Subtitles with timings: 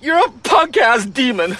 [0.00, 1.56] You're a punk ass demon.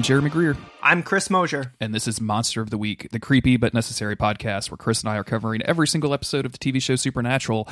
[0.00, 1.74] I'm Jeremy Greer, I'm Chris Mosier.
[1.78, 5.10] and this is Monster of the Week, the creepy but necessary podcast where Chris and
[5.10, 7.68] I are covering every single episode of the TV show Supernatural.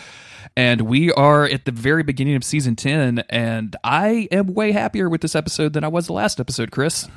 [0.55, 5.09] And we are at the very beginning of season 10, and I am way happier
[5.09, 7.09] with this episode than I was the last episode, Chris.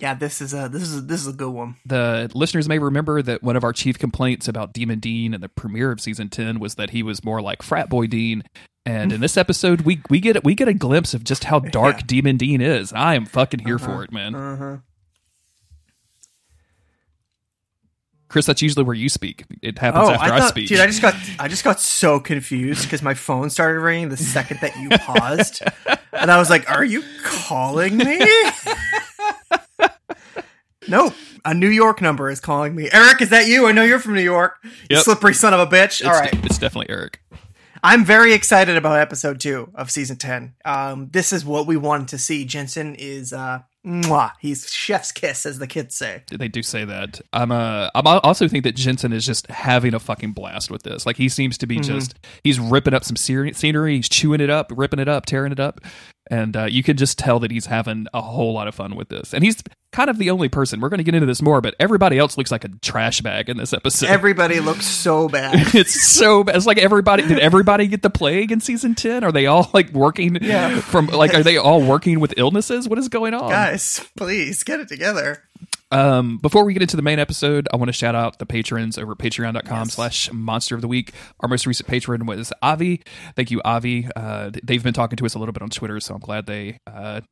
[0.00, 1.76] Yeah, this is a this is a, this is a good one.
[1.84, 5.48] The listeners may remember that one of our chief complaints about Demon Dean in the
[5.50, 8.42] premiere of season 10 was that he was more like frat boy Dean.
[8.86, 11.96] And in this episode, we we get we get a glimpse of just how dark
[11.98, 12.02] Yeah.
[12.06, 12.94] Demon Dean is.
[12.94, 14.34] I am fucking here for it, man.
[14.34, 14.76] Uh-huh.
[18.28, 19.44] Chris, that's usually where you speak.
[19.60, 20.68] It happens Oh, after I I, speak.
[20.68, 24.16] dude, I just got I just got so confused because my phone started ringing the
[24.16, 25.62] second that you paused,
[26.12, 28.20] and I was like, "Are you calling me?"
[30.88, 32.88] nope, a New York number is calling me.
[32.92, 33.66] Eric, is that you?
[33.66, 34.56] I know you're from New York.
[34.64, 35.04] You Yep.
[35.04, 36.00] slippery son of a bitch.
[36.00, 37.20] it's, All right, it's definitely Eric.
[37.82, 40.54] I'm very excited about episode two of season ten.
[40.64, 42.44] Um, this is what we wanted to see.
[42.44, 46.22] Jensen is uh, mwah, he's chef's kiss, as the kids say.
[46.30, 47.22] They do say that.
[47.32, 51.06] I'm uh, I'm also think that Jensen is just having a fucking blast with this.
[51.06, 51.94] Like he seems to be Mm-hmm.
[51.98, 55.60] just he's ripping up some scenery, he's chewing it up, ripping it up, tearing it
[55.60, 55.80] up,
[56.30, 59.08] and uh, you can just tell that he's having a whole lot of fun with
[59.08, 59.34] this.
[59.34, 60.80] And he's kind of the only person.
[60.80, 63.48] We're going to get into this more, but everybody else looks like a trash bag
[63.48, 64.08] in this episode.
[64.08, 65.54] Everybody looks so bad.
[65.74, 66.54] it's so bad.
[66.54, 69.24] It's like everybody did everybody get the plague in season 10?
[69.24, 70.80] Are they all like working Yeah.
[70.80, 72.88] from like are they all working with illnesses?
[72.88, 73.50] What is going on?
[73.50, 75.42] Guys, please get it together.
[75.92, 78.96] Um, before we get into the main episode, I want to shout out the patrons
[78.96, 79.94] over at patreon.com Yes.
[79.94, 81.12] slash monster of the week.
[81.40, 83.02] Our most recent patron was Avi.
[83.34, 84.08] Thank you, Avi.
[84.14, 86.78] Uh, they've been talking to us a little bit on Twitter, so I'm glad they
[86.86, 87.22] uh,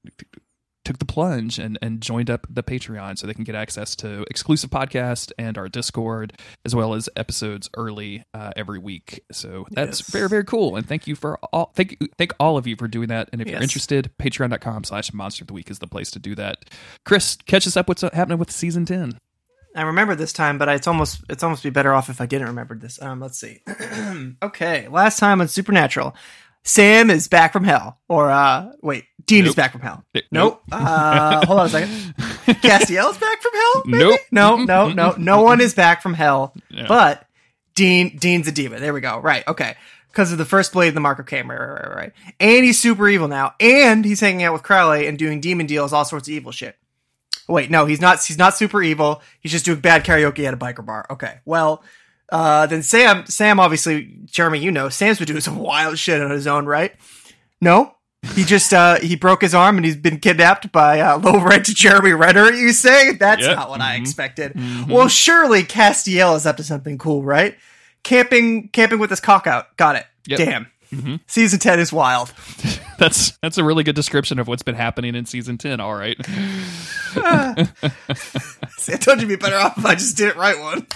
[0.88, 4.25] took the plunge and, and joined up the Patreon so they can get access to
[4.31, 6.32] exclusive podcast and our Discord,
[6.65, 9.21] as well as episodes early uh, every week.
[9.31, 10.10] So that's Yes.
[10.10, 10.77] very, very cool.
[10.77, 13.28] And thank you for all thank thank all of you for doing that.
[13.32, 16.34] And if you're interested, patreon.com slash monster of the week is the place to do
[16.37, 16.65] that.
[17.04, 19.19] Chris, catch us up what's happening with season 10.
[19.77, 22.48] I remember this time, but it's almost it's almost be better off if I didn't
[22.48, 23.00] remember this.
[23.00, 23.60] Um, let's see.
[24.43, 26.16] okay, last time on Supernatural,
[26.68, 30.04] Sam is back from hell, or uh, wait, Dean is back from hell.
[30.30, 30.62] Nope.
[30.70, 32.14] Uh, hold on a second.
[32.62, 33.82] Castiel's back from hell.
[33.86, 34.04] maybe?
[34.04, 34.20] Nope.
[34.30, 35.14] No, no, no.
[35.16, 36.84] No one is back from hell, Yeah.
[36.86, 37.26] but
[37.74, 38.82] Dean Dean's a demon.
[38.82, 39.18] There we go.
[39.18, 39.48] Right.
[39.48, 39.76] Okay.
[40.12, 41.46] Because of the first blade, the mark of Cain.
[41.48, 42.12] Right, right, right, right.
[42.38, 45.92] And he's super evil now, and he's hanging out with Crowley and doing demon deals,
[45.94, 46.76] all sorts of evil shit.
[47.48, 48.22] Wait, no, he's not.
[48.22, 49.22] He's not super evil.
[49.40, 51.06] He's just doing bad karaoke at a biker bar.
[51.10, 51.82] Okay, well,
[52.31, 56.31] uh, then Sam, Sam, obviously, Jeremy, you know, Sam's been doing some wild shit on
[56.31, 56.94] his own, right?
[57.61, 57.94] No,
[58.34, 61.65] he just uh, he broke his arm and he's been kidnapped by uh, low rent
[61.66, 62.53] Jeremy Renner.
[62.53, 63.56] You say that's Yep.
[63.56, 64.00] not what I Mhm.
[64.00, 64.61] expected.
[64.89, 67.56] Well, surely Castiel is up to something cool, right?
[68.05, 69.77] Camping, camping with his cock out.
[69.77, 70.06] Got it.
[70.27, 70.39] Yep.
[70.39, 70.66] Damn.
[70.93, 71.21] Mhm.
[71.26, 72.32] Season ten is wild.
[72.99, 75.78] That's that's a really good description of what's been happening in season 10.
[75.78, 76.16] All right.
[78.78, 80.87] See, I told you it'd be better off if I just didn't write one.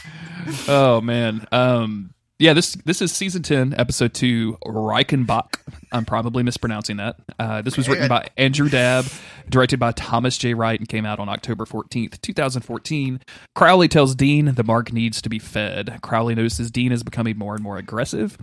[0.66, 1.46] Oh man.
[1.52, 5.60] Um yeah, this this is season 10, episode 2, Reichenbach.
[5.92, 7.14] I'm probably mispronouncing that.
[7.38, 9.04] Uh, this was written by Andrew Dabb,
[9.48, 10.54] directed by Thomas J.
[10.54, 13.20] Wright, and came out on October 14th, 2014.
[13.54, 16.00] Crowley tells Dean the mark needs to be fed.
[16.02, 18.36] Crowley notices Dean is becoming more and more aggressive.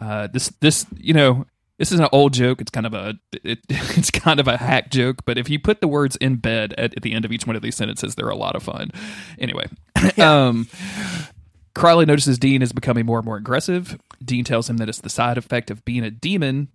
[0.00, 1.46] Uh, this this you know
[1.78, 2.60] this is an old joke.
[2.60, 5.80] It's kind of a it, it's kind of a hack joke, but if you put
[5.80, 8.28] the words in bed at, at the end of each one of these sentences, they're
[8.28, 8.90] a lot of fun.
[9.38, 9.66] Anyway,
[10.18, 10.68] um,
[11.74, 13.98] Crowley notices Dean is becoming more and more aggressive.
[14.24, 16.68] Dean tells him that it's the side effect of being a demon.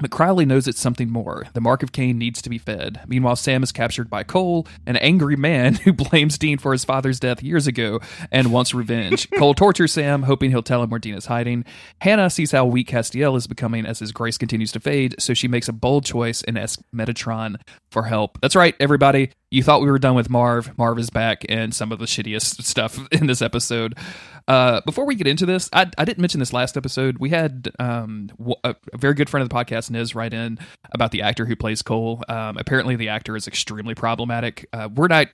[0.00, 1.46] But Crowley knows it's something more.
[1.52, 3.00] The mark of Cain needs to be fed.
[3.06, 7.20] Meanwhile, Sam is captured by Cole, an angry man who blames Dean for his father's
[7.20, 8.00] death years ago
[8.32, 9.30] and wants revenge.
[9.38, 11.64] Cole tortures Sam, hoping he'll tell him where Dean is hiding.
[12.00, 15.46] Hannah sees how weak Castiel is becoming as his grace continues to fade, so she
[15.46, 17.56] makes a bold choice and asks Metatron
[17.92, 18.38] for help.
[18.40, 19.30] That's right, everybody.
[19.52, 20.76] you thought we were done with Marv.
[20.76, 23.94] Marv is back, and some of the shittiest stuff in this episode.
[24.46, 27.18] Uh, before we get into this, I, I didn't mention this last episode.
[27.18, 28.30] We had um,
[28.62, 30.58] a, a very good friend of the podcast, Niz, write in
[30.92, 32.22] about the actor who plays Cole.
[32.28, 34.66] Um, apparently, the actor is extremely problematic.
[34.72, 35.28] Uh, we're not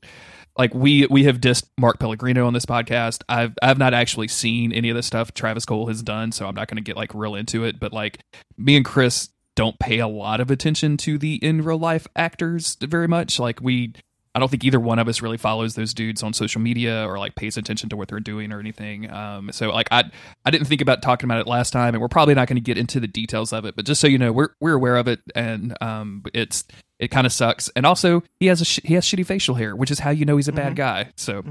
[0.58, 3.22] like we we have dissed Mark Pellegrino on this podcast.
[3.28, 6.54] I've I've not actually seen any of the stuff Travis Cole has done, so I'm
[6.54, 7.80] not going to get like real into it.
[7.80, 8.20] But like
[8.56, 12.76] me and Chris don't pay a lot of attention to the in real life actors
[12.80, 13.38] very much.
[13.38, 13.92] Like we,
[14.34, 17.18] I don't think either one of us really follows those dudes on social media or
[17.18, 19.10] like pays attention to what they're doing or anything.
[19.10, 20.04] Um, so like I
[20.44, 22.60] I didn't think about talking about it last time, and we're probably not going to
[22.62, 23.74] get into the details of it.
[23.74, 26.64] But just so you know, we're we're aware of it, and um, it's
[27.00, 27.68] it kind of sucks.
[27.74, 30.24] And also, he has a sh- he has shitty facial hair, which is how you
[30.24, 31.10] know he's a bad guy.
[31.16, 31.42] So,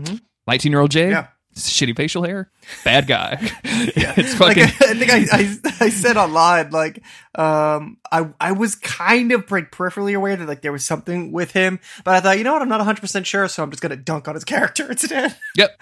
[0.48, 1.28] 19 year old Jay, Yeah.
[1.67, 2.51] Shitty facial hair,
[2.83, 3.38] bad guy.
[3.41, 3.50] Yeah,
[4.17, 4.88] it's like fucking.
[4.88, 7.01] I, I think I, I I said online like
[7.35, 11.51] um I I was kind of like peripherally aware that like there was something with
[11.51, 13.81] him, but I thought you know what I'm not 100 percent sure, so I'm just
[13.81, 15.35] gonna dunk on his character instead.
[15.56, 15.81] Yep.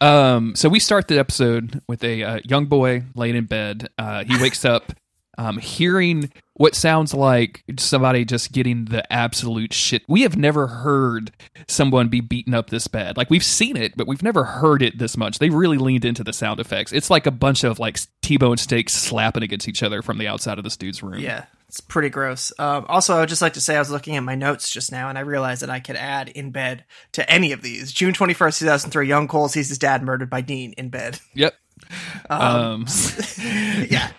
[0.00, 3.88] Um, so we start the episode with a uh, young boy laying in bed.
[3.96, 4.92] Uh, he wakes up
[5.38, 10.02] um, hearing what sounds like somebody just getting the absolute shit.
[10.08, 11.32] We have never heard
[11.66, 13.16] someone be beaten up this bad.
[13.16, 15.38] Like we've seen it, but we've never heard it this much.
[15.38, 16.92] They really leaned into the sound effects.
[16.92, 20.58] It's like a bunch of like T-bone steaks slapping against each other from the outside
[20.58, 21.20] of this dude's room.
[21.20, 22.52] Yeah, it's pretty gross.
[22.58, 24.92] Um, also, I would just like to say I was looking at my notes just
[24.92, 27.92] now, and I realized that I could add in bed to any of these.
[27.92, 31.18] June 21st, 2003, young Cole sees his dad murdered by Dean in bed.
[31.34, 31.54] Yep.
[32.30, 32.86] Um,
[33.88, 34.10] yeah.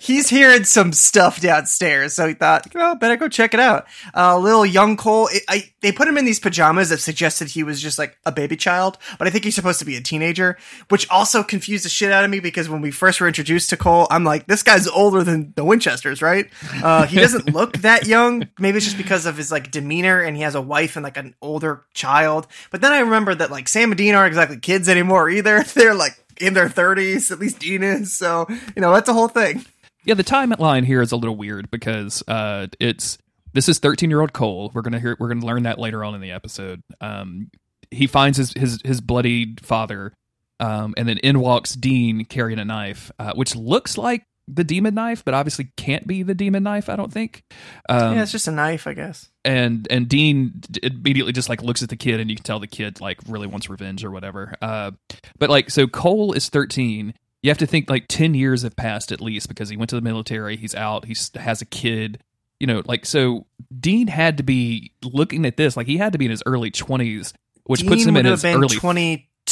[0.00, 3.86] He's hearing some stuff downstairs, so he thought, oh, better go check it out.
[4.16, 7.62] Uh, little young Cole, I, I, they put him in these pajamas that suggested he
[7.62, 10.58] was just like a baby child, but I think he's supposed to be a teenager,
[10.88, 13.76] which also confused the shit out of me because when we first were introduced to
[13.76, 16.48] Cole, I'm like, this guy's older than the Winchesters, right?
[16.82, 18.48] Uh, he doesn't look that young.
[18.58, 21.16] Maybe it's just because of his like demeanor and he has a wife and like
[21.16, 22.46] an older child.
[22.70, 25.62] But then I remember that like Sam and Dean aren't exactly kids anymore either.
[25.62, 28.16] They're like in their 30s, at least Dean is.
[28.16, 29.64] So, you know, that's a whole thing.
[30.04, 33.18] Yeah, the timeline here is a little weird because uh, it's
[33.52, 34.70] this is 13 year old Cole.
[34.72, 36.82] We're gonna hear we're gonna learn that later on in the episode.
[37.00, 37.50] Um,
[37.90, 40.12] he finds his his his bloodied father,
[40.60, 44.94] um, and then in walks Dean carrying a knife, uh, which looks like the demon
[44.94, 46.88] knife, but obviously can't be the demon knife.
[46.88, 47.44] I don't think.
[47.88, 49.28] Um, yeah, it's just a knife, I guess.
[49.44, 52.66] and and Dean immediately just like looks at the kid, and you can tell the
[52.66, 54.54] kid like really wants revenge or whatever.
[54.60, 54.92] Uh,
[55.38, 57.14] but like, so Cole is thirteen.
[57.42, 59.96] You have to think like ten years have passed at least because he went to
[59.96, 60.56] the military.
[60.56, 61.04] He's out.
[61.04, 62.22] He has a kid.
[62.60, 63.46] You know, like so.
[63.78, 66.70] Dean had to be looking at this like he had to be in his early
[66.70, 67.32] twenties,
[67.64, 68.78] which Dean puts him in his early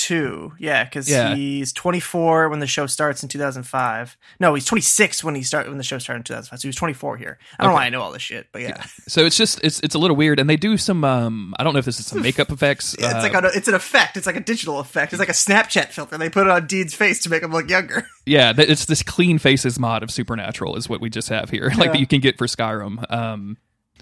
[0.07, 0.53] 22.
[0.59, 1.35] Yeah, because Yeah.
[1.35, 4.17] he's 24 when the show starts in 2005.
[4.41, 6.59] No, he's 26 when he start when the show started in 2005.
[6.61, 7.39] So he was 24 here.
[7.59, 9.81] I don't know why I know all this shit, but yeah, So it's just it's
[9.81, 12.07] it's a little weird, and they do some um I don't know if this is
[12.07, 12.95] some makeup effects.
[13.07, 14.17] Yeah, it's uh, like a, it's an effect.
[14.17, 15.13] It's like a digital effect.
[15.13, 16.17] It's like a Snapchat filter.
[16.19, 18.07] They put it on Dean's face to make him look younger.
[18.29, 21.87] Yeah, it's this clean faces mod of Supernatural is what we just have here, like
[21.87, 21.93] Yeah.
[21.93, 23.09] that you can get for Skyrim.
[23.09, 23.57] Um,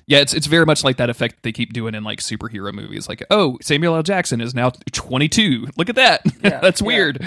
[0.06, 3.08] yeah, it's it's very much like that effect they keep doing in like superhero movies.
[3.08, 4.02] Like, oh, Samuel L.
[4.02, 5.68] Jackson is now 22.
[5.76, 6.22] Look at that.
[6.42, 6.86] Yeah, That's yeah.
[6.86, 7.24] weird.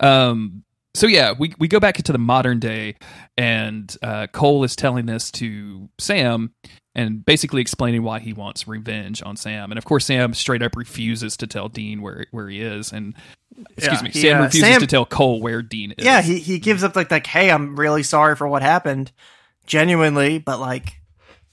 [0.00, 0.62] Um,
[0.94, 2.96] so yeah, we we go back into the modern day,
[3.36, 6.52] and uh, Cole is telling this to Sam.
[6.94, 10.74] And basically explaining why he wants revenge on Sam, and of course Sam straight up
[10.74, 13.14] refuses to tell Dean where where he is, and
[13.76, 16.02] excuse Yeah, me, he, Sam uh, refuses Sam- to tell Cole where Dean is.
[16.06, 19.12] Yeah, he he gives up like like, hey, I'm really sorry for what happened,
[19.66, 20.98] genuinely, but like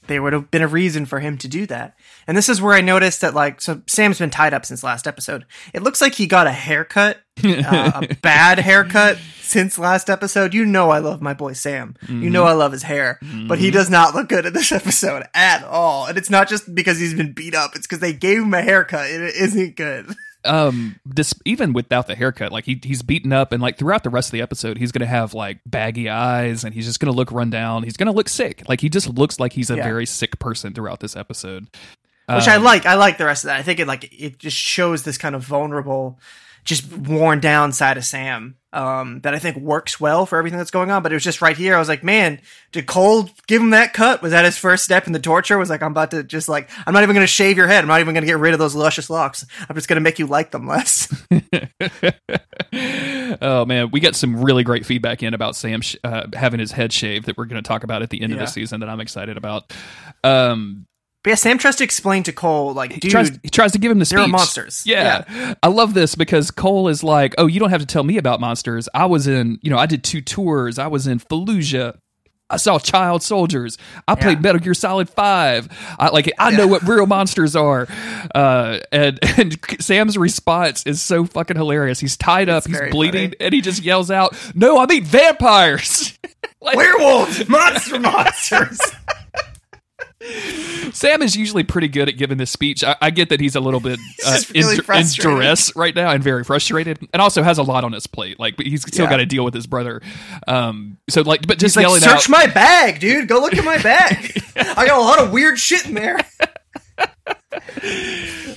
[0.08, 1.96] there would have been a reason for him to do that.
[2.28, 5.08] And this is where I noticed that like so Sam's been tied up since last
[5.08, 5.46] episode.
[5.74, 10.54] It looks like he got a haircut, uh, a bad haircut since last episode.
[10.54, 11.96] You know I love my boy Sam.
[12.08, 15.24] You know I love his hair, but he does not look good in this episode
[15.34, 16.06] at all.
[16.06, 18.62] And it's not just because he's been beat up; it's because they gave him a
[18.62, 19.10] haircut.
[19.10, 20.14] and It isn't good.
[20.46, 24.10] um this even without the haircut like he, he's beaten up and like throughout the
[24.10, 27.32] rest of the episode he's gonna have like baggy eyes and he's just gonna look
[27.32, 29.84] run down he's gonna look sick like he just looks like he's a Yeah.
[29.84, 31.68] very sick person throughout this episode
[32.30, 32.86] which Uh, I like.
[32.86, 33.60] I like the rest of that.
[33.60, 36.20] I think it like it just shows this kind of vulnerable,
[36.64, 40.72] just worn down side of Sam um, that I think works well for everything that's
[40.72, 41.04] going on.
[41.04, 41.76] But it was just right here.
[41.76, 42.40] I was like, man,
[42.72, 44.22] did Cole give him that cut?
[44.22, 45.58] Was that his first step in the torture?
[45.58, 47.84] Was like, I'm about to just like, I'm not even going to shave your head.
[47.84, 49.46] I'm not even going to get rid of those luscious locks.
[49.70, 51.14] I'm just going to make you like them less.
[53.42, 56.72] oh man we got some really great feedback in about sam sh- uh, having his
[56.72, 59.00] head shaved that we're gonna talk about at the end of the season that i'm
[59.00, 59.72] excited about
[60.24, 60.86] um
[61.24, 63.78] but yeah, Sam tries to explain to Cole, like, he dude, tries, he tries to
[63.78, 64.18] give him the speech.
[64.18, 64.84] there are monsters.
[64.86, 65.54] Yeah.
[65.64, 68.40] I love this because Cole is like, "Oh, you don't have to tell me about
[68.42, 68.90] monsters.
[68.94, 70.78] I was in, you know, I did two tours.
[70.78, 71.98] I was in Fallujah.
[72.50, 73.80] I saw child soldiers.
[74.08, 74.42] I played Yeah.
[74.42, 75.70] Metal Gear Solid Five.
[75.98, 77.88] I like I know what real monsters are.
[78.36, 82.00] Uh, and and Sam's response is so fucking hilarious.
[82.00, 83.38] He's tied up, he's bleeding, funny.
[83.40, 86.20] and he just yells out, "No, I mean vampires!"
[86.62, 88.80] like, Werewolves, monster monsters.
[90.94, 92.84] Sam is usually pretty good at giving this speech.
[92.84, 95.94] I, I get that he's a little bit uh, just really in, in duress right
[95.94, 98.40] now and very frustrated, and also has a lot on his plate.
[98.40, 99.10] Like, but he's still Yeah.
[99.10, 100.02] got to deal with his brother.
[100.48, 102.30] Um, so like, but just He's like, yelling search out.
[102.30, 103.28] my bag, dude.
[103.28, 104.42] Go look at my bag.
[104.56, 106.20] I got a lot of weird shit in there.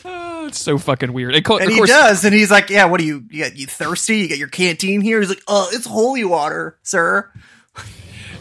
[0.05, 1.35] Oh, it's so fucking weird.
[1.35, 3.25] And, co- And of he course, does, and he's like, "Yeah, what are you?
[3.31, 4.19] You, got, you thirsty?
[4.19, 7.31] You got your canteen here?" He's like, "Oh, it's holy water, sir."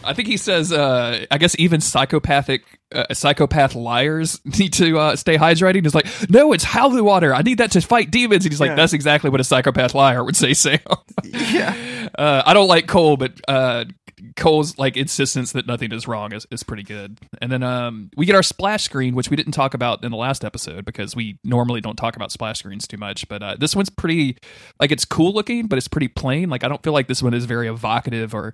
[0.06, 2.62] I think he says, uh, I guess even psychopathic,
[2.94, 5.84] uh, psychopath liars need to uh, stay hydrated.
[5.84, 7.34] He's like, no, it's holy water.
[7.34, 8.46] I need that to fight demons.
[8.46, 8.76] And he's like, Yeah.
[8.76, 10.80] that's exactly what a psychopath liar would say, Sam.
[11.34, 13.86] Yeah, uh, I don't like Cole, but uh,
[14.36, 17.20] Cole's like insistence that nothing is wrong is, is pretty good.
[17.42, 20.18] And then um, we get our splash screen, which we didn't talk about in the
[20.18, 23.28] last episode because we normally don't talk about splash screens too much.
[23.28, 24.38] But uh, this one's pretty,
[24.80, 26.50] like, it's cool looking, but it's pretty plain.
[26.50, 28.54] Like, I don't feel like this one is very evocative or.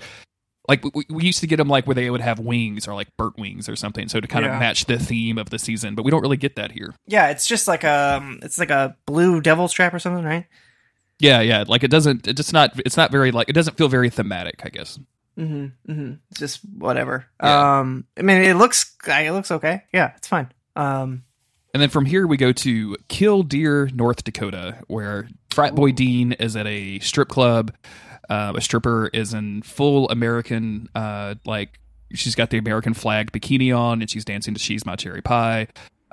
[0.68, 3.08] Like we, we used to get them like where they would have wings or like
[3.18, 5.96] burnt wings or something, so to kind of match the theme of the season.
[5.96, 6.94] But we don't really get that here.
[7.08, 7.30] yeah.
[7.30, 10.46] It's just like um, it's like a blue devil's trap or something, right?
[11.20, 11.64] Yeah, yeah.
[11.68, 12.28] Like it doesn't.
[12.28, 12.80] It's just not.
[12.86, 13.50] It's not very like.
[13.50, 14.62] It doesn't feel very thematic.
[14.64, 15.00] I guess.
[15.38, 15.92] Mm-hmm.
[15.92, 16.14] Mm-hmm.
[16.36, 17.26] Just whatever.
[17.42, 17.80] Yeah.
[17.80, 19.84] Um, I mean, it looks, it looks okay.
[19.94, 20.52] Yeah, it's fine.
[20.76, 21.24] Um,
[21.74, 26.56] And then from here we go to Killdeer, North Dakota, where frat boy Dean is
[26.56, 27.74] at a strip club.
[28.32, 31.78] Uh, a stripper is in full American, uh, like
[32.14, 35.68] she's got the American flag bikini on, and she's dancing to "She's My Cherry Pie."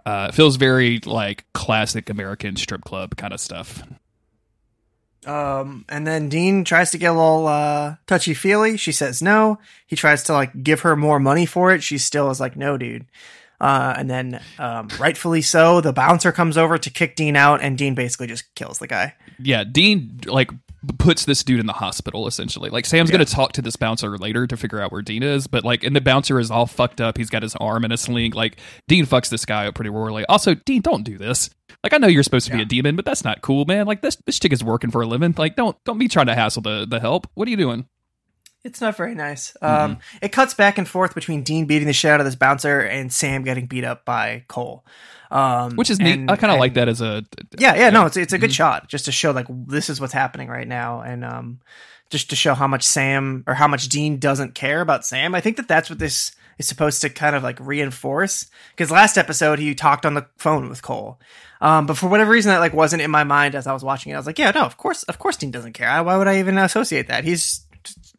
[0.04, 3.84] Uh, feels very like classic American strip club kind of stuff.
[5.26, 8.76] Um, and then Dean tries to get a little uh, touchy feely.
[8.76, 9.60] She says no.
[9.87, 11.84] He tries to like give her more money for it.
[11.84, 13.06] She still is like, no, dude.
[13.60, 17.78] Uh, and then, um, rightfully so, the bouncer comes over to kick Dean out, and
[17.78, 19.14] Dean basically just kills the guy.
[19.38, 20.50] Yeah, Dean like
[20.99, 22.70] puts this dude in the hospital essentially.
[22.70, 25.47] Like Sam's going to talk to this bouncer later to figure out where Dean is,
[25.47, 27.16] but like and the bouncer is all fucked up.
[27.16, 28.32] He's got his arm in a sling.
[28.32, 30.25] Like Dean fucks this guy up pretty royally.
[30.26, 31.50] Also, Dean, don't do this.
[31.82, 33.87] Like I know you're supposed to be a demon, but that's not cool, man.
[33.87, 35.35] Like this this chick is working for a living.
[35.37, 37.28] Like don't don't be trying to hassle the the help.
[37.35, 37.87] What are you doing?
[38.64, 39.56] It's not very nice.
[39.62, 42.80] Um, it cuts back and forth between Dean beating the shit out of this bouncer
[42.80, 44.85] and Sam getting beat up by Cole.
[45.30, 46.18] Um, Which is neat.
[46.18, 47.25] and- I kind of like that as a
[47.58, 50.12] Yeah, yeah, no, it's it's a good shot just to show like this is what's
[50.12, 51.61] happening right now, and um,
[52.11, 55.35] just to show how much Sam or how much Dean doesn't care about Sam.
[55.35, 58.47] I think that that's what this is supposed to kind of like reinforce.
[58.70, 61.20] Because last episode he talked on the phone with Cole,
[61.61, 64.12] um, but for whatever reason that like wasn't in my mind as I was watching
[64.12, 64.14] it.
[64.14, 66.02] I was like, yeah, no, of course, of course, Dean doesn't care.
[66.02, 67.25] Why would I even associate that?
[67.25, 67.66] He's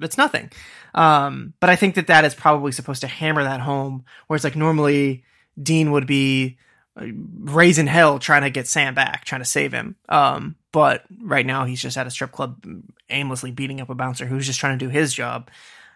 [0.02, 0.52] it's nothing.
[0.96, 4.06] Um, but I think that that is probably supposed to hammer that home.
[4.28, 5.24] Whereas like normally
[5.62, 6.58] Dean would be
[7.02, 9.96] raising hell trying to get Sam back, trying to save him.
[10.08, 12.64] Um, but right now he's just at a strip club
[13.10, 15.50] aimlessly beating up a bouncer who's just trying to do his job.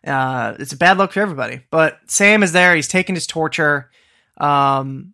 [0.06, 1.62] Uh, it's a bad luck for everybody.
[1.70, 2.76] But Sam is there.
[2.76, 3.90] He's taking his torture.
[4.38, 5.14] Um,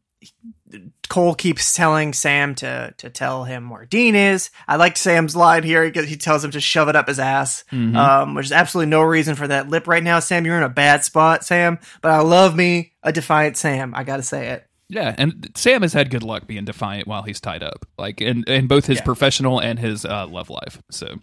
[1.10, 4.52] Cole keeps telling Sam to to tell him where Dean is.
[4.68, 7.64] I liked Sam's line here because he tells him to shove it up his ass,
[7.72, 10.20] um, which is absolutely no reason for that lip right now.
[10.20, 11.80] Sam, you're in a bad spot, Sam.
[12.02, 13.96] But I love me a defiant Sam.
[13.96, 14.69] I gotta say it.
[14.90, 18.44] Yeah, and Sam has had good luck being defiant while he's tied up, like in
[18.46, 19.04] in both his Yeah.
[19.06, 20.82] professional and his uh, love life.
[20.90, 21.16] So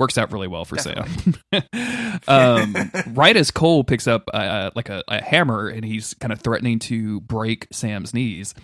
[0.00, 1.04] works out really well for Sam.
[2.28, 2.74] um,
[3.12, 6.78] right as Cole picks up uh, like a, a hammer and he's kind of threatening
[6.80, 8.54] to break Sam's knees.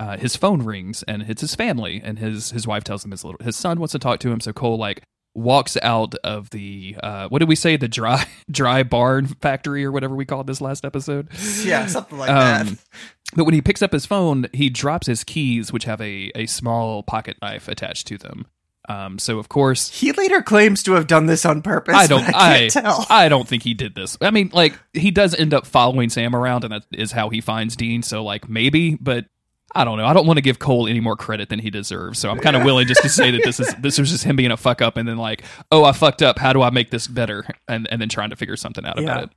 [0.00, 3.24] Uh, his phone rings and it's his family and his his wife tells him his
[3.24, 5.02] little his son wants to talk to him so Cole like
[5.34, 9.92] walks out of the uh, what did we say the dry dry barn factory or
[9.92, 11.28] whatever we called this last episode
[11.62, 12.78] Yeah, something like um,
[13.34, 16.46] but when he picks up his phone, he drops his keys, which have a, a
[16.46, 18.46] small pocket knife attached to them.
[18.88, 21.94] Um, so of course, He later claims to have done this on purpose.
[21.94, 23.06] I don't, I, I tell.
[23.08, 24.18] I don't think he did this.
[24.20, 27.40] I mean, like he does end up following Sam around, and that is how he
[27.40, 28.02] finds Dean.
[28.02, 29.26] So like maybe, but
[29.74, 30.04] I don't know.
[30.04, 32.18] I don't want to give Cole any more credit than he deserves.
[32.18, 34.34] So I'm kind of willing just to say that this is this was just him
[34.34, 36.38] being a fuck up, and then like, oh, I fucked up.
[36.40, 37.46] How do I make this better?
[37.68, 39.04] And and then trying to figure something out Yeah.
[39.04, 39.30] about it.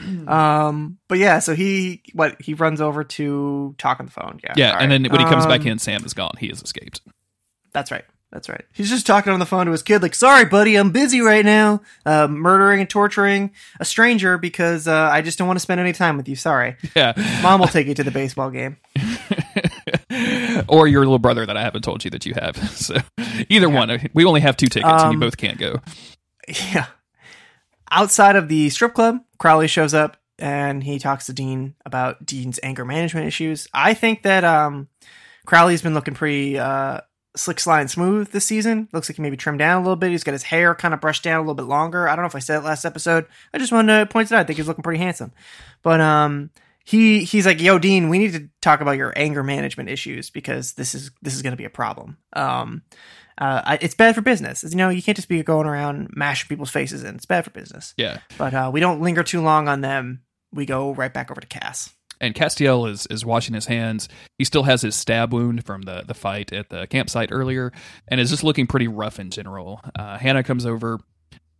[0.28, 4.40] Um, but yeah, so he what he runs over to talk on the phone.
[4.42, 5.02] Yeah, Yeah, all and right.
[5.02, 6.34] then when he comes back Um, in, Sam is gone.
[6.38, 7.00] He has escaped.
[7.72, 8.04] That's right.
[8.32, 8.64] That's right.
[8.72, 11.44] He's just talking on the phone to his kid, like, "Sorry, buddy, I'm busy right
[11.44, 15.80] now, uh, murdering and torturing a stranger because uh, I just don't want to spend
[15.80, 16.34] any time with you.
[16.34, 17.12] Sorry, Yeah.
[17.42, 18.76] mom will take you to the baseball game."
[20.68, 22.56] or your little brother that I haven't told you that you have.
[22.76, 22.96] So
[23.48, 24.10] either one.
[24.12, 25.80] We only have two tickets, and you Um, both can't go.
[26.48, 26.86] Yeah.
[27.90, 32.60] Outside of the strip club, Crowley shows up and he talks to Dean about Dean's
[32.62, 33.68] anger management issues.
[33.72, 34.88] I think that um,
[35.46, 37.00] Crowley's been looking pretty uh,
[37.36, 38.88] slick, sly, and smooth this season.
[38.92, 40.10] Looks like he maybe trimmed down a little bit.
[40.10, 42.08] He's got his hair kind of brushed down a little bit longer.
[42.08, 43.26] I don't know if I said it last episode.
[43.54, 44.40] I just wanted to point it out.
[44.40, 45.32] I think he's looking pretty handsome.
[45.82, 46.50] But um,
[46.84, 50.74] he he's like, "Yo, Dean, we need to talk about your anger management issues because
[50.74, 52.82] this is this is going to be a problem." Um,
[53.38, 54.64] uh, it's bad for business.
[54.64, 57.16] You know, you can't just be going around mashing people's faces in.
[57.16, 57.94] It's bad for business.
[57.96, 58.20] Yeah.
[58.38, 60.22] But uh, we don't linger too long on them.
[60.52, 61.92] We go right back over to Cass.
[62.18, 64.08] And Castiel is is washing his hands.
[64.38, 67.72] He still has his stab wound from the the fight at the campsite earlier,
[68.08, 69.82] and is just looking pretty rough in general.
[69.94, 70.98] Uh, Hannah comes over,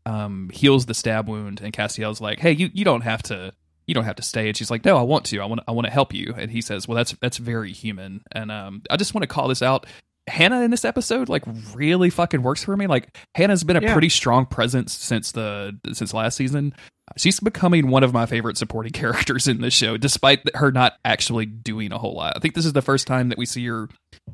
[0.07, 3.53] um, heals the stab wound, and Castiel's like, "Hey, you, you don't have to."
[3.89, 5.39] You don't have to stay, and she's like, "No, I want to.
[5.39, 5.61] I want.
[5.69, 8.83] I want to help you." And he says, "Well, that's that's very human." And um,
[8.91, 9.87] I just want to call this out.
[10.29, 12.87] Hannah in this episode like really fucking works for me.
[12.87, 13.93] Like Hannah's been a Yeah.
[13.93, 16.75] pretty strong presence since the since last season.
[17.17, 21.47] She's becoming one of my favorite supporting characters in this show, despite her not actually
[21.47, 22.33] doing a whole lot.
[22.37, 23.89] I think this is the first time that we see her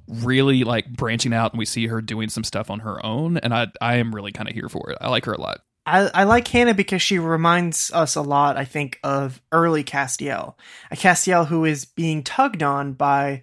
[0.09, 3.37] really like branching out and we see her doing some stuff on her own.
[3.37, 4.99] And I I am really kind of here for it.
[5.01, 5.61] I like her a lot.
[5.85, 10.55] I, I like Hannah because she reminds us a lot, I think, of early Castiel.
[10.93, 13.43] A Castiel who is being tugged on by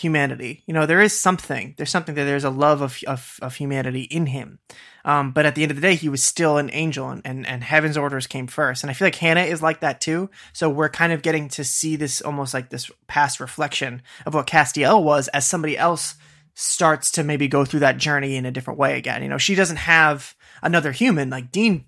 [0.00, 0.62] humanity.
[0.66, 1.74] You know, there is something.
[1.76, 4.58] There's something that there's a love of of, of humanity in him.
[5.04, 7.46] Um, but at the end of the day, he was still an angel, and, and
[7.46, 8.82] and heaven's orders came first.
[8.82, 10.30] And I feel like Hannah is like that too.
[10.52, 14.46] So we're kind of getting to see this almost like this past reflection of what
[14.46, 16.14] Castiel was as somebody else
[16.54, 19.22] starts to maybe go through that journey in a different way again.
[19.22, 21.86] You know, she doesn't have another human like Dean,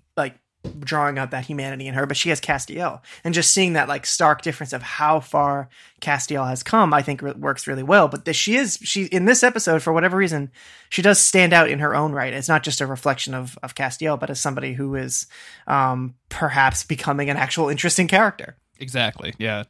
[0.79, 4.05] drawing out that humanity in her, but she has Castiel, and just seeing that like
[4.05, 5.69] stark difference of how far
[6.01, 8.07] Castiel has come, I think re- works really well.
[8.07, 10.51] But this, she is she in this episode for whatever reason,
[10.89, 12.33] she does stand out in her own right.
[12.33, 15.27] It's not just a reflection of of Castiel, but as somebody who is
[15.67, 18.57] um, perhaps becoming an actual interesting character.
[18.79, 19.33] Exactly.
[19.37, 19.63] Yeah.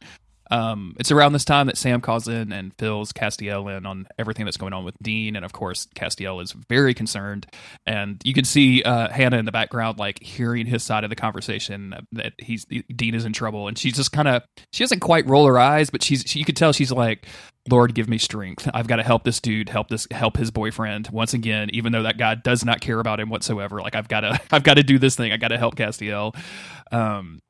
[0.50, 4.44] Um, it's around this time that Sam calls in and fills Castiel in on everything
[4.44, 7.46] that's going on with Dean, and of course, Castiel is very concerned.
[7.86, 11.16] And you can see uh, Hannah in the background, like hearing his side of the
[11.16, 15.26] conversation that he's Dean is in trouble, and she's just kind of she doesn't quite
[15.26, 17.26] roll her eyes, but she's she, you could tell she's like,
[17.70, 18.68] "Lord, give me strength.
[18.74, 22.02] I've got to help this dude, help this help his boyfriend once again, even though
[22.02, 23.80] that guy does not care about him whatsoever.
[23.80, 25.32] Like I've got to I've got to do this thing.
[25.32, 26.36] I got to help Castiel."
[26.92, 27.40] Um,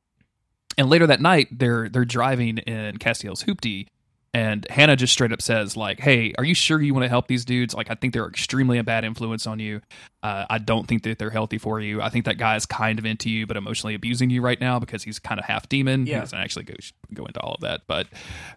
[0.79, 3.87] and later that night, they're they're driving in Castiel's hoopty,
[4.33, 7.29] and Hannah just straight up says like, "Hey, are you sure you want to help
[7.29, 7.75] these dudes?
[7.75, 9.81] Like, I think they're extremely a bad influence on you.
[10.23, 12.01] Uh, I don't think that they're healthy for you.
[12.03, 14.79] I think that guy is kind of into you, but emotionally abusing you right now
[14.79, 16.07] because he's kind of half demon.
[16.07, 16.21] He Yeah.
[16.21, 16.75] doesn't actually go
[17.13, 18.07] go into all of that, but."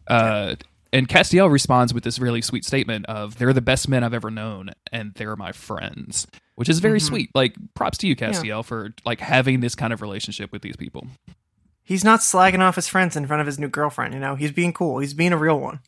[0.07, 0.55] Uh,
[0.93, 4.31] and Castiel responds with this really sweet statement of "They're the best men I've ever
[4.31, 6.25] known, and they're my friends,"
[6.55, 7.29] which is very sweet.
[7.35, 11.05] Like, props to you, Castiel, for like having this kind of relationship with these people.
[11.87, 14.13] He's not slagging off his friends in front of his new girlfriend.
[14.13, 14.99] You know, he's being cool.
[14.99, 15.79] He's being a real one.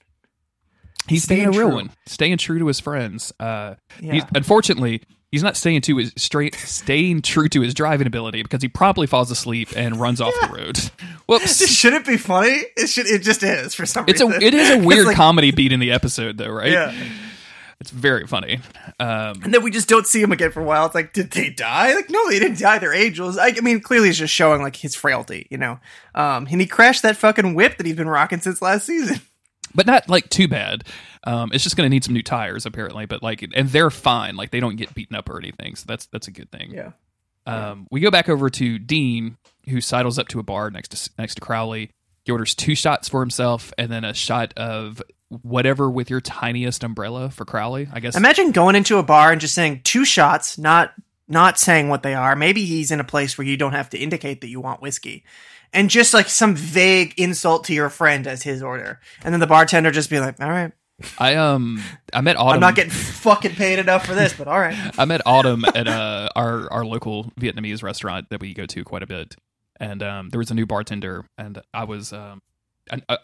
[1.07, 1.75] He's Staying being a real true.
[1.75, 3.33] one, staying true to his friends.
[3.39, 4.13] Uh, Yeah.
[4.13, 8.61] he's, unfortunately, he's not staying to his straight, staying true to his driving ability because
[8.61, 10.79] he promptly falls asleep and runs off the road.
[11.25, 11.67] Whoops!
[11.71, 12.61] Should it be funny?
[12.77, 13.07] It should.
[13.07, 14.41] It just is for some It's a reason.
[14.43, 16.71] it is a It's weird like- comedy beat in the episode though, right?
[16.71, 16.93] Yeah.
[17.79, 18.59] It's very funny.
[18.99, 20.85] Um, And then we just don't see him again for a while.
[20.85, 21.93] It's like, did they die?
[21.95, 22.77] Like, no, they didn't die.
[22.77, 23.37] They're angels.
[23.37, 25.79] I, I mean, clearly, it's just showing like his frailty, you know.
[26.13, 29.21] Um, and he crashed that fucking whip that he's been rocking since last season.
[29.75, 30.83] but not like too bad.
[31.23, 34.35] Um, it's just going to need some new tires apparently, but like, and they're fine.
[34.35, 36.71] Like they don't get beaten up or anything, so that's that's a good thing.
[36.71, 36.91] Yeah.
[37.45, 39.37] Um, we go back over to Dean,
[39.67, 41.91] who sidles up to a bar next to next to Crowley.
[42.25, 46.83] He orders two shots for himself, and then a shot of whatever with your tiniest
[46.83, 47.87] umbrella for Crowley.
[47.91, 48.17] I guess.
[48.17, 50.93] Imagine going into a bar and just saying two shots, not
[51.27, 52.35] not saying what they are.
[52.35, 55.23] Maybe he's in a place where you don't have to indicate that you want whiskey.
[55.71, 58.99] And just like some vague insult to your friend as his order.
[59.23, 60.71] And then the bartender just be like, All right.
[61.17, 61.81] I um
[62.13, 62.55] I met Autumn.
[62.55, 64.75] I'm not getting fucking paid enough for this, but all right.
[64.99, 69.03] I met Autumn at uh, our our local Vietnamese restaurant that we go to quite
[69.03, 69.35] a bit,
[69.79, 72.41] and um, there was a new bartender, and I was um,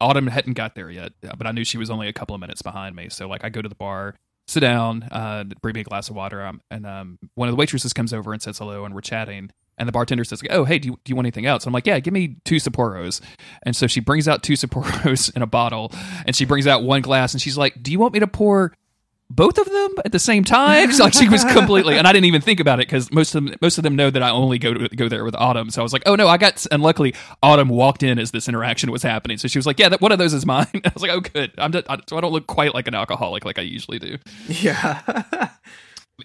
[0.02, 2.62] Autumn hadn't got there yet, but I knew she was only a couple of minutes
[2.62, 3.10] behind me.
[3.10, 4.16] So like I go to the bar,
[4.48, 7.58] sit down, uh, bring me a glass of water, um, and um, one of the
[7.58, 9.52] waitresses comes over and says hello, and we're chatting.
[9.78, 11.74] And the bartender says, "Oh, hey, do you, do you want anything else?" And I'm
[11.74, 13.20] like, "Yeah, give me two Sapporos."
[13.64, 15.92] And so she brings out two Sapporos in a bottle,
[16.26, 18.74] and she brings out one glass, and she's like, "Do you want me to pour
[19.30, 22.26] both of them at the same time?" So like she was completely, and I didn't
[22.26, 24.60] even think about it because most of them, most of them know that I only
[24.60, 25.70] go to go there with Autumn.
[25.70, 28.48] So I was like, "Oh no, I got." And luckily, Autumn walked in as this
[28.48, 30.92] interaction was happening, so she was like, "Yeah, that, one of those is mine." I
[30.94, 33.46] was like, "Oh, good." I'm just, I, so I don't look quite like an alcoholic
[33.46, 34.18] like I usually do.
[34.48, 35.50] Yeah.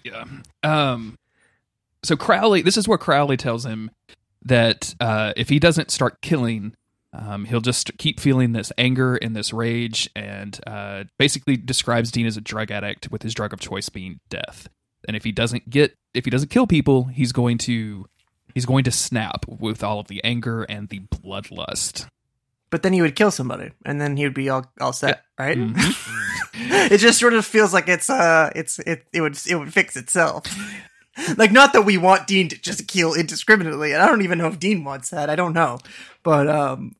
[0.05, 0.23] Yeah.
[0.63, 1.17] Um.
[2.03, 3.91] So Crowley, this is where Crowley tells him
[4.43, 6.73] that uh, if he doesn't start killing,
[7.13, 12.25] um, he'll just keep feeling this anger and this rage, and uh, basically describes Dean
[12.25, 14.67] as a drug addict with his drug of choice being death.
[15.07, 18.05] And if he doesn't get, if he doesn't kill people, he's going to,
[18.53, 22.07] he's going to snap with all of the anger and the bloodlust.
[22.69, 25.57] But then he would kill somebody, and then he would be all all set, right?
[25.57, 25.75] Mhm.
[26.91, 29.97] it just sort of feels like it's uh, it's it it would it would fix
[29.97, 30.45] itself.
[31.37, 34.47] like not that we want Dean to just kill indiscriminately, and I don't even know
[34.47, 35.29] if Dean wants that.
[35.29, 35.79] I don't know,
[36.23, 36.95] but um,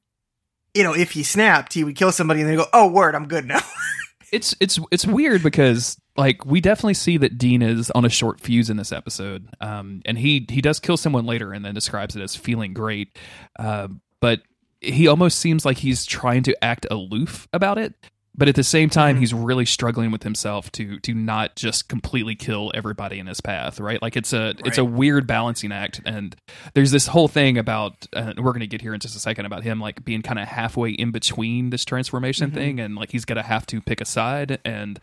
[0.74, 3.28] you know, if he snapped, he would kill somebody, and then go, "Oh, word, I'm
[3.28, 3.62] good now."
[4.32, 8.40] it's it's it's weird because like we definitely see that Dean is on a short
[8.40, 12.16] fuse in this episode, um, and he he does kill someone later and then describes
[12.16, 13.18] it as feeling great,
[13.60, 13.88] uh,
[14.20, 14.42] but
[14.80, 17.94] he almost seems like he's trying to act aloof about it.
[18.34, 22.34] But at the same time, he's really struggling with himself to to not just completely
[22.36, 24.02] kill everybody in his path, right?
[24.02, 26.36] Like it's a it's a weird balancing act, and
[26.74, 29.46] there's this whole thing about uh, we're going to get here in just a second
[29.46, 33.26] about him like being kind of halfway in between this transformation thing, and like he's
[33.26, 35.02] going to have to pick a side, and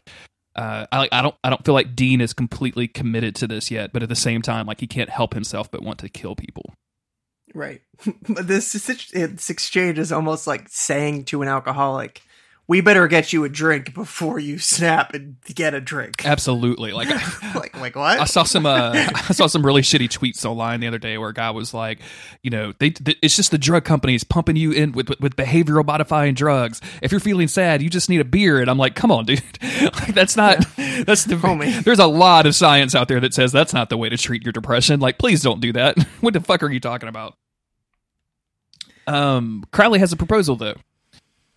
[0.57, 3.93] uh, I I don't I don't feel like Dean is completely committed to this yet,
[3.93, 6.75] but at the same time, like he can't help himself but want to kill people.
[7.55, 7.83] Right.
[8.29, 12.23] This this exchange is almost like saying to an alcoholic,
[12.69, 17.09] "We better get you a drink before you snap and get a drink." Absolutely, like.
[17.55, 18.21] like like what?
[18.21, 21.31] I saw some uh, I saw some really shitty tweets online the other day where
[21.31, 22.01] a guy was like,
[22.43, 25.37] you know, they, th it's just the drug companies pumping you in with, with with
[25.37, 26.81] behavioral modifying drugs.
[27.03, 28.61] If you're feeling sad, you just need a beer.
[28.61, 29.43] And I'm like, come on, dude,
[29.83, 31.83] like that's not that's the Homie.
[31.85, 34.45] There's a lot of science out there that says that's not the way to treat
[34.45, 35.01] your depression.
[35.01, 35.99] Like, please don't do that.
[36.21, 37.37] what the fuck are you talking about?
[39.07, 40.75] Um, Crowley has a proposal though.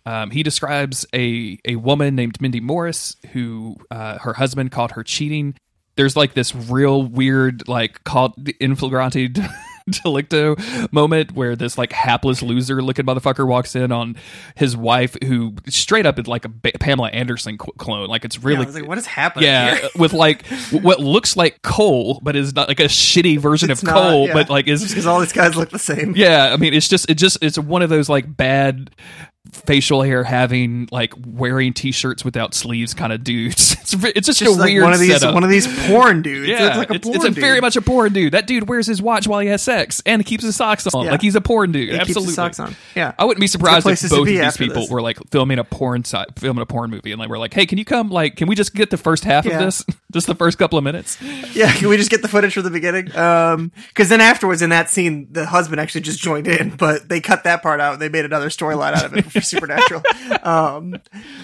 [0.06, 5.02] Um, he describes a a woman named Mindy Morris who uh, her husband caught her
[5.04, 5.54] cheating.
[5.96, 9.28] There's like this real weird like called the inflagrante
[9.90, 14.16] delicto moment where this like hapless loser looking motherfucker walks in on
[14.54, 18.08] his wife who straight up is like a ba- Pamela Anderson cl- clone.
[18.08, 19.88] Like it's Yeah, really I was like, what is happening yeah, here?
[19.98, 23.86] with like what looks like Cole, but is not like a shitty version It's of
[23.88, 24.32] not, Cole, yeah.
[24.34, 26.14] but like is because all these guys look the same.
[26.16, 28.90] yeah, I mean, it's just it just it's one of those like bad
[29.52, 33.76] facial hair having like wearing t-shirts without sleeves kind of dudes.
[33.92, 35.34] It's it's just, Just a like weird one of these setup.
[35.34, 36.48] one of these porn dudes.
[36.48, 38.32] yeah, it's like a it's, porn it's a very much a porn dude.
[38.32, 41.04] That dude wears his watch while he has sex and keeps his socks on.
[41.04, 41.10] Yeah.
[41.10, 41.90] Like he's a porn dude.
[41.90, 42.34] He keeps his Absolutely.
[42.34, 42.74] socks on.
[42.94, 43.12] Yeah.
[43.18, 44.90] I wouldn't be surprised if both of these people this.
[44.90, 47.66] were like filming a porn site, filming a porn movie, and like we're like, "Hey,
[47.66, 48.08] can you come?
[48.08, 49.58] Like, can we just get the first half Yeah.
[49.58, 51.20] of this, just the first couple of minutes?"
[51.54, 53.14] Yeah, can we just get the footage from the beginning?
[53.16, 57.20] Um, because then afterwards in that scene, the husband actually just joined in, but they
[57.20, 57.98] cut that part out.
[57.98, 60.02] They made another storyline out of it for Supernatural.
[60.42, 60.96] Um,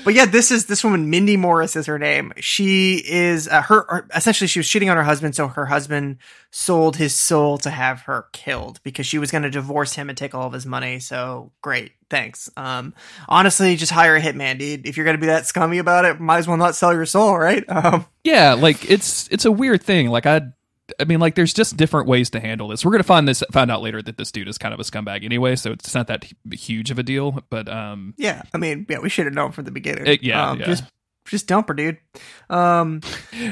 [0.04, 2.32] but yeah, this is this woman, Mindy Morris is her name.
[2.38, 4.08] She is uh, her, her.
[4.14, 6.18] Essentially, she was cheating on her husband, so her husband
[6.50, 10.18] sold his soul to have her killed because she was going to divorce him and
[10.18, 10.98] take all of his money.
[10.98, 12.50] So great, thanks.
[12.56, 12.94] Um,
[13.28, 14.86] honestly, just hire a hitman, dude.
[14.86, 17.06] If you're going to be that scummy about it, might as well not sell your
[17.06, 17.64] soul, right?
[17.78, 20.08] Um, Yeah, like it's it's a weird thing.
[20.08, 20.40] Like I
[20.98, 22.84] I mean like there's just different ways to handle this.
[22.84, 24.82] We're going to find this find out later that this dude is kind of a
[24.82, 28.86] scumbag anyway, so it's not that huge of a deal, but um Yeah, I mean,
[28.88, 30.08] yeah, we should have known from the beginning.
[30.08, 30.66] Uh, yeah, um, yeah.
[30.66, 30.84] just
[31.30, 31.98] just dump her, dude.
[32.50, 33.00] Um,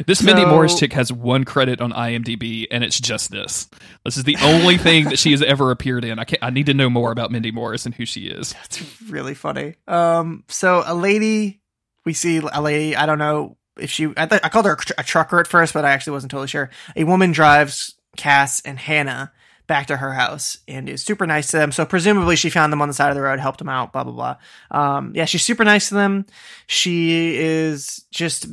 [0.07, 3.69] this Mindy Morris chick has one credit on IMDb and it's just this.
[4.05, 6.19] This is the only thing that she has ever appeared in.
[6.19, 8.53] I can't I need to know more about Mindy Morris and who she is.
[8.53, 9.77] That's really funny.
[9.87, 11.61] Um, so a lady,
[12.05, 12.97] we see a lady.
[12.97, 14.12] I don't know if she.
[14.17, 16.31] I, th- I called her a, tr- a trucker at first, but I actually wasn't
[16.31, 16.71] totally sure.
[16.95, 19.33] A woman drives Cass and Hannah
[19.67, 21.73] back to her house and is super nice to them.
[21.73, 24.05] So presumably she found them on the side of the road, helped them out, blah
[24.05, 24.37] blah blah.
[24.71, 26.27] Um, yeah, she's super nice to them.
[26.67, 28.47] She is just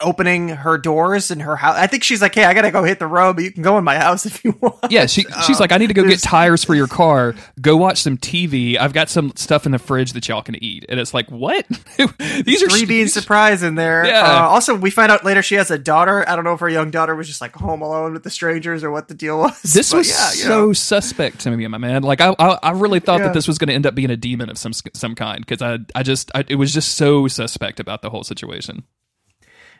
[0.00, 1.76] opening her doors in her house.
[1.76, 3.78] I think she's like, "Hey, I gotta go hit the road, but you can go
[3.78, 6.20] in my house if you want." Yeah, she she's like, I need to go get
[6.20, 7.34] tires for your car.
[7.60, 8.78] Go watch some TV.
[8.78, 10.86] I've got some stuff in the fridge that y'all can eat.
[10.88, 11.66] And it's like, what?
[12.44, 14.06] These are three bean surprise in there.
[14.06, 14.22] Yeah.
[14.22, 16.28] Uh, also, we find out later she has a daughter.
[16.28, 18.84] I don't know if her young daughter was just like home alone with the strangers
[18.84, 19.60] or what the deal was.
[19.62, 20.72] This but was yeah, so know.
[20.72, 22.02] suspect to me, my man.
[22.02, 23.26] Like I, I, I really thought Yeah.
[23.26, 25.62] that this was going to end up being a demon of some some kind because
[25.62, 28.84] I, I just, I, it was just so suspect about the whole situation.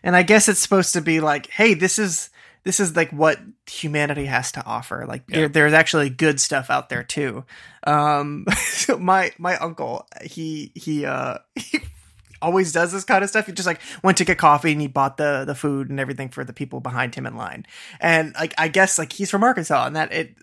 [0.02, 2.30] And I guess it's supposed to be like, hey, this is
[2.64, 3.38] this is like what
[3.70, 5.06] humanity has to offer.
[5.06, 7.44] Like there, there's actually good stuff out there too.
[7.87, 11.38] Um, so my my uncle, he he uh.
[11.56, 11.80] He,
[12.40, 14.87] always does this kind of stuff he just like went to get coffee and he
[14.87, 17.66] bought the the food and everything for the people behind him in line
[17.98, 20.37] and like i guess like he's from arkansas and that it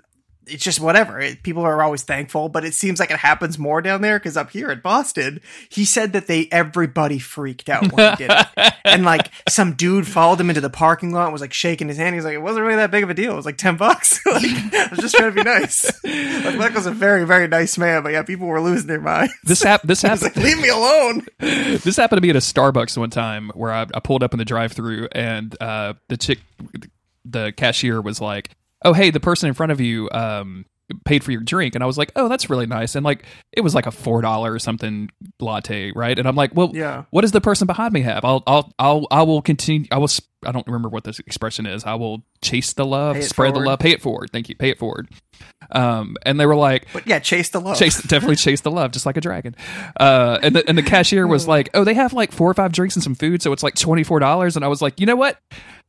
[0.47, 1.19] it's just whatever.
[1.19, 4.38] It, people are always thankful, but it seems like it happens more down there because
[4.38, 8.73] up here in Boston, he said that they everybody freaked out when he did it,
[8.86, 11.97] and like some dude followed him into the parking lot and was like shaking his
[11.97, 12.15] hand.
[12.15, 13.34] He's like, it wasn't really that big of a deal.
[13.34, 14.23] It was like ten bucks.
[14.25, 15.86] like, I was just trying to be nice.
[16.03, 19.34] Like Michael's a very very nice man, but yeah, people were losing their minds.
[19.43, 20.36] This hap- this happened.
[20.36, 21.25] like, leave me alone.
[21.39, 24.39] this happened to me at a Starbucks one time where I, I pulled up in
[24.39, 26.39] the drive-through and uh, the chick,
[27.23, 28.51] the cashier was like,
[28.86, 30.65] "Oh, hey, the person in front of you um,
[31.04, 33.62] paid for your drink," and I was like, "Oh, that's really nice." And like, it
[33.62, 35.10] was like a four dollar or something
[35.41, 36.17] latte, right?
[36.17, 37.04] And I'm like, "Well, Yeah.
[37.10, 38.24] what does the person behind me have?
[38.24, 39.88] I'll, I'll, I'll, I will continue.
[39.91, 40.08] I will.
[40.08, 41.86] sp- I don't remember what this expression is.
[41.86, 43.63] I will chase the love, spread forward.
[43.65, 44.30] the love, pay it forward.
[44.32, 45.10] Thank you, pay it forward.
[45.71, 47.80] Um, and they were like, But yeah, chase the love.
[47.80, 49.56] chase definitely chase the love just like a dragon
[50.00, 52.71] uh and the, and the cashier was like oh they have like four or five
[52.71, 55.39] drinks and some food so it's like $24 and i was like you know what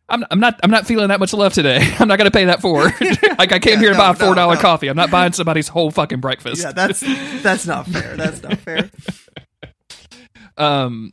[0.08, 1.80] I'm, I'm not I'm not feeling that much love today.
[1.98, 2.92] I'm not gonna pay that forward.
[3.38, 4.60] like I came Yeah, here to no, buy a four dollar no, no.
[4.60, 4.88] coffee.
[4.88, 6.62] I'm not buying somebody's whole fucking breakfast.
[6.62, 7.00] Yeah, that's
[7.42, 8.16] that's not fair.
[8.16, 8.90] That's not fair.
[10.56, 11.12] Um,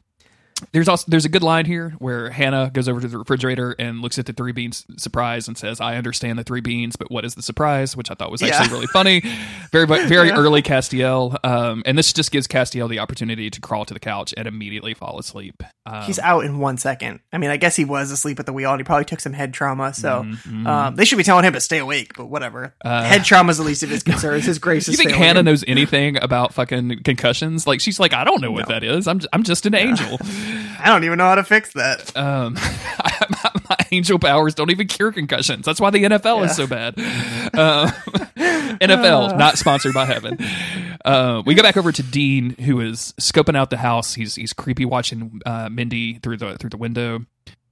[0.73, 4.01] there's also there's a good line here where Hannah goes over to the refrigerator and
[4.01, 7.23] looks at the three beans surprise and says, "I understand the three beans, but what
[7.25, 8.73] is the surprise?" Which I thought was actually Yeah.
[8.73, 9.21] really funny,
[9.71, 11.37] very very early Castiel.
[11.45, 14.93] Um, and this just gives Castiel the opportunity to crawl to the couch and immediately
[14.93, 15.61] fall asleep.
[15.85, 17.19] Um, He's out in one second.
[17.31, 19.33] I mean, I guess he was asleep at the wheel and he probably took some
[19.33, 19.93] head trauma.
[19.93, 22.73] So Mm-hmm, um, they should be telling him to stay awake, but whatever.
[22.83, 24.45] head trauma is the least of his concerns.
[24.45, 27.67] His grace Uh, you think Hannah knows anything about fucking concussions?
[27.67, 29.07] Like she's like, I don't know what that is.
[29.07, 30.17] I'm I'm just an angel.
[30.79, 32.15] I don't even know how to fix that.
[32.15, 35.65] Um, my, my angel powers don't even cure concussions.
[35.65, 36.95] That's why the NFL is so bad.
[37.53, 37.91] Uh,
[38.35, 40.39] NFL not sponsored by heaven.
[41.05, 44.15] Uh, we go back over to Dean, who is scoping out the house.
[44.15, 47.25] He's he's creepy watching uh, Mindy through the through the window.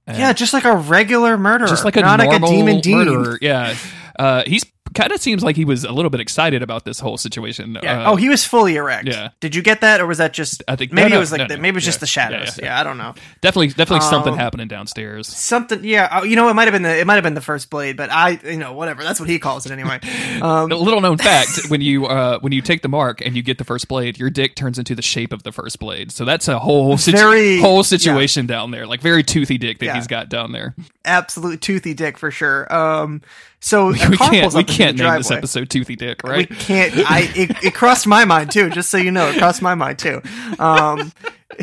[0.06, 1.66] yeah, just like a regular murderer.
[1.66, 2.96] Just like a not normal like a demon dean.
[2.96, 3.38] murderer.
[3.40, 3.74] Yeah,
[4.18, 7.16] uh, he's kind of seems like he was a little bit excited about this whole
[7.16, 7.78] situation.
[7.82, 8.02] Yeah.
[8.08, 9.08] Uh, oh, he was fully erect.
[9.08, 9.30] yeah.
[9.40, 10.62] Did you get that, or was that just?
[10.68, 12.58] I think- maybe no, it was like no, the, maybe it was just the shadows.
[12.58, 12.80] Yeah, Yeah, yeah.
[12.80, 13.14] I don't know.
[13.40, 15.26] definitely definitely something Um, happening downstairs.
[15.28, 15.84] Something.
[15.84, 16.08] Yeah.
[16.12, 17.96] Oh, you know, it might have been the it might have been the first blade,
[17.96, 19.02] but I, you know, whatever.
[19.02, 20.00] That's what he calls it anyway.
[20.42, 23.42] Um, A little known fact: when you uh, when you take the mark and you
[23.42, 26.10] get the first blade, your dick turns into the shape of the first blade.
[26.10, 29.84] So that's a whole situ- Very- whole situation down there, like very toothy dick that
[29.86, 29.94] Yeah.
[29.94, 30.74] he's got down there.
[31.04, 32.72] absolute toothy dick for sure.
[32.74, 33.22] Um,
[33.62, 36.50] so We can't we can't name this episode "Toothy Dick," right?
[36.50, 36.92] We can't.
[37.10, 38.68] I it, it crossed my mind too.
[38.70, 40.20] Just so you know, it crossed my mind too.
[40.58, 41.12] Um,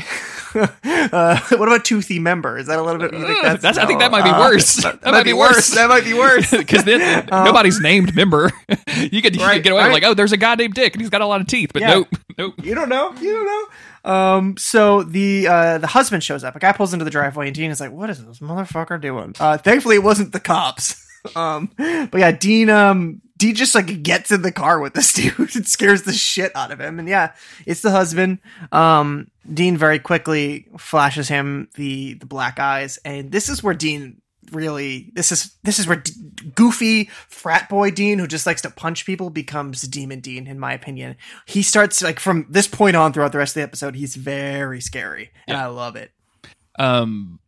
[0.55, 2.57] uh, what about toothy member?
[2.57, 3.13] Is that a little bit?
[3.13, 4.77] You think that's, That's- I think that might be uh, worse.
[4.77, 5.69] That, That might be worse.
[5.75, 6.51] That might be worse.
[6.59, 8.51] Because then nobody's named member.
[8.95, 9.91] you could, you Right, could get away right.
[9.93, 11.81] like, oh, there's a guy named Dick and he's got a lot of teeth, but
[11.81, 11.89] Yeah.
[11.95, 12.07] nope,
[12.37, 12.53] nope.
[12.63, 13.13] You don't know.
[13.19, 14.11] You don't know.
[14.11, 16.55] Um, so the uh, the husband shows up.
[16.55, 19.35] A guy pulls into the driveway, and Dean is like, "What is this motherfucker doing?"
[19.39, 21.05] Uh, thankfully, it wasn't the cops.
[21.35, 25.55] Um, but yeah, Dean um Dean just like gets in the car with this dude
[25.55, 26.99] and scares the shit out of him.
[26.99, 27.33] And yeah,
[27.65, 28.39] it's the husband.
[28.71, 34.21] Um, Dean very quickly flashes him the the black eyes, and this is where Dean
[34.51, 36.11] really this is this is where D-
[36.55, 40.73] goofy frat boy Dean who just likes to punch people becomes Demon Dean in my
[40.73, 41.15] opinion.
[41.45, 44.81] He starts like from this point on throughout the rest of the episode he's very
[44.81, 46.11] scary and I love it.
[46.79, 47.39] um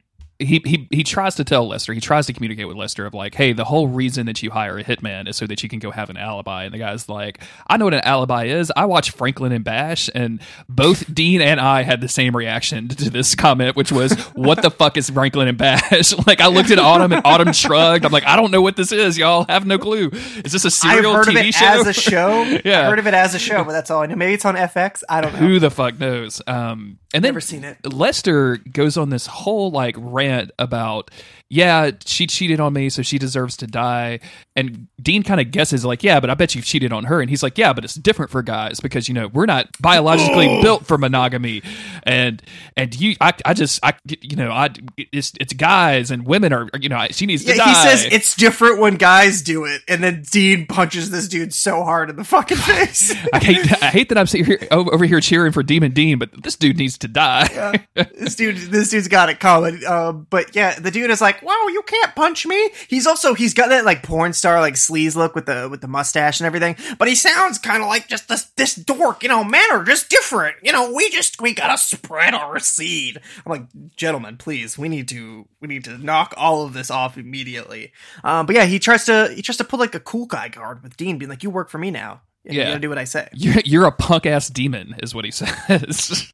[0.41, 3.36] he, he he tries to tell Lester, he tries to communicate with Lester of like,
[3.36, 5.91] hey, the whole reason that you hire a hitman is so that you can go
[5.91, 6.65] have an alibi.
[6.65, 8.71] And the guy's like, I know what an alibi is.
[8.75, 13.10] I watch Franklin and Bash, and both Dean and I had the same reaction to
[13.10, 16.13] this comment, which was, What the fuck is Franklin and Bash?
[16.27, 18.06] like I looked at Autumn and Autumn shrugged.
[18.06, 19.45] I'm like, I don't know what this is, y'all.
[19.49, 20.10] Have no clue.
[20.43, 21.65] Is this a I've serial heard TV of it show?
[21.65, 22.41] as a show.
[22.65, 22.82] Yeah.
[22.82, 24.15] I heard of it as a show, but that's all I know.
[24.15, 25.04] Maybe it's on FX.
[25.10, 25.39] I don't know.
[25.39, 26.41] Who the fuck knows?
[26.47, 27.78] Um, and then Never seen it.
[27.93, 31.12] Lester goes on this whole like rant about,
[31.52, 34.22] yeah, she cheated on me, so she deserves to die.
[34.56, 37.20] And Dean kind of guesses like, yeah, but I bet you've cheated on her.
[37.20, 40.48] And he's like, yeah, but it's different for guys because you know we're not biologically
[40.62, 41.62] built for monogamy.
[42.04, 42.42] And
[42.78, 46.70] and you, I, I just, I, you know, I, it's it's guys and women are,
[46.80, 47.68] you know, she needs to die.
[47.68, 51.84] he says it's different when guys do it, and then Dean punches this dude so
[51.84, 53.14] hard in the fucking face.
[53.34, 56.30] I hate, I hate that I'm sitting here over here cheering for Demon Dean, but
[56.44, 57.86] this dude needs to die.
[58.16, 59.82] this dude, this dude's got it coming.
[59.86, 63.54] Uh, but yeah, the dude is like, "Wow, you can't punch me." He's also he's
[63.54, 66.75] got that like porn star like sleaze look with the with the mustache and everything.
[66.97, 69.23] But he sounds kind of like just this this dork.
[69.23, 70.58] You know, men are just different.
[70.63, 73.19] You know, we just we gotta spread our seed.
[73.45, 77.17] I'm like, gentlemen, please, we need to we need to knock all of this off
[77.17, 77.91] immediately.
[78.23, 80.84] Um, but yeah, he tries to he tries to put like a cool guy guard
[80.84, 82.54] with Dean, being like, "You work for me now." Yeah.
[82.54, 83.30] you gotta do what I say.
[83.34, 86.32] You're, you're a punk ass demon, is what he says.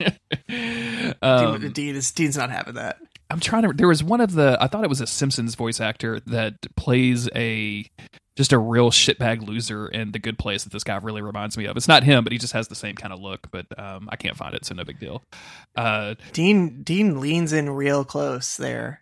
[1.22, 2.98] um, Dean, Dean is Dean's not having that.
[3.30, 3.74] I'm trying to.
[3.74, 4.58] There was one of the.
[4.60, 7.86] I thought it was a Simpsons voice actor that plays a
[8.38, 11.66] just a real shitbag loser in the good place that this guy really reminds me
[11.66, 11.76] of.
[11.76, 13.50] It's not him, but he just has the same kind of look.
[13.52, 15.24] But um, I can't find it, so no big deal.
[15.76, 19.02] Uh, Dean Dean leans in real close there,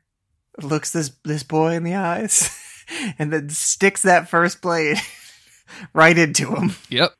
[0.61, 2.49] looks this this boy in the eyes,
[3.19, 4.97] and then sticks that first blade
[5.93, 6.75] right into him.
[6.89, 7.11] yep.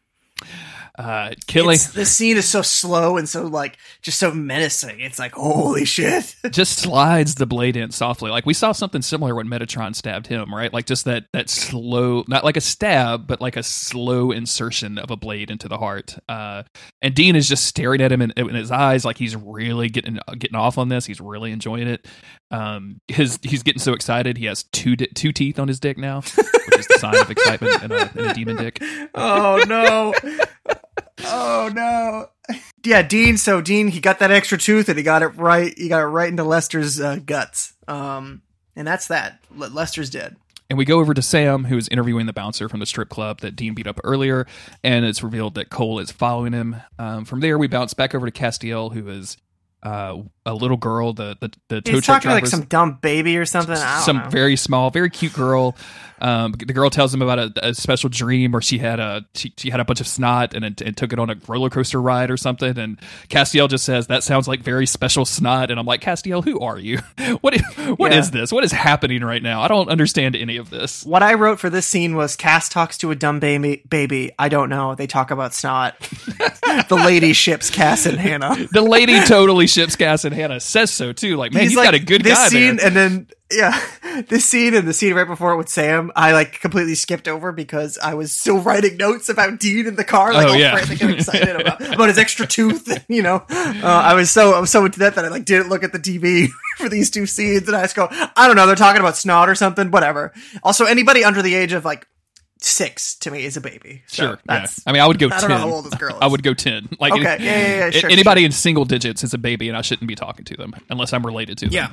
[0.97, 1.75] Uh, killing.
[1.75, 4.99] It's- this scene is so slow and so like just so menacing.
[4.99, 6.35] It's like holy shit.
[6.51, 8.31] just slides the blade in softly.
[8.31, 10.71] Like we saw something similar when Metatron stabbed him, right?
[10.73, 15.11] Like just that that slow, not like a stab, but like a slow insertion of
[15.11, 16.17] a blade into the heart.
[16.29, 16.63] Uh,
[17.01, 20.19] and Dean is just staring at him in, in his eyes, like he's really getting
[20.37, 21.05] getting off on this.
[21.05, 22.07] He's really enjoying it.
[22.51, 24.37] Um, his he's getting so excited.
[24.37, 27.29] He has two di- two teeth on his dick now, which is the sign of
[27.29, 28.81] excitement in a, in a demon dick.
[29.15, 30.13] oh no.
[31.23, 32.29] Oh no.
[32.83, 33.37] Yeah, Dean.
[33.37, 35.73] So Dean, he got that extra tooth, and he got it right.
[35.77, 37.73] He got it right into Lester's uh, guts.
[37.87, 38.41] Um,
[38.75, 39.39] and that's that.
[39.55, 40.35] Le- Lester's dead.
[40.69, 43.41] And we go over to Sam, who is interviewing the bouncer from the strip club
[43.41, 44.47] that Dean beat up earlier,
[44.83, 46.77] and it's revealed that Cole is following him.
[46.97, 49.37] Um, from there, we bounce back over to Castiel, who is
[49.85, 53.37] uh, a little girl, the the, the tow He's truck talking like some dumb baby
[53.37, 53.75] or something.
[53.75, 54.29] Some know.
[54.29, 55.75] very small, very cute girl.
[56.21, 59.53] Um, the girl tells him about a, a special dream where she had a she,
[59.57, 62.01] she had a bunch of snot and, it, and took it on a roller coaster
[62.01, 62.77] ride or something.
[62.77, 65.71] And Castiel just says that sounds like very special snot.
[65.71, 66.99] And I'm like, Castiel, who are you?
[67.41, 67.61] What is,
[67.97, 68.19] what Yeah.
[68.19, 68.51] is this?
[68.51, 69.61] What is happening right now?
[69.61, 71.05] I don't understand any of this.
[71.05, 73.83] What I wrote for this scene was Cass talks to a dumb baby.
[73.87, 74.95] Baby, I don't know.
[74.95, 75.99] They talk about snot.
[76.89, 78.55] the lady ships Cass and Hannah.
[78.71, 81.35] The lady totally ships Cass and Hannah says so too.
[81.37, 82.87] Like, man, he's like, got a good this guy scene, there.
[82.87, 83.79] and then yeah,
[84.27, 87.51] this scene and the scene right before it with Sam, I like completely skipped over
[87.51, 90.75] because I was still writing notes about Dean in the car, like Oh, all yeah.
[90.75, 92.87] frantic and excited about, about his extra tooth.
[92.89, 95.45] and, You know, uh, I was so I was so into that that I like
[95.45, 98.55] didn't look at the TV for these two scenes, and I just go, I don't
[98.55, 100.33] know, they're talking about snot or something, whatever.
[100.63, 102.07] Also, anybody under the age of like
[102.61, 104.03] six to me is a baby.
[104.07, 104.39] So Sure.
[104.49, 104.65] Yeah.
[104.87, 105.41] I mean, I would go I 10.
[105.41, 106.19] don't know how old this girl is.
[106.21, 106.89] I would go 10.
[106.99, 109.77] Like, Okay, any- yeah, yeah, yeah, sure, anybody in single digits is a baby, and
[109.77, 111.73] I shouldn't be talking to them unless I'm related to them.
[111.73, 111.89] yeah,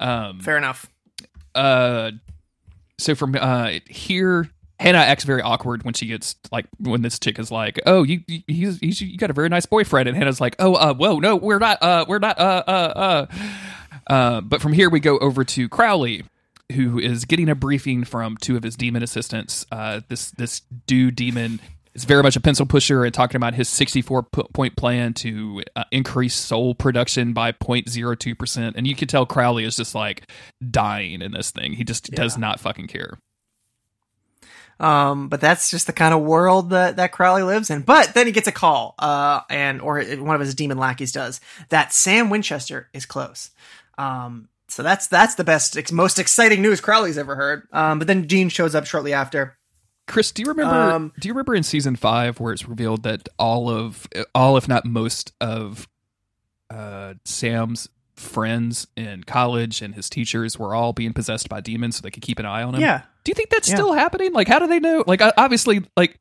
[0.00, 0.86] Um, fair enough.
[1.54, 2.10] uh,
[2.98, 7.38] so from uh, here, Hannah acts very awkward when she gets like when this chick
[7.38, 10.40] is like, "Oh, you you, he's, he's, you got a very nice boyfriend," and Hannah's
[10.40, 13.26] like, "Oh, uh, whoa, no, we're not, uh, we're not, uh, uh, uh."
[14.08, 16.24] Uh, but from here we go over to Crowley,
[16.72, 19.66] who is getting a briefing from two of his demon assistants.
[19.70, 21.60] Uh, this this dude demon
[21.94, 25.84] is very much a pencil pusher and talking about his 64 point plan to uh,
[25.90, 28.76] increase soul production by 0.02 percent.
[28.76, 30.28] And you can tell Crowley is just like
[30.70, 31.74] dying in this thing.
[31.74, 33.18] He just does not fucking care.
[34.80, 37.82] Um, but that's just the kind of world that, that Crowley lives in.
[37.82, 41.40] But then he gets a call, uh, and, or one of his demon lackeys does,
[41.68, 43.50] that Sam Winchester is close.
[43.96, 47.66] Um, so that's, that's the best, most exciting news Crowley's ever heard.
[47.72, 49.56] Um, but then Dean shows up shortly after.
[50.08, 50.74] Chris, do you remember?
[50.74, 54.66] Um, do you remember in season five where it's revealed that all of all, if
[54.68, 55.88] not most of,
[56.70, 62.02] uh, Sam's friends in college and his teachers were all being possessed by demons so
[62.02, 62.80] they could keep an eye on him?
[62.80, 63.02] Yeah.
[63.24, 63.76] Do you think that's Yeah.
[63.76, 64.32] still happening?
[64.32, 65.04] Like, how do they know?
[65.06, 66.18] Like, obviously, like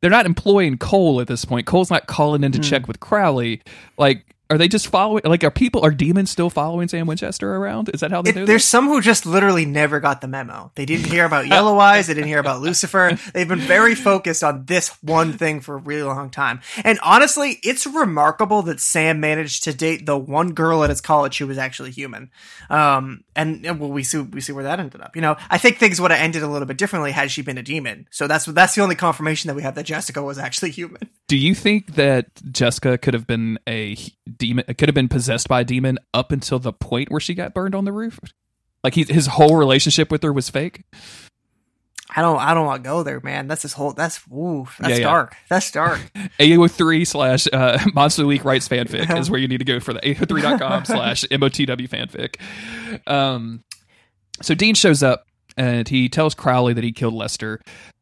[0.00, 1.66] they're not employing Cole at this point.
[1.66, 2.62] Cole's not calling in to Hmm.
[2.62, 3.62] check with Crowley.
[3.98, 5.22] Like, are they just following?
[5.24, 7.90] Like, are people are demons still following Sam Winchester around?
[7.92, 8.68] Is that how they It, do there's this?
[8.68, 10.72] some who just literally never got the memo.
[10.74, 12.06] They didn't hear about Yellow Eyes.
[12.06, 13.18] They didn't hear about Lucifer.
[13.34, 16.60] They've been very focused on this one thing for a really long time.
[16.84, 21.38] And honestly, it's remarkable that Sam managed to date the one girl at his college
[21.38, 22.30] who was actually human.
[22.70, 25.14] Um, and, and well, we see we see where that ended up.
[25.14, 27.58] You know, I think things would have ended a little bit differently had she been
[27.58, 28.06] a demon.
[28.10, 31.08] So that's that's the only confirmation that we have that Jessica was actually human.
[31.28, 33.96] Do you think that Jessica could have been a
[34.38, 34.64] demon?
[34.68, 37.54] It could have been possessed by a demon up until the point where she got
[37.54, 38.18] burned on the roof?
[38.84, 40.84] Like he, his whole relationship with her was fake.
[42.16, 43.48] I don't I don't want to go there, man.
[43.48, 45.04] That's his whole that's ooh, that's Yeah, yeah.
[45.04, 45.36] dark.
[45.50, 46.00] That's dark.
[46.40, 50.00] AO3 slash uh, Monster Week writes fanfic is where you need to go for the
[50.00, 52.40] AO3.com slash MOTW fanfic.
[53.10, 53.62] Um,
[54.40, 57.60] so Dean shows up and he tells Crowley that he killed Lester.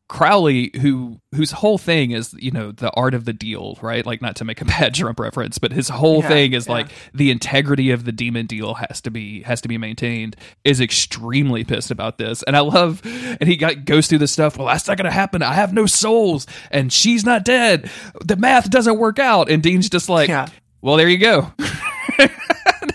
[0.09, 4.07] Crowley, who whose whole thing is you know the art of the deal, right?
[4.07, 6.73] Like not to make a bad Trump reference, but his whole Yeah, thing is yeah.
[6.73, 10.37] like the integrity of the demon deal has to be has to be maintained.
[10.65, 13.01] Is extremely pissed about this, and I love.
[13.05, 14.57] And he got goes through this stuff.
[14.57, 15.43] Well, that's not going to happen.
[15.43, 17.91] I have no souls, and she's not dead.
[18.25, 19.51] The math doesn't work out.
[19.51, 20.49] And Dean's just like, Yeah.
[20.83, 21.53] well, there you go.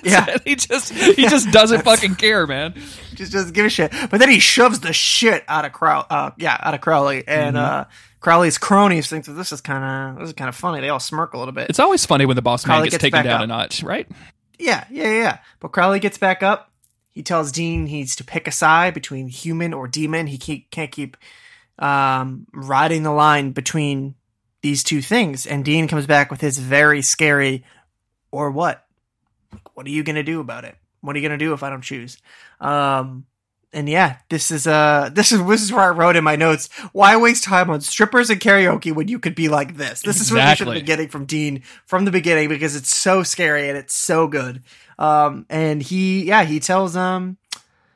[0.04, 0.38] Yeah.
[0.46, 2.74] he just he just doesn't fucking care, man.
[3.14, 3.92] just doesn't give a shit.
[4.10, 7.56] But then he shoves the shit out of Crow, uh, yeah, out of Crowley, and
[7.56, 7.82] Mm-hmm.
[7.82, 7.86] uh,
[8.20, 9.84] Crowley's cronies think that this is kind
[10.16, 10.82] of this is kind of funny.
[10.82, 11.70] They all smirk a little bit.
[11.70, 13.44] It's always funny when the boss man gets, gets taken down up.
[13.44, 14.08] a notch, right?
[14.60, 15.38] yeah, yeah, yeah, yeah.
[15.60, 16.72] But Crowley gets back up.
[17.12, 20.28] He tells Dean he needs to pick a side between human or demon.
[20.28, 21.18] He can't keep
[21.80, 24.16] um, riding the line between
[24.62, 25.46] these two things.
[25.46, 27.64] And Dean comes back with his very scary,
[28.32, 28.86] or what?
[29.82, 30.76] What are you going to do about it?
[31.00, 32.20] What are you going to do if I don't choose?
[32.60, 33.26] Um,
[33.74, 36.70] and yeah, this is uh this is this is where I wrote in my notes.
[36.92, 40.04] Why waste time on strippers and karaoke when you could be like this?
[40.04, 42.96] This is what we should have been getting from Dean from the beginning because it's
[42.96, 44.62] so scary and it's so good.
[45.00, 47.38] Um, and he yeah he tells um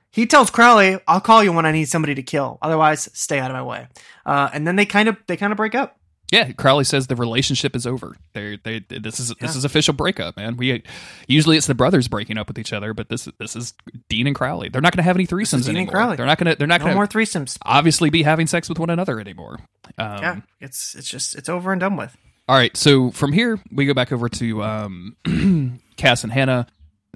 [0.10, 2.58] he tells Crowley, "I'll call you when I need somebody to kill.
[2.64, 3.88] Otherwise, stay out of my way."
[4.26, 6.00] Uh, and then they kind of they kind of break up.
[6.32, 8.16] Yeah, Crowley says the relationship is over.
[8.34, 10.58] They they this is this is official breakup, man.
[10.58, 10.84] We
[11.28, 13.74] usually it's the brothers breaking up with each other, but this this is
[14.10, 14.70] Dean and Crowley.
[14.70, 15.92] They're not going to have any threesomes Dean and anymore.
[15.92, 16.16] Crowley.
[16.18, 17.58] They're not going to they're not No going more threesomes.
[17.64, 19.60] obviously be having sex with one another anymore.
[19.98, 22.18] Um, Yeah, it's it's just it's over and done with.
[22.48, 25.16] All right, so from here we go back over to um,
[25.98, 26.68] Cass and Hannah.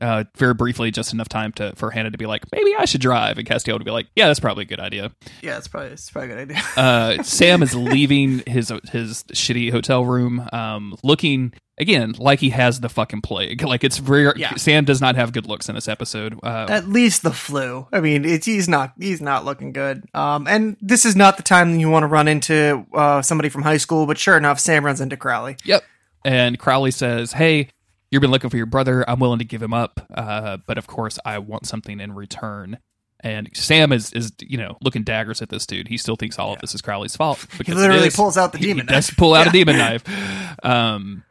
[0.02, 3.02] Uh, very briefly, just enough time to for Hannah to be like, maybe I should
[3.02, 5.12] drive, and Castiel to be like, yeah, that's probably a good idea.
[5.42, 6.64] Yeah, it's probably it's probably a good idea.
[6.78, 12.82] uh, Sam is leaving his his shitty hotel room, um, looking again like he has
[12.82, 13.62] the fucking plague.
[13.64, 14.56] Like it's very Yeah.
[14.56, 16.38] Sam does not have good looks in this episode.
[16.44, 17.88] Uh, At least the flu.
[17.94, 20.04] I mean, it's he's not he's not looking good.
[20.14, 23.62] Um, and this is not the time you want to run into uh somebody from
[23.64, 24.06] high school.
[24.06, 25.56] But sure enough, Sam runs into Crowley.
[25.64, 25.84] yep.
[26.26, 27.70] And Crowley says, "Hey,
[28.12, 29.08] you've been looking for your brother.
[29.10, 32.80] I'm willing to give him up, uh, but of course, I want something in return."
[33.22, 35.90] And Sam is is you know looking daggers at this dude.
[35.90, 37.46] He still thinks all of this is Crowley's fault.
[37.66, 38.16] He literally is.
[38.16, 39.18] pulls out the He- demon He does knife.
[39.18, 39.50] pull out Yeah.
[39.50, 40.04] a demon knife.
[40.64, 41.24] Um,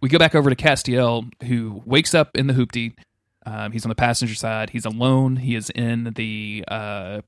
[0.00, 2.94] we go back over to Castiel, who wakes up in the hoopty.
[3.44, 4.70] Um, he's on the passenger side.
[4.70, 5.36] He's alone.
[5.36, 7.20] He is in the uh,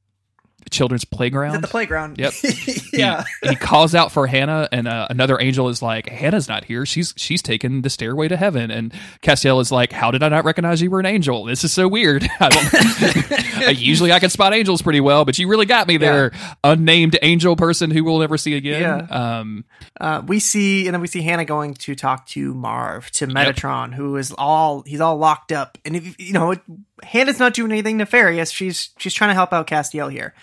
[0.70, 1.56] children's playground.
[1.56, 2.18] At the playground.
[2.18, 2.32] Yep.
[2.92, 3.24] yeah.
[3.42, 6.84] He, he calls out for Hannah, and uh, another angel is like, "Hannah's not here.
[6.86, 8.92] She's she's taken the stairway to heaven." And
[9.22, 11.44] Castiel is like, "How did I not recognize you were an angel?
[11.44, 12.28] This is so weird.
[12.40, 16.32] I usually I can spot angels pretty well, but you really got me there,
[16.64, 19.38] unnamed angel person who we'll never see again." Yeah.
[19.38, 19.64] Um,
[20.00, 23.94] Uh, we see, and then we see Hannah going to talk to Marv, to Metatron,
[23.94, 26.60] who is all he's all locked up, and if you know, it,
[27.02, 28.50] Hannah's not doing anything nefarious.
[28.50, 30.34] She's she's trying to help out Castiel here.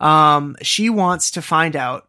[0.00, 2.08] Um, she wants to find out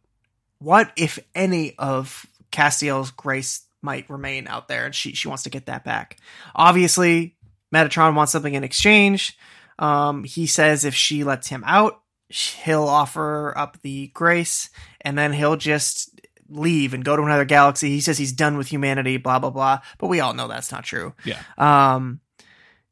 [0.60, 5.50] what, if any, of Castiel's grace might remain out there, and she she wants to
[5.50, 6.18] get that back.
[6.56, 7.36] Obviously,
[7.74, 9.38] Metatron wants something in exchange.
[9.78, 14.70] Um, he says if she lets him out, he'll offer up the grace,
[15.02, 17.90] and then he'll just leave and go to another galaxy.
[17.90, 19.80] He says he's done with humanity, blah blah blah.
[19.98, 21.14] But we all know that's not true.
[21.24, 21.42] Yeah.
[21.58, 22.20] Um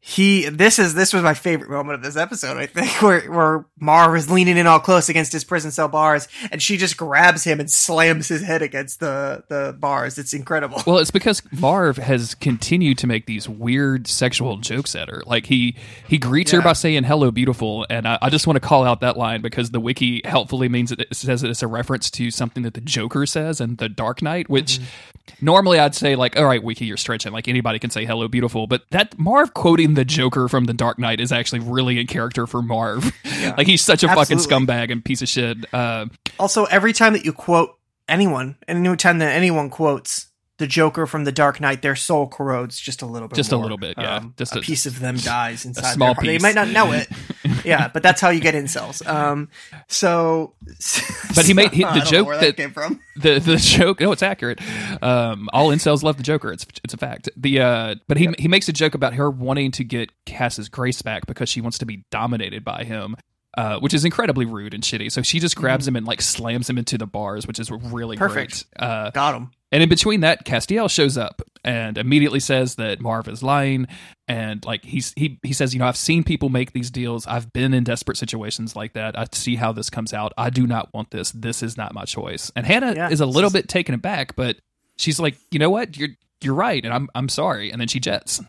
[0.05, 3.65] he this is this was my favorite moment of this episode, I think, where where
[3.79, 7.45] Marv is leaning in all close against his prison cell bars and she just grabs
[7.45, 10.17] him and slams his head against the the bars.
[10.17, 10.83] It's incredible.
[10.85, 15.23] Well, it's because Marv has continued to make these weird sexual jokes at her.
[15.25, 18.67] Like he he greets her by saying "Hello, beautiful," and I, I just want to
[18.67, 22.11] call out that line because the wiki helpfully means it, it says it's a reference
[22.11, 25.45] to something that the Joker says in The Dark Knight, which mm-hmm.
[25.45, 28.67] normally I'd say like, "All right, wiki, you're stretching." Like anybody can say "Hello, beautiful,"
[28.67, 32.47] but that Marv quoting the Joker from The Dark Knight is actually really in character
[32.47, 33.11] for Marv.
[33.57, 35.57] like he's such a fucking scumbag and piece of shit.
[35.73, 36.07] Uh,
[36.39, 37.77] Also, every time that you quote
[38.07, 40.27] anyone, and any time that anyone quotes
[40.63, 43.35] the Joker from the Dark Knight, their soul corrodes just a little bit.
[43.35, 44.15] Just a little bit, yeah.
[44.17, 45.91] Um, Just a, a- piece of them dies inside.
[45.93, 46.25] small heart.
[46.25, 47.07] They might not know it.
[47.65, 49.05] yeah, but that's how you get incels.
[49.05, 49.49] Um,
[49.87, 50.53] so,
[51.35, 52.99] But he made- he- the joke where that- came from.
[53.15, 54.59] the the joke no it's accurate
[55.03, 58.47] um all incels love the joker it's it's a fact the uh but he he
[58.47, 61.85] makes a joke about her wanting to get cass's grace back because she wants to
[61.85, 63.15] be dominated by him
[63.55, 65.11] uh, which is incredibly rude and shitty.
[65.11, 68.15] So she just grabs him and like slams him into the bars, which is really
[68.15, 68.25] Mm-hmm.
[68.25, 68.65] Perfect.
[68.79, 68.89] great.
[68.89, 69.51] Uh, Got him.
[69.73, 73.87] And in between that, Castiel shows up and immediately says that Marv is lying.
[74.27, 77.25] And like he's he he says, you know, I've seen people make these deals.
[77.25, 79.17] I've been in desperate situations like that.
[79.17, 80.31] I see how this comes out.
[80.37, 81.31] I do not want this.
[81.31, 82.51] This is not my choice.
[82.55, 84.57] And Hannah Yeah, is a little bit taken aback, but
[84.95, 86.09] she's like, you know what, you're
[86.41, 87.71] you're right, and I'm I'm sorry.
[87.71, 88.41] And then she jets.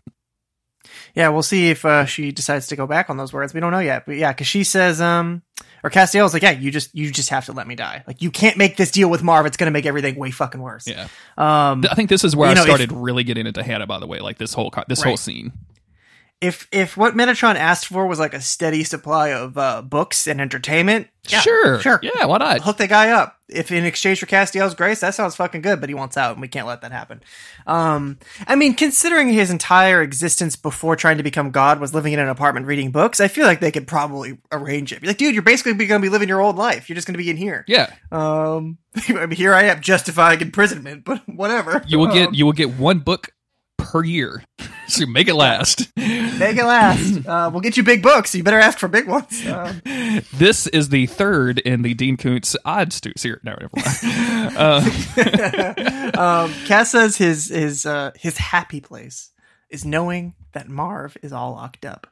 [1.15, 3.51] Yeah, we'll see if uh, she decides to go back on those words.
[3.53, 5.41] We don't know yet, but yeah, because she says, um,
[5.85, 8.03] or Castiel's like, yeah, you just you just have to let me die.
[8.07, 9.45] Like you can't make this deal with Marv.
[9.45, 10.87] It's gonna make everything way fucking worse.
[10.87, 11.07] Yeah,
[11.37, 13.85] Um, I think this is where I know, if- started really getting into Hannah.
[13.85, 15.53] By the way, like this whole this whole scene.
[16.41, 20.39] If if what Metatron asked for was like a steady supply of uh, books and
[20.41, 22.61] entertainment, yeah, sure, sure, yeah, why not?
[22.61, 23.37] hook the guy up.
[23.47, 26.41] If in exchange for Castiel's grace, that sounds fucking good, but he wants out, and
[26.41, 27.21] we can't let that happen.
[27.67, 28.17] Um,
[28.47, 32.27] I mean, considering his entire existence before trying to become God was living in an
[32.27, 34.99] apartment reading books, I feel like they could probably arrange it.
[35.01, 36.89] Be like, dude, you're basically going to be living your old life.
[36.89, 37.63] You're just going to be in here.
[37.67, 38.79] Yeah, Um,
[39.09, 41.83] I mean, here I am justifying imprisonment, but whatever.
[41.87, 43.29] you will get Um, you will get one book
[43.77, 44.43] per year.
[44.87, 45.91] so make it last.
[45.97, 47.25] Make it last.
[47.25, 48.35] Uh, we'll get you big books.
[48.35, 49.45] You better ask for big ones.
[49.47, 49.81] Um,
[50.33, 53.41] This is the third in the Dean Koontz odd stu series.
[53.43, 54.55] No, never mind.
[54.55, 59.31] Uh, um, Cass says his his uh, his happy place
[59.69, 62.07] is knowing that Marv is all locked up.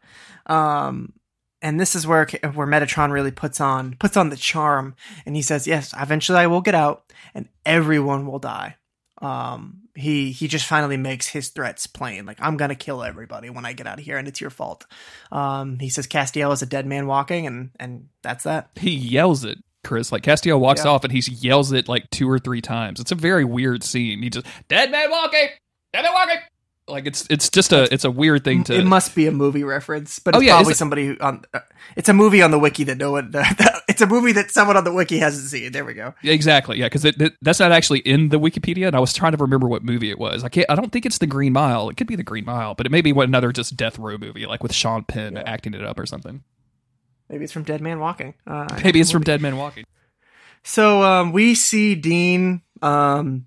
[0.48, 1.14] Um,
[1.62, 4.96] and this is where where Metatron really puts on puts on the charm,
[5.26, 7.04] and he says, "Yes, eventually I will get out,
[7.34, 8.76] and everyone will die."
[9.22, 12.26] Um, he he just finally makes his threats plain.
[12.26, 14.86] Like I'm gonna kill everybody when I get out of here, and it's your fault.
[15.32, 18.70] Um, he says Castiel is a dead man walking, and and that's that.
[18.76, 20.12] he yells it, Chris.
[20.12, 20.92] Like Castiel walks Yeah.
[20.92, 23.00] off and he yells it like two or three times.
[23.00, 24.22] It's a very weird scene.
[24.24, 25.50] He just dead man walking,
[25.94, 26.38] dead man walking.
[26.88, 28.74] Like it's it's just a it's a weird thing to.
[28.78, 31.46] It must be a movie reference, but Oh, it's yeah, probably somebody who on.
[31.54, 31.60] Uh,
[31.96, 33.32] it's a movie on the wiki that no one.
[33.88, 35.72] it's a movie that someone on the wiki hasn't seen.
[35.72, 36.14] There we go.
[36.22, 37.04] Yeah, exactly, yeah, because
[37.42, 40.20] that's not actually in the Wikipedia, and I was trying to remember what movie it
[40.20, 40.44] was.
[40.44, 40.70] I can't.
[40.70, 41.88] I don't think it's the Green Mile.
[41.88, 44.18] It could be the Green Mile, but it may be one another just death row
[44.18, 46.44] movie, like with Sean Penn acting it up or something.
[47.30, 48.34] Maybe it's from Dead Man Walking.
[48.46, 49.86] Uh, Maybe it's from Dead Man Walking.
[50.64, 53.46] So um, we see Dean um,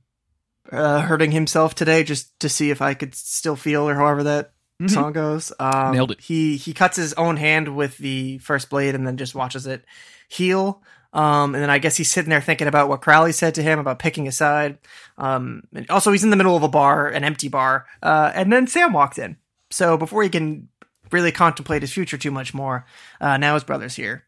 [0.73, 4.53] uh, hurting himself today, just to see if I could still feel, or however that
[4.83, 4.91] Mhm.
[4.91, 5.53] song goes.
[5.59, 6.21] Um, Nailed it.
[6.21, 9.85] He he cuts his own hand with the first blade, and then just watches it
[10.29, 10.83] heal.
[11.13, 13.79] Um, and then I guess he's sitting there thinking about what Crowley said to him
[13.79, 14.77] about picking a side.
[15.17, 18.53] Um, and also, he's in the middle of a bar, an empty bar, uh, and
[18.53, 19.37] then Sam walked in.
[19.71, 20.69] So before he can
[21.11, 22.85] really contemplate his future too much more,
[23.21, 24.25] uh, now his brother's here.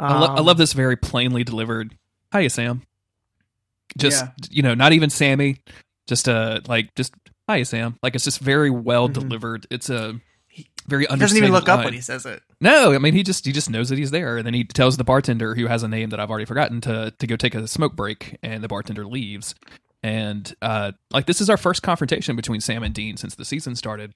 [0.00, 1.96] I, lo- I Um, love this very plainly delivered.
[2.32, 2.82] Hiya, Sam.
[3.98, 4.30] Just Yeah.
[4.50, 5.58] you know, not even Sammy.
[6.06, 7.14] Just uh, like just
[7.48, 7.96] hi Sam.
[8.02, 9.14] Like it's just very well Mhm.
[9.14, 9.66] delivered.
[9.70, 10.20] It's a
[10.86, 12.42] very He doesn't even look up when he says it.
[12.60, 14.96] No, I mean he just he just knows that he's there, and then he tells
[14.96, 17.66] the bartender who has a name that I've already forgotten to to go take a
[17.66, 19.54] smoke break, and the bartender leaves.
[20.02, 23.74] And uh, like this is our first confrontation between Sam and Dean since the season
[23.74, 24.12] started,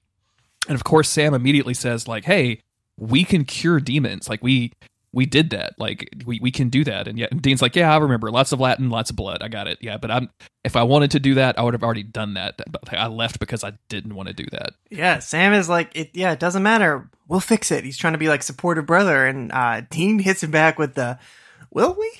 [0.69, 2.61] and of course Sam immediately says like, "Hey,
[2.97, 4.29] we can cure demons.
[4.29, 4.71] Like we
[5.13, 5.73] we did that.
[5.77, 8.31] Like we we can do that." And yet and Dean's like, "Yeah, I remember.
[8.31, 9.41] Lots of Latin, lots of blood.
[9.41, 9.77] I got it.
[9.81, 10.29] Yeah, but I'm
[10.63, 12.61] if I wanted to do that, I would have already done that.
[12.71, 16.11] But I left because I didn't want to do that." Yeah, Sam is like, it.
[16.13, 17.09] Yeah, it doesn't matter.
[17.27, 17.83] We'll fix it.
[17.83, 21.19] He's trying to be like supportive brother, and uh, Dean hits him back with the,
[21.71, 22.11] "Will we?"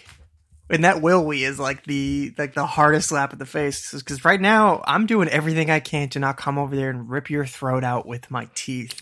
[0.70, 4.24] And that "will we" is like the like the hardest slap in the face because
[4.24, 7.46] right now I'm doing everything I can to not come over there and rip your
[7.46, 9.02] throat out with my teeth.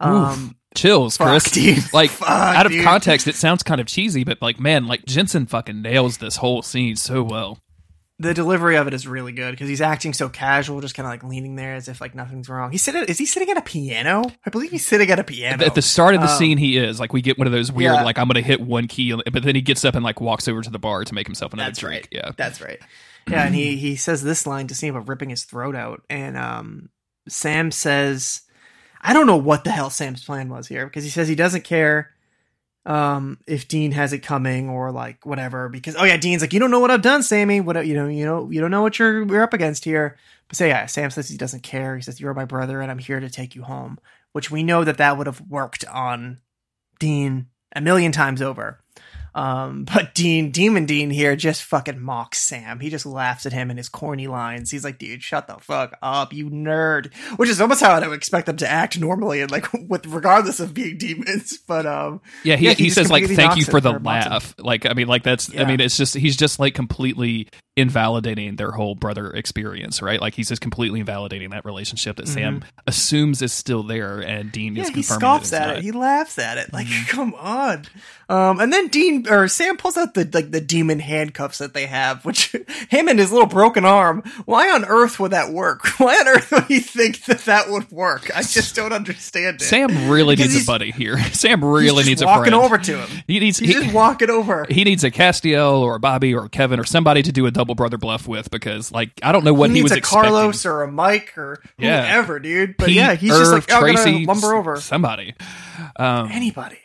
[0.00, 1.50] Um, Chills, Fuck, Chris.
[1.50, 1.82] dude.
[1.92, 2.84] Like Fuck, out of dude.
[2.84, 6.62] context, it sounds kind of cheesy, but like man, like Jensen fucking nails this whole
[6.62, 7.58] scene so well.
[8.18, 11.10] the delivery of it is really good because he's acting so casual, just kind of
[11.12, 12.70] like leaning there as if like nothing's wrong.
[12.70, 13.04] He's sitting.
[13.04, 14.22] Is he sitting at a piano?
[14.46, 15.64] I believe he's sitting at a piano.
[15.64, 17.70] At the start of the Um, scene, he is like we get one of those
[17.72, 18.02] weird yeah.
[18.04, 20.62] like I'm gonna hit one key, but then he gets up and like walks over
[20.62, 22.08] to the bar to make himself another That's drink.
[22.12, 22.22] right.
[22.24, 22.78] Yeah, That's right.
[23.28, 26.36] Yeah, and he he says this line to see about ripping his throat out, and
[26.38, 26.90] um,
[27.28, 28.42] Sam says,
[29.06, 31.64] "I don't know what the hell Sam's plan was here because he says he doesn't
[31.64, 32.10] care."
[32.84, 36.60] Um, if Dean has it coming or like whatever, because oh yeah, Dean's like, you
[36.60, 37.60] don't know what I've done, Sammy.
[37.60, 40.16] What you know, you know, you don't know what you're you're up against here.
[40.48, 41.96] But say yeah, Sam says he doesn't care.
[41.96, 43.98] He says you're my brother and I'm here to take you home,
[44.32, 46.38] which we know that that would have worked on
[47.00, 48.80] Dean a million times over.
[49.36, 52.80] Um, but Dean, Demon Dean here just fucking mocks Sam.
[52.80, 54.70] He just laughs at him and his corny lines.
[54.70, 57.14] He's like, dude, shut the fuck up, you nerd.
[57.36, 60.58] Which is almost how I would expect them to act normally and like with regardless
[60.58, 61.58] of being demons.
[61.66, 62.56] But um yeah.
[62.56, 64.04] He, Yeah, he, he says like thank you for the him.
[64.04, 64.54] laugh.
[64.58, 68.70] Like I mean, like that's I mean, it's just he's just like completely invalidating their
[68.72, 70.20] whole brother experience, right?
[70.20, 74.66] Like he's just completely invalidating that relationship that Sam assumes is still there, and Dean
[74.74, 74.76] Mm-hmm.
[74.76, 75.76] yeah, is he confirming scoffs that at not.
[75.76, 75.78] Mm-hmm.
[75.78, 75.84] it.
[75.84, 76.72] He laughs at it.
[76.72, 77.84] Like, come on.
[78.28, 81.86] Um, and then Dean or Sam pulls out the like the demon handcuffs that they
[81.86, 82.52] have, which
[82.88, 84.22] him and his little broken arm.
[84.46, 85.86] Why on earth would that work?
[85.98, 88.36] Why on earth would he think that that would work?
[88.36, 89.64] I just don't understand it.
[89.64, 91.18] Sam really needs a buddy here.
[91.32, 92.64] Sam really needs a walking friend.
[92.64, 93.22] over to him.
[93.28, 94.66] He needs He's he, just walking over.
[94.68, 97.65] he needs a Castiel or a Bobby or Kevin or somebody to do a double
[97.74, 100.30] brother bluff with because like I don't know what he he, was a expecting.
[100.30, 102.02] Carlos or a Mike or Yeah.
[102.06, 102.76] whoever, dude.
[102.76, 105.34] But Pete, yeah, he's just like, oh, I'm gonna Tracy, lumber over somebody.
[105.96, 106.78] Um, anybody.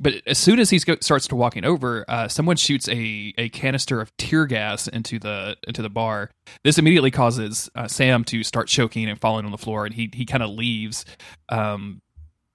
[0.00, 3.48] but as soon as he go- starts to walking over, uh, someone shoots a, a
[3.50, 6.30] canister of tear gas into the into the bar.
[6.64, 10.10] This immediately causes uh, Sam to start choking and falling on the floor, and he
[10.12, 11.04] he kind of leaves.
[11.48, 12.00] Um,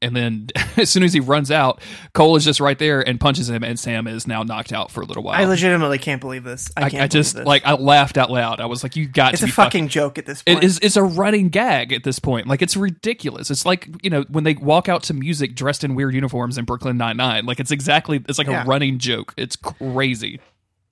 [0.01, 0.47] and then
[0.77, 1.81] as soon as he runs out,
[2.13, 5.01] Cole is just right there and punches him, and Sam is now knocked out for
[5.01, 5.39] a little while.
[5.41, 6.69] I legitimately can't believe this.
[6.77, 7.03] I I, can't.
[7.03, 7.45] I just this.
[7.45, 8.59] like I laughed out loud.
[8.61, 10.59] I was like, "You got it's to a be fucking joke at this point.
[10.59, 10.79] It is.
[10.81, 12.47] It's a running gag at this point.
[12.47, 13.51] Like it's ridiculous.
[13.51, 16.65] It's like you know when they walk out to music dressed in weird uniforms in
[16.65, 17.45] Brooklyn Nine Nine.
[17.45, 18.23] Like it's exactly.
[18.27, 18.63] It's like Yeah.
[18.63, 19.33] a running joke.
[19.37, 20.39] It's crazy.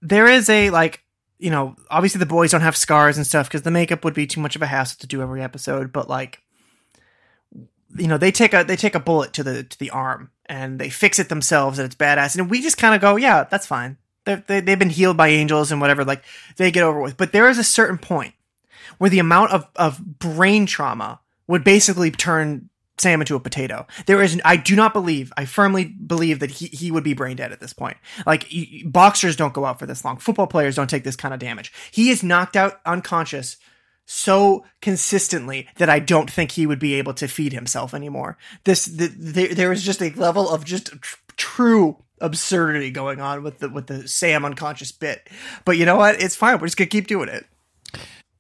[0.02, 1.04] there is a like
[1.40, 4.26] you know obviously the boys don't have scars and stuff because the makeup would be
[4.28, 6.42] too much of a hassle to do every episode but like
[7.96, 10.80] you know they take a they take a bullet to the to the arm and
[10.80, 13.66] they fix it themselves and it's badass and we just kind of go yeah that's
[13.66, 16.24] fine They're, they they've been healed by angels and whatever like
[16.58, 18.34] they get over with but there is a certain point
[18.98, 22.70] where the amount of of brain trauma would basically turn
[23.00, 23.86] Sam into a potato.
[24.08, 27.38] There is, I do not believe, I firmly believe that he, he would be brain
[27.38, 27.98] dead at this point.
[28.26, 28.52] Like,
[28.86, 30.18] boxers don't go out for this long.
[30.18, 31.72] Football players don't take this kind of damage.
[31.92, 33.58] He is knocked out unconscious
[34.08, 38.38] so consistently that I don't think he would be able to feed himself anymore.
[38.64, 43.44] This, the, there, there is just a level of just tr- true absurdity going on
[43.44, 45.30] with the, with the Sam unconscious bit.
[45.66, 46.22] But you know what?
[46.22, 46.60] It's fine.
[46.60, 47.46] We're just gonna keep doing it.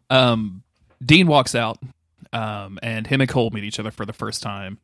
[0.09, 0.63] Um,
[1.05, 1.77] Dean walks out,
[2.31, 4.79] um, and him and Cole meet each other for the first time.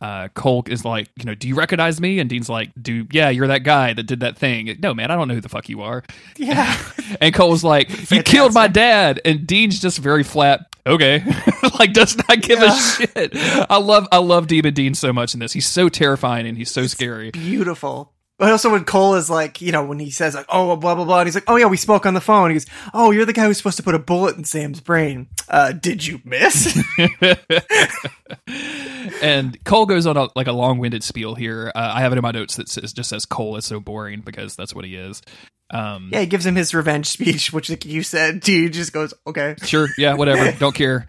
[0.00, 2.18] Uh, Cole is like, you know, do you recognize me?
[2.18, 4.76] And Dean's like, do yeah, you're that guy that did that thing.
[4.80, 6.02] No, man, I don't know who the fuck you are.
[6.36, 6.76] Yeah.
[7.20, 9.20] And Cole's like, you killed my dad.
[9.24, 10.66] And Dean's just very flat.
[10.86, 11.22] Okay,
[11.78, 13.30] like does not give a shit.
[13.70, 15.52] I love, I love Demon Dean so much in this.
[15.52, 17.30] He's so terrifying and he's so scary.
[17.30, 18.13] beautiful.
[18.38, 21.04] But also when Cole is like, you know, when he says like, oh, blah, blah,
[21.04, 22.50] blah, and he's like, oh yeah, we spoke on the phone.
[22.50, 25.28] He goes, oh, you're the guy who's supposed to put a bullet in Sam's brain.
[25.48, 26.82] Uh, did you miss?
[29.22, 31.70] and Cole goes on a, like a long-winded spiel here.
[31.76, 34.20] Uh, I have it in my notes that says, just says Cole is so boring
[34.20, 35.22] because that's what he is.
[35.70, 39.14] Um, yeah, he gives him his revenge speech, which like you said, dude just goes,
[39.26, 39.54] okay.
[39.62, 41.06] sure, yeah, whatever, don't care.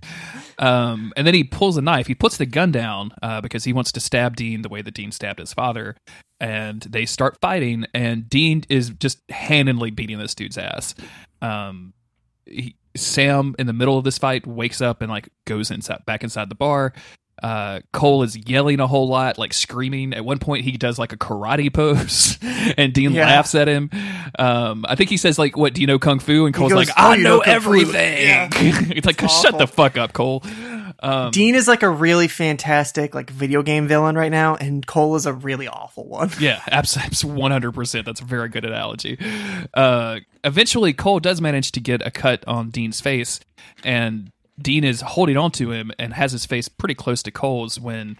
[0.57, 2.07] Um, and then he pulls a knife.
[2.07, 4.93] He puts the gun down uh, because he wants to stab Dean the way that
[4.93, 5.95] Dean stabbed his father.
[6.39, 10.93] And they start fighting, and Dean is just handily beating this dude's ass.
[11.41, 11.93] Um,
[12.45, 16.23] he, Sam, in the middle of this fight, wakes up and like goes inside back
[16.23, 16.93] inside the bar.
[17.43, 20.13] Uh, Cole is yelling a whole lot, like screaming.
[20.13, 22.39] At one point, he does like a karate pose,
[22.77, 23.25] and Dean Yeah.
[23.27, 23.89] laughs at him.
[24.39, 26.88] Um, I think he says like, "What do you know kung fu?" And Cole's goes,
[26.88, 28.49] like, "Oh, "I know, know everything." Yeah.
[28.95, 30.43] It's like, "Shut the fuck up, Cole."
[31.01, 35.15] Um, Dean is like a really fantastic like video game villain right now, and Cole
[35.17, 36.31] is a really awful one.
[36.39, 38.05] Yeah, absolutely, one hundred percent.
[38.05, 39.19] That's a very good analogy.
[39.73, 43.41] Uh, eventually, Cole does manage to get a cut on Dean's face,
[43.83, 44.31] and
[44.61, 48.17] Dean is holding on to him and has his face pretty close to Cole's when,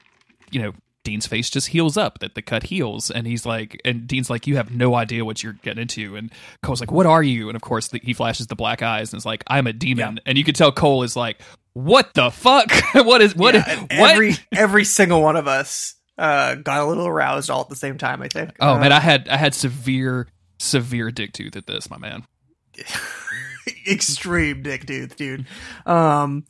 [0.52, 0.74] you know,
[1.06, 2.18] Dean's face just heals up.
[2.20, 5.44] That the cut heals, and he's like, and Dean's like, "You have no idea what
[5.44, 6.32] you're getting into." And
[6.64, 9.20] Cole's like, "What are you?" And of course, the, he flashes the black eyes and
[9.20, 11.40] is like, "I'm a demon." And you can tell Cole is like,
[11.74, 12.72] "What the fuck?
[13.06, 13.54] what is what?
[13.54, 17.62] Yeah, is- what?" every every single one of us uh, got a little aroused all
[17.62, 18.24] at the same time.
[18.24, 18.56] I think.
[18.60, 20.28] Oh Uh, man, I had I had severe
[20.58, 22.26] severe dick tooth at this, my man.
[23.90, 25.46] extreme dick tooth, dude.
[25.86, 26.46] Um,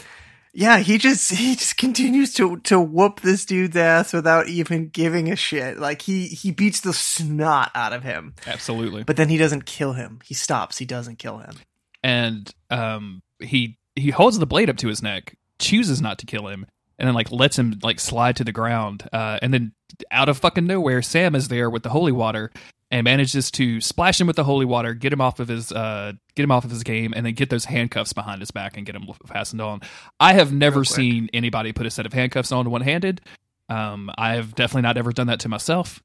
[0.53, 5.31] yeah, he just he just continues to to whoop this dude's ass without even giving
[5.31, 5.77] a shit.
[5.77, 9.03] Like he he beats the snot out of him, Absolutely.
[9.03, 10.19] but then he doesn't kill him.
[10.23, 10.77] He stops.
[10.77, 11.55] He doesn't kill him.
[12.03, 16.47] and um he he holds the blade up to his neck, chooses not to kill
[16.47, 16.65] him,
[16.99, 19.07] and then like lets him like slide to the ground.
[19.11, 19.73] Uh, and then
[20.11, 22.51] out of fucking nowhere, Sam is there with the holy water
[22.95, 26.13] and manages to splash him with the holy water, get him off of his uh
[26.33, 28.85] get him off of his game, and then get those handcuffs behind his back and
[28.85, 29.81] get him fastened on.
[30.17, 33.19] I have never seen anybody put a set of handcuffs on one handed.
[33.67, 36.01] Um, I've definitely not ever done that to myself.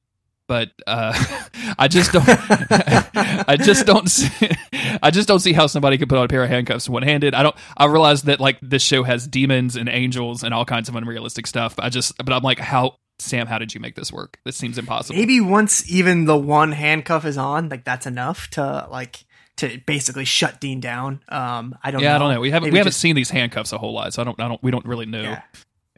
[0.47, 1.13] But uh,
[1.79, 2.25] I just don't.
[2.27, 4.09] I just don't.
[4.11, 4.49] See,
[5.01, 7.33] I just don't see how somebody could put on a pair of handcuffs one handed.
[7.33, 7.55] I don't.
[7.77, 11.47] I realize that like this show has demons and angels and all kinds of unrealistic
[11.47, 11.75] stuff.
[11.79, 12.17] I just.
[12.17, 13.47] But I'm like, how Sam?
[13.47, 14.39] How did you make this work?
[14.43, 15.17] This seems impossible.
[15.19, 19.25] Maybe once even the one handcuff is on, like that's enough to like
[19.57, 21.21] to basically shut Dean down.
[21.29, 22.01] Um, I don't.
[22.01, 22.15] yeah, know.
[22.15, 22.39] I don't know.
[22.41, 22.67] We haven't.
[22.67, 24.39] Maybe we haven't just- seen these handcuffs a whole lot, so I don't.
[24.39, 24.61] I don't.
[24.63, 25.21] We don't really know.
[25.21, 25.41] Yeah.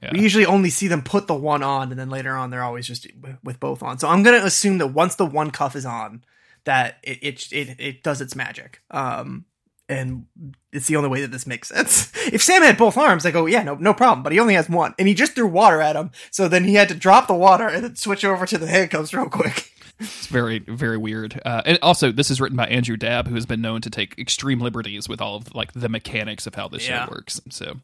[0.02, 0.10] Yeah.
[0.12, 2.86] We usually only see them put the one on, and then later on they're always
[2.86, 3.08] just
[3.42, 4.00] with both on.
[4.00, 6.26] So I'm gonna assume that once the one cuff is on,
[6.66, 8.82] that it it it, it does its magic.
[8.92, 9.46] Um,
[9.94, 10.26] and
[10.72, 12.12] it's the only way that this makes sense.
[12.34, 14.24] If Sam had both arms, I go, yeah, no, no problem.
[14.24, 16.12] But he only has one, and he just threw water at him.
[16.32, 19.14] So then he had to drop the water and then switch over to the handcuffs
[19.14, 19.70] real quick.
[20.00, 21.40] It's very, very weird.
[21.46, 24.18] Uh, and also, this is written by Andrew Dabb, who has been known to take
[24.18, 27.06] extreme liberties with all of like the mechanics of how this Yeah.
[27.06, 27.40] show works.
[27.52, 27.76] So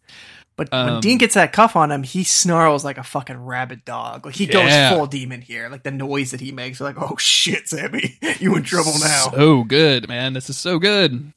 [0.58, 3.86] But Um, when Dean gets that cuff on him, he snarls like a fucking rabid
[3.86, 4.26] dog.
[4.26, 4.90] Like he Yeah.
[4.90, 5.70] goes full demon here.
[5.70, 9.30] Like the noise that he makes, like, oh shit, Sammy, you in trouble now.
[9.32, 10.34] So good, man.
[10.34, 11.32] This is so good.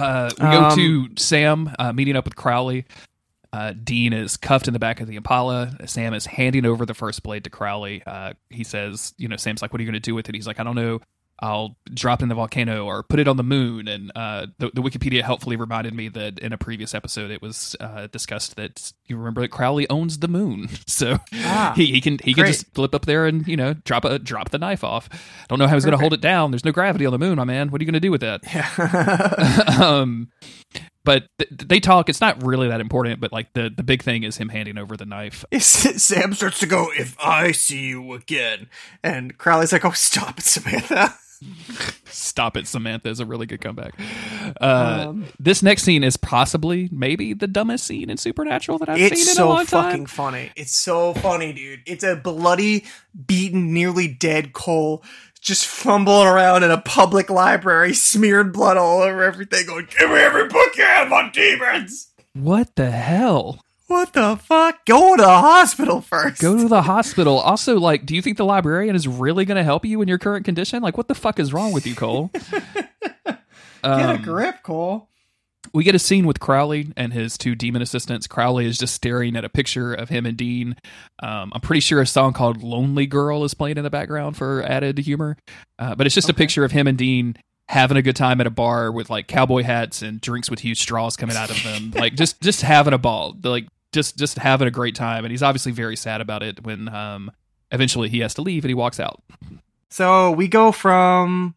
[0.00, 2.86] Uh, we go Um, to Sam uh, meeting up with Crowley.
[3.52, 5.76] Uh, Dean is cuffed in the back of the Impala.
[5.86, 8.02] Sam is handing over the first blade to Crowley.
[8.06, 10.34] Uh, he says, "You know, Sam's like, what are you going to do with it?"
[10.34, 11.00] He's like, "I don't know.
[11.40, 14.70] I'll drop it in the volcano or put it on the moon." And uh, the,
[14.74, 18.92] the Wikipedia helpfully reminded me that in a previous episode it was uh, discussed that
[19.06, 22.72] you remember that Crowley owns the moon, so Ah, he, he can he can just
[22.74, 25.08] flip up there and you know drop a drop the knife off.
[25.12, 25.18] I
[25.48, 26.50] don't know how he's going to hold it down.
[26.50, 27.70] There's no gravity on the moon, my man.
[27.70, 29.80] What are you going to do with that?
[29.80, 30.30] um,
[31.04, 32.08] but but th- they talk.
[32.08, 34.96] It's not really that important, but like the the big thing is him handing over
[34.96, 35.44] the knife.
[35.58, 38.68] Sam starts to go, "If I see you again,"
[39.02, 41.14] and Crowley's like, "Oh, stop it, Samantha."
[42.06, 43.94] Stop it, Samantha is a really good comeback.
[44.60, 49.12] Uh, this next scene is possibly maybe the dumbest scene in Supernatural that I've seen
[49.12, 49.62] It's in a long time.
[49.62, 50.52] It's so fucking funny.
[50.56, 51.80] It's so funny, dude.
[51.86, 52.84] It's a bloody,
[53.26, 55.02] beaten, nearly dead Cole
[55.40, 60.16] just fumbling around in a public library, smeared blood all over everything, going, "Give me
[60.16, 63.64] every book you have on demons." What the hell?
[63.90, 64.84] What the fuck?
[64.86, 66.40] Go to the hospital first.
[66.40, 67.38] Go to the hospital.
[67.40, 70.16] Also, like, do you think the librarian is really going to help you in your
[70.18, 70.80] current condition?
[70.80, 72.30] Like, what the fuck is wrong with you, Cole?
[73.24, 73.38] Get
[73.82, 75.08] a Um, grip, Cole.
[75.74, 78.28] we get a scene with Crowley and his two demon assistants.
[78.28, 80.76] Crowley is just staring at a picture of him and Dean.
[81.20, 84.62] Um, I'm pretty sure a song called "Lonely Girl" is playing in the background for
[84.62, 85.36] added humor,
[85.80, 87.34] uh, but it's just a picture of him and Dean
[87.68, 90.80] having a good time at a bar with like cowboy hats and drinks with huge
[90.80, 94.68] straws coming out of them, like just just having a ball, like just just having
[94.68, 95.24] a great time.
[95.24, 97.30] And he's obviously very sad about it when um,
[97.70, 99.22] eventually he has to leave and he walks out.
[99.90, 101.54] So we go from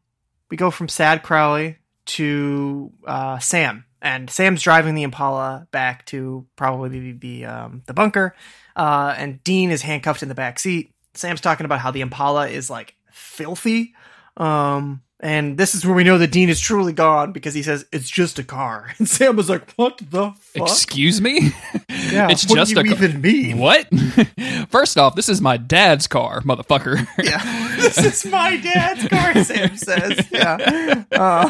[0.49, 6.45] we go from sad Crowley to uh, Sam, and Sam's driving the Impala back to
[6.55, 8.35] probably the um, the bunker,
[8.75, 10.91] uh, and Dean is handcuffed in the back seat.
[11.13, 13.93] Sam's talking about how the Impala is like filthy,
[14.37, 17.85] um, and this is where we know that Dean is truly gone because he says
[17.91, 20.67] it's just a car, and Sam was like, "What the fuck?
[20.67, 21.51] Excuse me,
[21.89, 23.57] yeah, it's what just do a you ca- even mean?
[23.57, 23.87] what?
[24.69, 27.07] First off, this is my dad's car, motherfucker.
[27.17, 29.43] Yeah, this is my dad's car.
[29.43, 31.49] Sam says, "Yeah." Uh,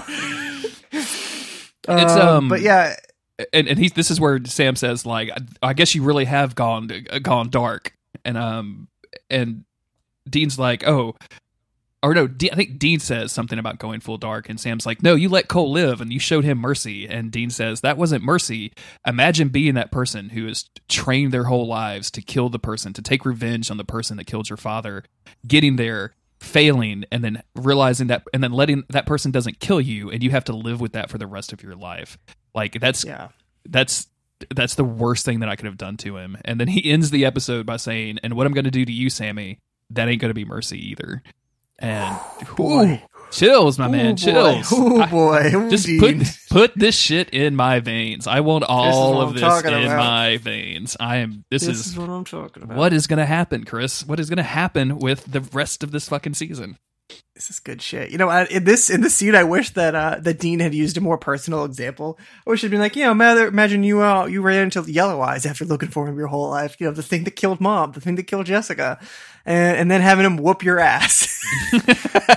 [1.85, 2.95] It's, um, um, but yeah,
[3.51, 6.55] and and he's this is where Sam says like I, I guess you really have
[6.55, 6.89] gone
[7.21, 7.93] gone dark
[8.23, 8.87] and um
[9.29, 9.65] and
[10.29, 11.15] Dean's like oh
[12.03, 15.15] or no I think Dean says something about going full dark and Sam's like no
[15.15, 18.73] you let Cole live and you showed him mercy and Dean says that wasn't mercy
[19.07, 23.01] imagine being that person who has trained their whole lives to kill the person to
[23.01, 25.03] take revenge on the person that killed your father
[25.47, 30.11] getting there failing and then realizing that and then letting that person doesn't kill you
[30.11, 32.17] and you have to live with that for the rest of your life
[32.53, 33.29] like that's yeah.
[33.65, 34.07] that's
[34.53, 36.37] that's the worst thing that I could have done to him.
[36.45, 38.91] And then he ends the episode by saying, "And what I'm going to do to
[38.91, 39.59] you, Sammy,
[39.91, 41.23] that ain't going to be mercy either."
[41.83, 42.17] And
[42.55, 43.03] Boy.
[43.31, 44.69] chills, my man, Ooh, chills.
[44.69, 44.99] Boy.
[45.01, 45.51] I- Oh boy.
[45.53, 46.15] Ooh, just put
[46.49, 48.25] put this shit in my veins.
[48.25, 49.97] I want all of I'm this in about.
[49.97, 50.95] my veins.
[50.99, 51.43] I am.
[51.51, 52.77] This, This is, is what I'm talking about.
[52.77, 54.05] what is going to happen, Chris.
[54.05, 56.77] What is going to happen with the rest of this fucking season?
[57.35, 58.11] This is good shit.
[58.11, 60.73] You know, I- in this in this scene, I wish that uh, that Dean had
[60.73, 62.19] used a more personal example.
[62.45, 65.19] I wish he'd been like, you know, Mother, imagine you uh, you ran into Yellow
[65.21, 66.75] Eyes after looking for him your whole life.
[66.79, 68.99] You know, the thing that killed Mom, the thing that killed Jessica,
[69.45, 71.27] and, and then having him whoop your ass.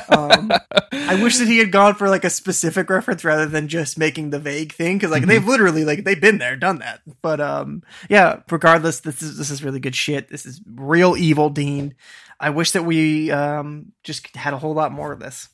[0.09, 0.51] um,
[0.93, 4.31] I wish that he had gone for like a specific reference rather than just making
[4.31, 7.03] the vague thing because like they've literally like they've been there, done that.
[7.21, 8.41] But um, yeah.
[8.51, 10.29] Regardless, this is this is really good shit.
[10.31, 11.95] This is real evil, Dean.
[12.39, 15.49] I wish that we um just had a whole lot more of this.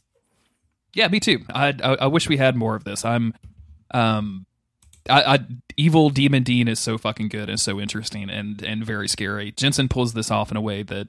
[0.94, 1.40] Yeah, me too.
[1.52, 3.04] I, I I wish we had more of this.
[3.04, 3.34] I'm
[3.92, 4.46] um
[5.08, 5.38] I, I
[5.76, 9.52] evil demon Dean is so fucking good and so interesting and and very scary.
[9.52, 11.08] Jensen pulls this off in a way that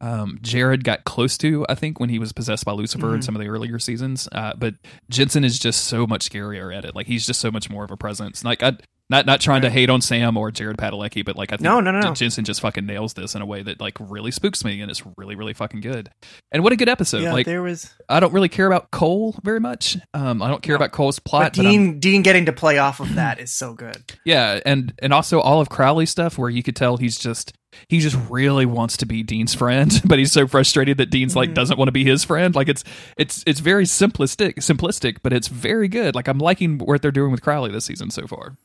[0.00, 3.34] um Jared got close to, I think, when he was possessed by Lucifer in some
[3.34, 4.28] of the earlier seasons.
[4.32, 4.74] Uh, but
[5.08, 6.94] Jensen is just so much scarier at it.
[6.94, 8.44] Like he's just so much more of a presence.
[8.44, 8.76] Like I
[9.10, 11.80] not not trying to hate on Sam or Jared Padalecki, but like I think No,
[11.80, 12.14] no, no, no.
[12.14, 15.02] Jensen just fucking nails this in a way that like really spooks me and it's
[15.16, 16.10] really really fucking good.
[16.52, 17.22] And what a good episode!
[17.22, 19.98] yeah, like there was I don't really care about Cole very much.
[20.14, 23.14] Um, I don't care about Cole's plot, but Dean Dean getting to play off of
[23.16, 24.12] that is so good.
[24.24, 27.52] yeah, and and also all of Crowley's stuff where you could tell he's just
[27.88, 31.54] he just really wants to be Dean's friend, but he's so frustrated that Dean's like
[31.54, 32.54] doesn't want to be his friend.
[32.54, 32.84] Like it's
[33.16, 36.14] it's it's very simplistic, simplistic, but it's very good.
[36.14, 38.56] Like I'm liking what they're doing with Crowley this season so far.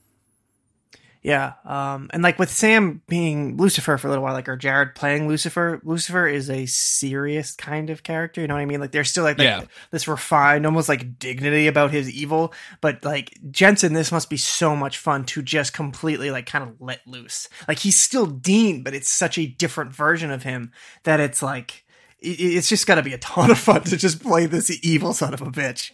[1.21, 4.95] Yeah, um, and like with Sam being Lucifer for a little while, like or Jared
[4.95, 8.39] playing Lucifer, Lucifer is a serious kind of character.
[8.39, 8.79] You know what I mean?
[8.79, 9.65] Like there's still like, like Yeah.
[9.91, 12.53] this refined, almost like dignity about his evil.
[12.79, 16.79] But like Jensen, this must be so much fun to just completely like kind of
[16.79, 17.49] let loose.
[17.67, 20.71] Like he's still Dean, but it's such a different version of him
[21.03, 21.83] that it's like
[22.21, 25.33] it's just got to be a ton of fun to just play this evil son
[25.33, 25.91] of a bitch.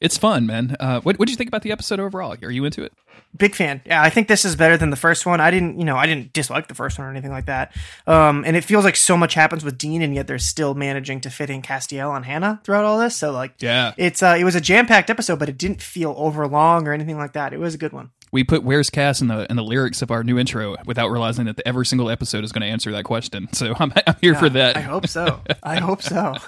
[0.00, 0.76] It's fun, man.
[0.80, 2.36] Uh, what what did you think about the episode overall?
[2.42, 2.92] Are you into it?
[3.36, 3.80] big fan.
[3.86, 5.40] Yeah, I think this is better than the first one.
[5.40, 7.72] I didn't, you know, I didn't dislike the first one or anything like that.
[8.04, 11.20] Um, and it feels like so much happens with Dean, and yet they're still managing
[11.20, 13.14] to fit in Castiel and Hannah throughout all this.
[13.14, 13.92] So like, Yeah.
[13.96, 16.92] it's uh, it was a jam packed episode, but it didn't feel over long or
[16.92, 17.52] anything like that.
[17.52, 18.10] It was a good one.
[18.32, 21.44] We put "Where's Cass" in the in the lyrics of our new intro without realizing
[21.46, 23.48] that the, every single episode is going to answer that question.
[23.52, 24.76] So I'm I'm here for that.
[24.76, 25.40] I hope so.
[25.62, 26.34] I hope so.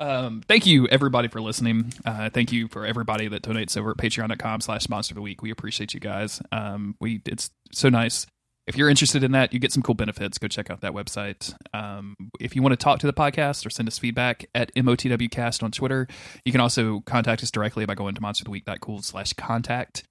[0.00, 1.92] Um, thank you everybody for listening.
[2.04, 5.42] Uh, thank you for everybody that donates over at patreon.com slash monster of the week.
[5.42, 6.42] We appreciate you guys.
[6.52, 8.26] Um, we, it's so nice.
[8.66, 10.38] If you're interested in that, you get some cool benefits.
[10.38, 11.54] Go check out that website.
[11.74, 15.62] Um, if you want to talk to the podcast or send us feedback at MOTWcast
[15.62, 16.08] on Twitter,
[16.46, 20.04] you can also contact us directly by going to monsteroftheweek.cool slash contact.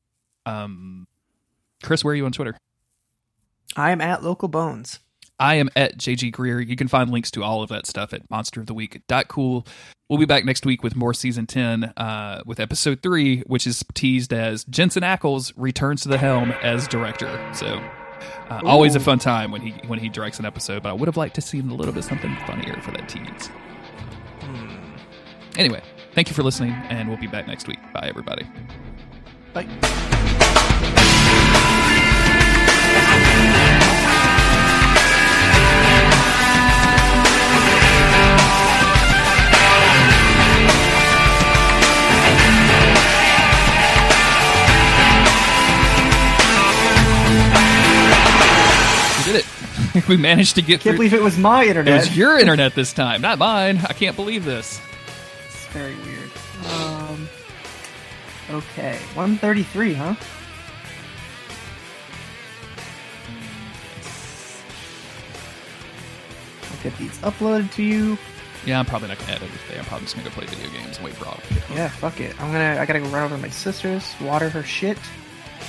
[0.45, 1.07] Um,
[1.81, 2.55] Chris, where are you on Twitter?
[3.75, 4.99] I am at Local Bones.
[5.39, 6.61] I am at JG Greer.
[6.61, 9.67] You can find links to all of that stuff at monsteroftheweek.cool.
[10.09, 13.83] We'll be back next week with more season 10 uh, with episode 3, which is
[13.93, 17.51] teased as Jensen Ackles returns to the helm as director.
[17.53, 17.81] So
[18.49, 21.07] uh, always a fun time when he when he directs an episode, but I would
[21.07, 23.49] have liked to see a little bit something funnier for that tease.
[25.55, 25.81] Anyway,
[26.13, 27.79] thank you for listening, and we'll be back next week.
[27.93, 28.47] Bye, everybody.
[29.53, 30.39] Bye.
[50.09, 50.93] we managed to get Can't through.
[50.93, 51.93] believe it was my internet.
[51.93, 53.77] it was your internet this time, not mine.
[53.87, 54.79] I can't believe this.
[55.47, 56.31] It's very weird.
[56.71, 57.29] Um.
[58.49, 60.15] Okay, 133, huh?
[66.71, 68.17] I'll get these uploaded to you.
[68.65, 69.79] Yeah, I'm probably not gonna edit it today.
[69.79, 71.39] I'm probably just gonna go play video games and wait for all.
[71.73, 72.39] Yeah, fuck it.
[72.41, 72.79] I'm gonna.
[72.79, 74.97] I gotta go run over to my sister's, water her shit,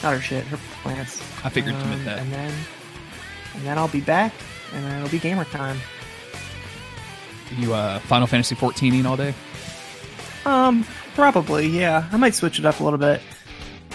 [0.03, 1.21] not her shit, her plants.
[1.45, 2.21] I figured you meant that.
[2.21, 2.53] And then,
[3.55, 4.33] and then I'll be back,
[4.73, 5.79] and then it'll be gamer time.
[7.57, 9.35] You uh, Final Fantasy 14 all day?
[10.45, 10.85] Um,
[11.15, 12.09] probably, yeah.
[12.11, 13.21] I might switch it up a little bit.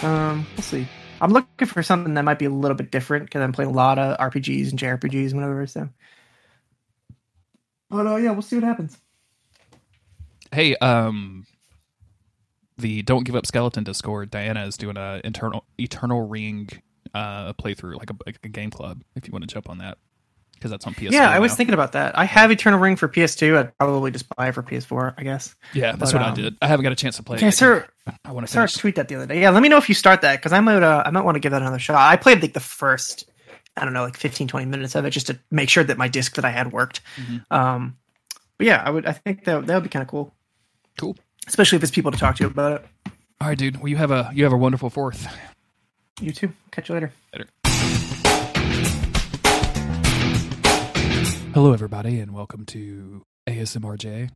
[0.02, 0.86] Um, we'll see.
[1.20, 3.74] I'm looking for something that might be a little bit different because I'm playing a
[3.74, 5.66] lot of RPGs and JRPGs and whatever.
[5.66, 5.88] So,
[7.90, 8.96] but uh, yeah, we'll see what happens.
[10.50, 11.46] Hey, um,
[12.78, 14.30] the Don't Give Up Skeleton Discord.
[14.30, 16.70] Diana is doing a internal Eternal Ring
[17.14, 19.02] uh a playthrough, like a, like a game club.
[19.14, 19.98] If you want to jump on that,
[20.60, 21.10] because that's on PS.
[21.10, 22.18] yeah, I was thinking about that.
[22.18, 23.56] I have Eternal Ring for PS2.
[23.56, 25.54] I'd probably just buy it for PS4, I guess.
[25.72, 26.56] Yeah, that's but, what I um, did.
[26.60, 27.38] I haven't got a chance to play.
[27.38, 27.52] Okay, it.
[27.52, 27.86] sir.
[28.24, 28.74] I want to finish.
[28.74, 29.40] tweet that the other day.
[29.40, 30.82] Yeah, let me know if you start that because I might.
[30.82, 31.96] Uh, I might want to give that another shot.
[31.96, 33.30] I played like the first,
[33.76, 36.08] I don't know, like 15, 20 minutes of it just to make sure that my
[36.08, 37.00] disc that I had worked.
[37.16, 37.38] Mm-hmm.
[37.50, 37.96] Um,
[38.58, 39.06] but yeah, I would.
[39.06, 40.34] I think that that would be kind of cool,
[40.98, 41.16] Cool.
[41.46, 43.12] especially if it's people to talk to about it.
[43.40, 43.78] All right, dude.
[43.78, 45.26] Well, you have a you have a wonderful fourth.
[46.20, 46.52] You too.
[46.70, 47.12] Catch you later.
[47.32, 47.48] Later.
[51.54, 54.30] Hello, everybody, and welcome to ASMRJ.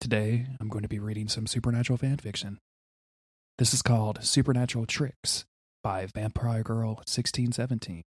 [0.00, 2.58] Today, I'm going to be reading some supernatural fan fiction.
[3.58, 5.44] This is called Supernatural Tricks
[5.82, 8.02] by Vampire Girl 1617.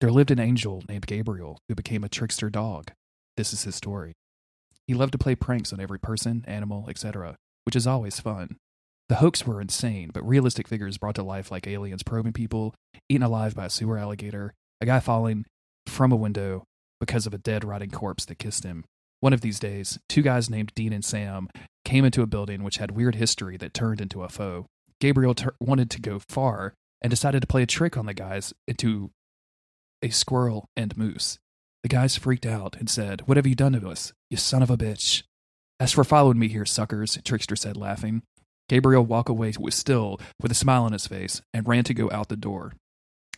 [0.00, 2.92] There lived an angel named Gabriel who became a trickster dog.
[3.36, 4.14] This is his story.
[4.86, 8.56] He loved to play pranks on every person, animal, etc., which is always fun.
[9.08, 12.74] The hoax were insane, but realistic figures brought to life like aliens probing people,
[13.08, 15.46] eaten alive by a sewer alligator, a guy falling
[15.86, 16.64] from a window
[17.00, 18.84] because of a dead rotting corpse that kissed him.
[19.20, 21.48] One of these days, two guys named Dean and Sam
[21.84, 24.66] came into a building which had weird history that turned into a foe.
[25.00, 28.52] Gabriel tur wanted to go far and decided to play a trick on the guys
[28.68, 29.10] into
[30.02, 31.38] a squirrel and moose.
[31.82, 34.70] The guys freaked out and said, What have you done to us, you son of
[34.70, 35.22] a bitch?
[35.80, 38.22] As for following me here, suckers, Trickster said, laughing.
[38.68, 42.28] Gabriel walked away still with a smile on his face and ran to go out
[42.28, 42.74] the door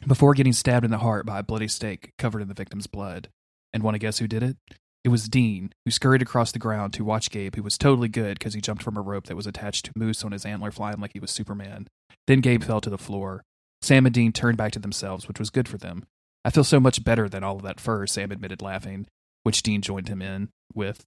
[0.06, 3.28] before getting stabbed in the heart by a bloody stake covered in the victim's blood.
[3.72, 4.56] And want to guess who did it?
[5.04, 8.38] It was Dean, who scurried across the ground to watch Gabe, who was totally good
[8.38, 11.00] because he jumped from a rope that was attached to Moose on his antler, flying
[11.00, 11.86] like he was Superman.
[12.26, 13.42] Then Gabe fell to the floor.
[13.80, 16.04] Sam and Dean turned back to themselves, which was good for them.
[16.44, 19.06] I feel so much better than all of that fur, Sam admitted, laughing,
[19.44, 21.04] which Dean joined him in with.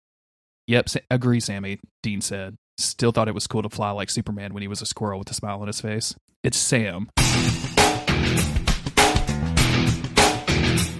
[0.68, 2.56] Yep, agree, Sammy, Dean said.
[2.78, 5.30] Still thought it was cool to fly like Superman when he was a squirrel with
[5.30, 6.16] a smile on his face.
[6.44, 7.10] It's Sam.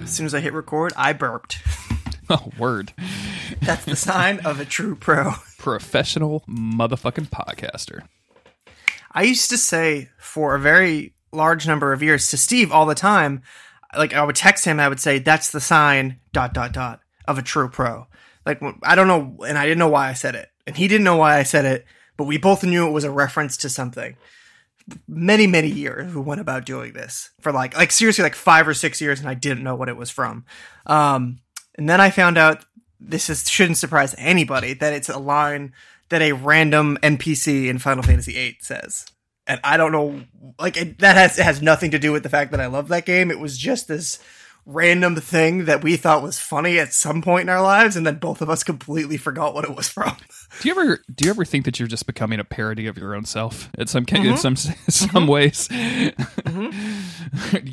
[0.02, 1.58] As soon as I hit record, I burped.
[2.28, 2.92] Oh, word.
[3.62, 5.34] That's the sign of a true pro.
[5.58, 8.00] Professional motherfucking podcaster.
[9.12, 12.96] I used to say for a very large number of years to Steve all the
[12.96, 13.42] time,
[13.96, 16.98] like I would text him, I would say, "That's the sign dot dot dot
[17.28, 18.08] of a true pro."
[18.46, 21.04] Like I don't know, and I didn't know why I said it, and he didn't
[21.04, 21.84] know why I said it,
[22.16, 24.16] but we both knew it was a reference to something.
[25.08, 28.74] Many many years we went about doing this for like like seriously like five or
[28.74, 30.44] six years, and I didn't know what it was from.
[30.86, 31.40] Um,
[31.74, 32.64] and then I found out
[33.00, 35.72] this is shouldn't surprise anybody that it's a line
[36.08, 39.06] that a random NPC in Final Fantasy VIII says.
[39.48, 40.22] And I don't know,
[40.58, 43.06] like it, that has has nothing to do with the fact that I love that
[43.06, 43.30] game.
[43.30, 44.18] It was just this
[44.68, 48.16] random thing that we thought was funny at some point in our lives, and then
[48.16, 50.16] both of us completely forgot what it was from.
[50.60, 53.14] Do you ever do you ever think that you're just becoming a parody of your
[53.14, 54.26] own self in some Mm-hmm.
[54.30, 55.68] in some some ways?
[55.70, 56.10] you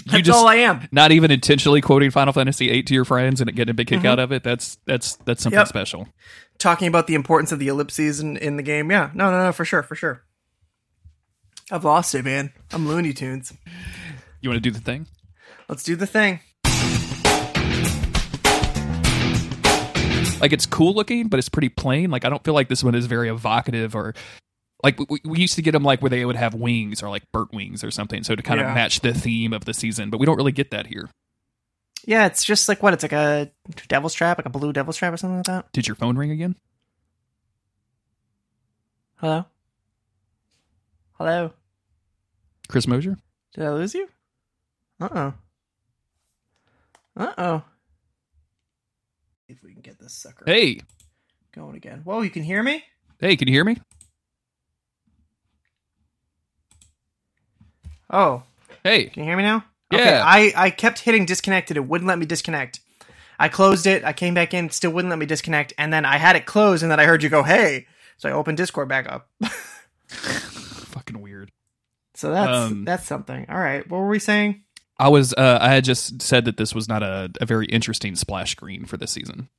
[0.08, 0.88] That's just all I am.
[0.92, 4.06] not even intentionally quoting Final Fantasy VIII to your friends and getting a big kick
[4.06, 4.44] out of it.
[4.44, 5.62] That's that's that's something Mm-hmm.
[5.62, 5.68] Yep.
[5.68, 6.08] special.
[6.60, 8.90] Talking about the importance of the ellipses in, in the game.
[8.92, 10.24] Yeah, no, no, no, for sure, for sure.
[11.72, 12.54] I've lost it, man.
[12.72, 13.52] I'm Looney Tunes.
[14.42, 15.08] You want to do the thing?
[15.68, 16.40] Let's do the thing.
[20.44, 22.12] Like it's cool looking, but it's pretty plain.
[22.12, 24.14] Like I don't feel like this one is very evocative or
[24.84, 27.24] like we, we used to get them like where they would have wings or like
[27.32, 28.68] burnt wings or something, so to kind Yeah.
[28.68, 30.10] of match the theme of the season.
[30.10, 31.10] But we don't really get that here.
[32.06, 32.94] Yeah, it's just like what?
[32.94, 33.50] It's like a
[33.88, 35.72] devil's trap, like a blue devil's trap or something like that.
[35.72, 36.58] Did your phone ring again?
[39.16, 39.46] Hello?
[41.14, 41.52] Hello?
[42.68, 43.18] Chris Mosier?
[43.56, 44.10] Did I lose you?
[45.00, 45.34] Uh oh.
[47.16, 47.64] Uh oh.
[49.54, 50.80] If we can get this sucker Hey,
[51.54, 52.02] going again.
[52.04, 52.84] Whoa, you can hear me?
[53.20, 53.78] hey, can you hear me?
[58.10, 58.44] Oh,
[58.84, 59.64] Hey, can you hear me now?
[59.92, 60.00] Yeah.
[60.00, 61.78] Okay, I, I kept hitting disconnected.
[61.78, 62.80] It wouldn't let me disconnect.
[63.40, 64.04] I closed it.
[64.04, 64.70] I came back in.
[64.72, 65.72] Still wouldn't let me disconnect.
[65.78, 67.88] And then I had it closed, and then I heard you go, hey.
[68.18, 69.30] So I opened Discord back up.
[70.08, 71.52] fucking weird.
[72.16, 73.46] so that's Um, that's something.
[73.50, 73.88] All right.
[73.90, 74.63] What were we saying?
[75.04, 78.16] I was uh, I had just said that this was not a, a very interesting
[78.16, 79.50] splash screen for this season.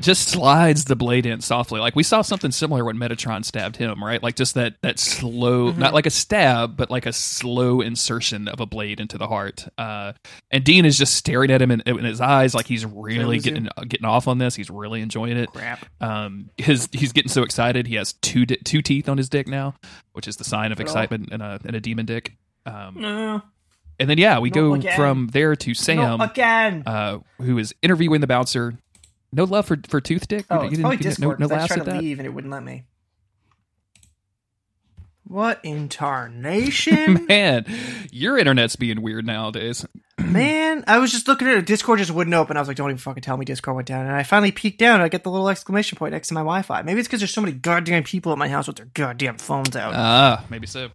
[0.00, 1.80] Just slides the blade in softly.
[1.80, 4.22] Like we saw something similar when Metatron stabbed him, right?
[4.22, 8.60] Like just that that slow, not like a stab, but like a slow insertion of
[8.60, 9.66] a blade into the heart.
[9.76, 10.12] Uh,
[10.52, 13.44] and Dean is just staring at him in, in his eyes, like he's really lose
[13.46, 13.52] you?
[13.52, 14.54] getting getting off on this.
[14.54, 15.50] He's really enjoying it.
[15.50, 15.84] Crap.
[16.00, 17.86] Um, his he's getting so excited.
[17.88, 19.74] He has two di- two teeth on his dick now,
[20.12, 20.90] which is the sign of At all?
[20.92, 22.34] excitement in a in a demon dick.
[22.66, 23.42] Um, No.
[23.98, 24.96] and then yeah, we No, go again.
[24.96, 26.84] from there to Sam, again.
[26.86, 28.78] uh, who is interviewing the bouncer.
[29.32, 30.46] No love for for Tooth Dick.
[30.50, 31.40] Oh, You it's probably you Discord.
[31.40, 32.02] No, no I tried to that.
[32.02, 32.84] leave and it wouldn't let me.
[35.24, 37.26] What in tarnation?
[37.28, 37.66] Man,
[38.10, 39.84] your internet's being weird nowadays.
[40.18, 41.66] Man, I was just looking at it.
[41.66, 42.56] Discord just wouldn't open.
[42.56, 44.06] I was like, don't even fucking tell me Discord went down.
[44.06, 46.40] And I finally peeked down and I get the little exclamation point next to my
[46.40, 46.80] Wi Fi.
[46.80, 49.76] Maybe it's because there's so many goddamn people at my house with their goddamn phones
[49.76, 49.92] out.
[49.94, 50.88] Ah, maybe so.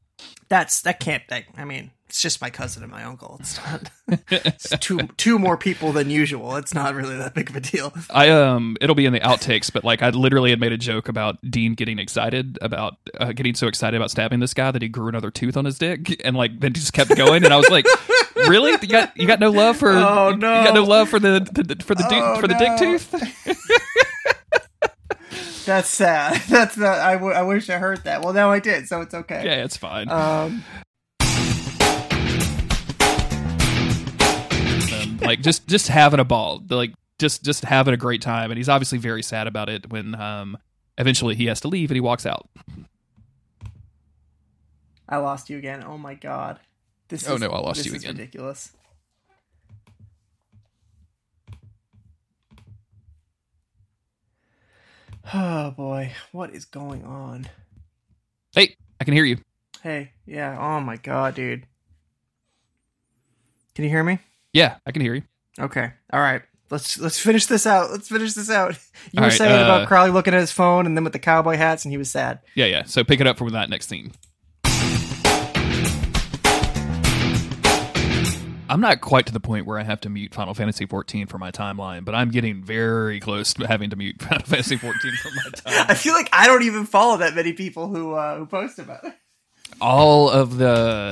[0.50, 3.38] That's, that can't, that, I mean, it's just my cousin and my uncle.
[3.40, 3.90] It's not,
[4.30, 6.56] it's two, two more people than usual.
[6.58, 7.92] It's not really that big of a deal.
[8.12, 11.10] I um, it'll be in the outtakes, but like I literally had made a joke
[11.10, 14.90] about Dean getting excited about uh, getting so excited about stabbing this guy that he
[14.90, 17.72] grew another tooth on his dick, and like then just kept going, and I was
[17.72, 17.88] like,
[18.36, 18.74] really?
[18.74, 19.90] You got you got no love for?
[19.90, 20.64] Oh, you no.
[20.64, 23.10] got no love for the, the for the dick Oh, for the dick tooth?
[25.66, 26.44] That's sad.
[26.48, 28.22] That's not, I, w- I wish I heard that.
[28.22, 29.44] Well, now I did, so it's okay.
[29.46, 30.10] Yeah, it's fine.
[30.10, 30.64] Um,
[35.24, 38.70] like just just having a ball, like just just having a great time, and he's
[38.70, 40.58] obviously very sad about it when um
[40.98, 42.50] eventually he has to leave and he walks out.
[45.08, 45.84] I lost you again.
[45.84, 46.60] Oh my god.
[47.10, 48.16] This Oh is, no, I lost this you is again.
[48.16, 48.72] Ridiculous.
[55.34, 57.48] Oh boy, what is going on?
[58.54, 59.38] Hey, I can hear you.
[59.82, 60.58] Hey, yeah.
[60.60, 61.66] Oh my god, dude.
[63.76, 64.20] Can you hear me?
[64.54, 65.24] Yeah, I can hear you.
[65.60, 65.92] Okay.
[66.12, 66.44] All right.
[66.70, 67.92] Let's let's finish this out.
[67.92, 68.78] Let's finish this out.
[69.12, 71.14] You All were right, saying uh, about Crowley looking at his phone and then with
[71.14, 72.40] the cowboy hats and he was sad.
[72.56, 72.84] Yeah, yeah.
[72.84, 74.14] So pick it up from that next scene.
[78.70, 81.38] I'm not quite to the point where I have to mute Final Fantasy 14 for
[81.38, 85.30] my timeline, but I'm getting very close to having to mute Final Fantasy 14 for
[85.30, 85.90] my timeline.
[85.92, 89.04] I feel like I don't even follow that many people who uh, who post about
[89.04, 89.14] it.
[89.82, 90.68] All of the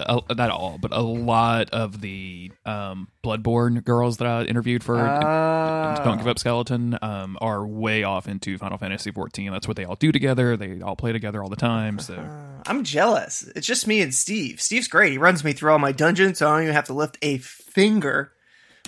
[0.08, 4.98] uh, not all but a lot of the um bloodborne girls that i interviewed for
[5.00, 9.78] Uh, don't give up skeleton um are way off into final fantasy 14 that's what
[9.78, 13.42] they all do together they all play together all the time so Uh, I'm jealous.
[13.56, 14.62] It's just me and Steve.
[14.62, 15.12] Steve's great.
[15.14, 17.40] He runs me through all my dungeons, so I don't even have to lift a
[17.40, 18.34] finger.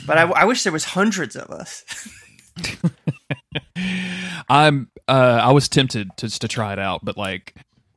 [0.05, 1.83] But I, I wish there was hundreds of us.
[4.49, 7.55] i'm uh i was tempted to to try it out but like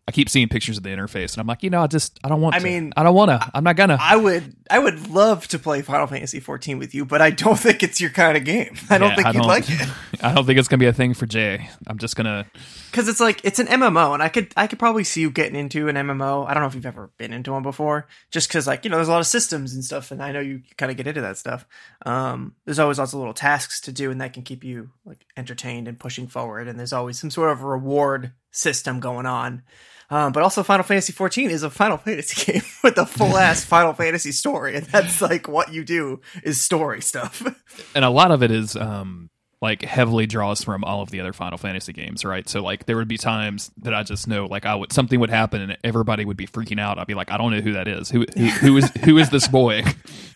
[0.08, 2.28] i keep seeing pictures of the interface and i'm like you know i just i
[2.28, 2.64] don't want I to.
[2.64, 5.80] mean, i don't want to i'm not gonna I would I would love to play
[5.82, 8.74] Final Fantasy 14 with you, but I don't think it's your kind of game.
[8.90, 9.88] I don't Yeah, think I you'd don't- like it
[10.22, 12.46] i don't think it's gonna be a thing for jay i'm just gonna
[12.90, 15.54] because it's like it's an MMO, and I could I could probably see you getting
[15.54, 16.46] into an MMO.
[16.48, 18.96] I don't know if you've ever been into one before, just because like you know
[18.96, 21.20] there's a lot of systems and stuff, and I know you kind of get into
[21.20, 21.66] that stuff.
[22.06, 25.26] Um, there's always lots of little tasks to do, and that can keep you like
[25.36, 26.68] entertained and pushing forward.
[26.68, 29.62] And there's always some sort of reward system going on.
[30.08, 33.64] Um, but also, Final Fantasy 14 is a Final Fantasy game with a full ass
[33.64, 37.42] Final Fantasy story, and that's like what you do is story stuff.
[37.94, 39.30] and a lot of it is um
[39.62, 42.48] like heavily draws from all of the other Final Fantasy games, right?
[42.48, 45.30] So like there would be times that I just know like I would something would
[45.30, 46.98] happen and everybody would be freaking out.
[46.98, 48.10] I'd be like, I don't know who that is.
[48.10, 49.82] Who who, who is who is this boy?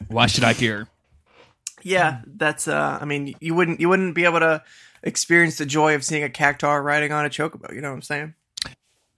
[0.09, 0.89] Why should I care?
[1.83, 2.69] yeah, that's.
[2.69, 4.63] uh I mean, you wouldn't you wouldn't be able to
[5.03, 7.73] experience the joy of seeing a cactuar riding on a chocobo.
[7.75, 8.35] You know what I'm saying?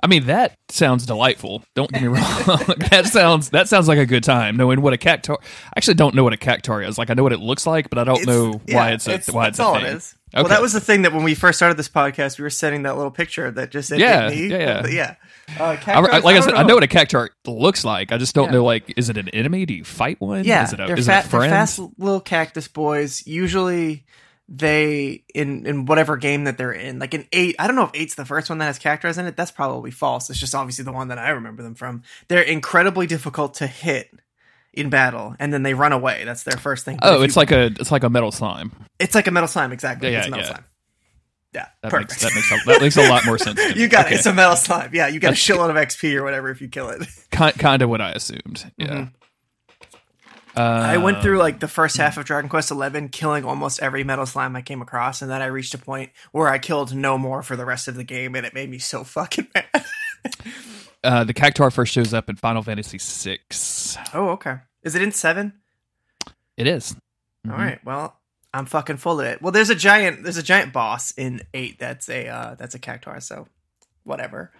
[0.02, 1.62] I mean, that sounds delightful.
[1.76, 2.18] Don't get me wrong.
[2.90, 4.56] that sounds that sounds like a good time.
[4.56, 5.46] Knowing what a cactuar, I
[5.76, 6.98] actually don't know what a cactuar is.
[6.98, 9.20] Like I know what it looks like, but I don't It's- know why it's a
[9.32, 9.84] why it's a all thing.
[9.86, 10.16] it is.
[10.34, 12.84] Well, that was the thing that when we first started this podcast, we were sending
[12.84, 14.86] that little picture that just said Yeah, me." yeah, yeah.
[14.88, 15.14] yeah.
[15.60, 18.12] Uh, I, I- like I, don't said, I know what a cactuar looks like.
[18.12, 18.52] I just don't Yeah.
[18.52, 18.64] know.
[18.64, 19.66] Like, is it an enemy?
[19.66, 20.44] Do you fight one?
[20.44, 21.52] Yeah, is it a, they're, is fat, it a they're friend?
[21.52, 23.26] fast little cactus boys.
[23.26, 24.04] Usually,
[24.48, 27.56] they in in whatever game that they're in, like in eight.
[27.58, 29.36] I don't know if eight's the first one that has cactuars in it.
[29.36, 30.28] That's probably false.
[30.30, 32.02] It's just obviously the one that I remember them from.
[32.28, 34.10] They're incredibly difficult to hit
[34.74, 36.24] in battle, and then they run away.
[36.24, 36.98] That's their first thing.
[37.02, 38.72] Oh, it's you- like a it's like a metal slime.
[38.98, 39.72] it's like a metal slime.
[39.72, 40.52] Exactly, Yeah, it's a yeah, metal yeah.
[40.54, 40.64] slime.
[41.54, 42.10] Yeah, That perfect.
[42.12, 43.60] makes that makes a, that makes a lot more sense.
[43.76, 44.14] You got Okay.
[44.14, 44.18] it.
[44.18, 44.90] It's a metal slime.
[44.94, 47.06] Yeah, you get a shitload of XP or whatever if you kill it.
[47.30, 48.70] kind kind of what I assumed.
[48.78, 48.86] Yeah.
[48.88, 49.12] Mhm.
[50.56, 54.04] Uh, I went through like the first half of Dragon Quest XI, killing almost every
[54.04, 57.16] metal slime I came across, and then I reached a point where I killed no
[57.16, 59.84] more for the rest of the game, and it made me so fucking mad.
[61.02, 63.38] uh, the Cactuar first shows up in Final Fantasy VI.
[64.12, 64.56] oh, okay.
[64.82, 65.54] Is it in seven?
[66.56, 66.94] It is.
[67.48, 67.82] All right.
[67.84, 68.18] Well,
[68.52, 69.40] I'm fucking full of it.
[69.40, 70.22] Well, there's a giant.
[70.22, 71.78] There's a giant boss in eight.
[71.78, 73.22] That's a uh, that's a Cactuar.
[73.22, 73.48] So,
[74.04, 74.52] whatever.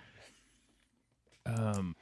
[1.44, 1.96] Um,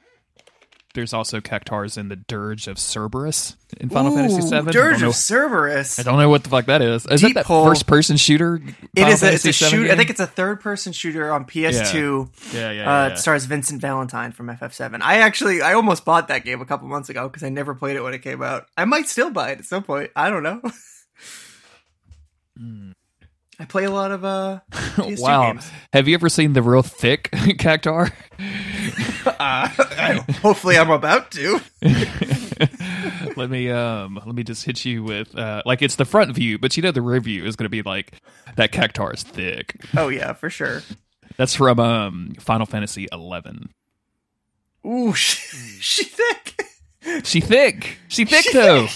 [0.93, 4.71] there's also cactuars in the Dirge of Cerberus in Final Fantasy VII.
[4.71, 5.99] Dirge know- of Cerberus.
[5.99, 7.05] I don't know what the fuck that is.
[7.05, 8.55] Is Deep that that first person shooter?
[8.55, 9.23] It Final is.
[9.23, 9.89] A, it's a shoot.
[9.89, 12.53] I think it's a third person shooter on PS2.
[12.53, 15.01] yeah, yeah, Uh, yeah, It stars Vincent Valentine from FF7.
[15.01, 17.95] I actually, I almost bought that game a couple months ago because I never played
[17.95, 18.67] it when it came out.
[18.75, 20.11] I might still buy it at some point.
[20.15, 20.61] I don't know.
[23.61, 25.51] I play a lot of uh, PS2 wow.
[25.51, 25.69] games.
[25.93, 28.11] Have you ever seen the real thick cactuar?
[29.23, 31.61] Uh, I- hopefully, I'm about to.
[33.37, 36.57] let me um let me just hit you with uh like it's the front view,
[36.57, 38.13] but you know the rear view is gonna be like
[38.55, 39.79] that cactuar is thick.
[39.95, 40.81] Oh yeah, for sure.
[41.37, 43.69] That's from um Final Fantasy eleven.
[44.85, 45.37] Ooh, she,
[45.79, 46.65] she thick.
[47.23, 47.99] She thick.
[48.07, 48.87] She thick though.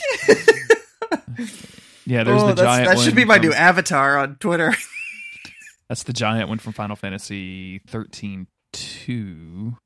[2.06, 4.74] Yeah, there's oh, the giant that should be my from- new avatar on Twitter.
[5.90, 9.78] That's the giant one from Final Fantasy 13 2.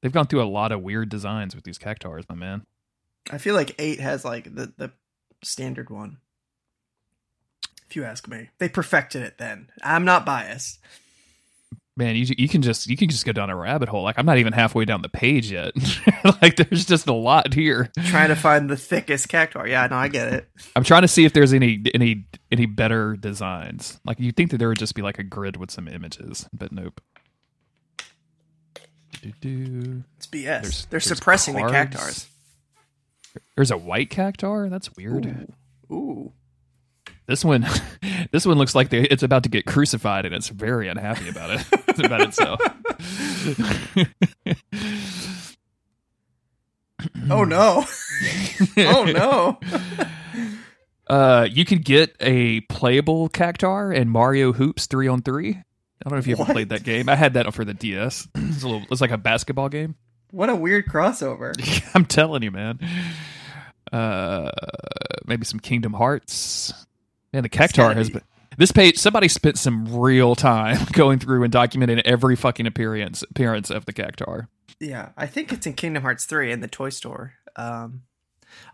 [0.00, 2.66] They've gone through a lot of weird designs with these cactuars, my man.
[3.30, 4.92] I feel like eight has like the the
[5.42, 6.18] standard one.
[7.88, 9.38] If you ask me, they perfected it.
[9.38, 10.80] Then I'm not biased.
[11.94, 14.02] Man, you you can just you can just go down a rabbit hole.
[14.02, 15.72] Like I'm not even halfway down the page yet.
[16.42, 17.90] like there's just a lot here.
[18.06, 19.68] Trying to find the thickest cactuar.
[19.68, 20.48] Yeah, no, I get it.
[20.74, 24.00] I'm trying to see if there's any any any better designs.
[24.06, 26.72] Like you'd think that there would just be like a grid with some images, but
[26.72, 27.00] nope.
[29.20, 30.02] Do-do.
[30.16, 30.32] It's BS.
[30.32, 31.72] There's- They're there's suppressing the cards.
[31.74, 32.26] cactuars.
[33.54, 34.68] There's a white cactuar.
[34.70, 35.52] That's weird.
[35.90, 36.32] Ooh.
[37.26, 37.66] This one,
[38.32, 41.50] this one looks like they, it's about to get crucified, and it's very unhappy about
[41.50, 42.60] it about itself.
[47.30, 47.84] Oh no.
[48.78, 49.58] oh no.
[51.06, 55.50] Uh, you could get a playable cactuar and Mario Hoops three on three.
[55.50, 57.08] I don't know if you ever played that game.
[57.08, 58.28] I had that for the DS.
[58.52, 59.94] It's a little, it's like a basketball game.
[60.30, 61.52] What a weird crossover.
[61.94, 62.78] I'm telling you, man.
[63.90, 64.50] Uh,
[65.26, 66.72] maybe some Kingdom Hearts.
[67.32, 68.14] Man, the cactuar has be.
[68.14, 68.22] been.
[68.58, 73.70] This page, somebody spent some real time going through and documenting every fucking appearance appearance
[73.70, 74.48] of the cactuar.
[74.78, 77.34] Yeah, I think it's in Kingdom Hearts 3 in the toy store.
[77.56, 78.02] Um,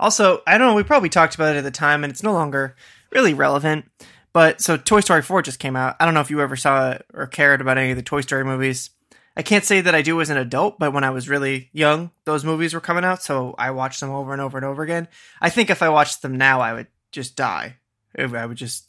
[0.00, 2.32] also, I don't know, we probably talked about it at the time and it's no
[2.32, 2.74] longer
[3.12, 3.84] really relevant.
[4.32, 5.96] But so Toy Story 4 just came out.
[5.98, 8.44] I don't know if you ever saw or cared about any of the Toy Story
[8.44, 8.90] movies.
[9.36, 12.10] I can't say that I do as an adult, but when I was really young,
[12.24, 15.06] those movies were coming out, so I watched them over and over and over again.
[15.40, 17.76] I think if I watched them now, I would just die.
[18.18, 18.84] I would just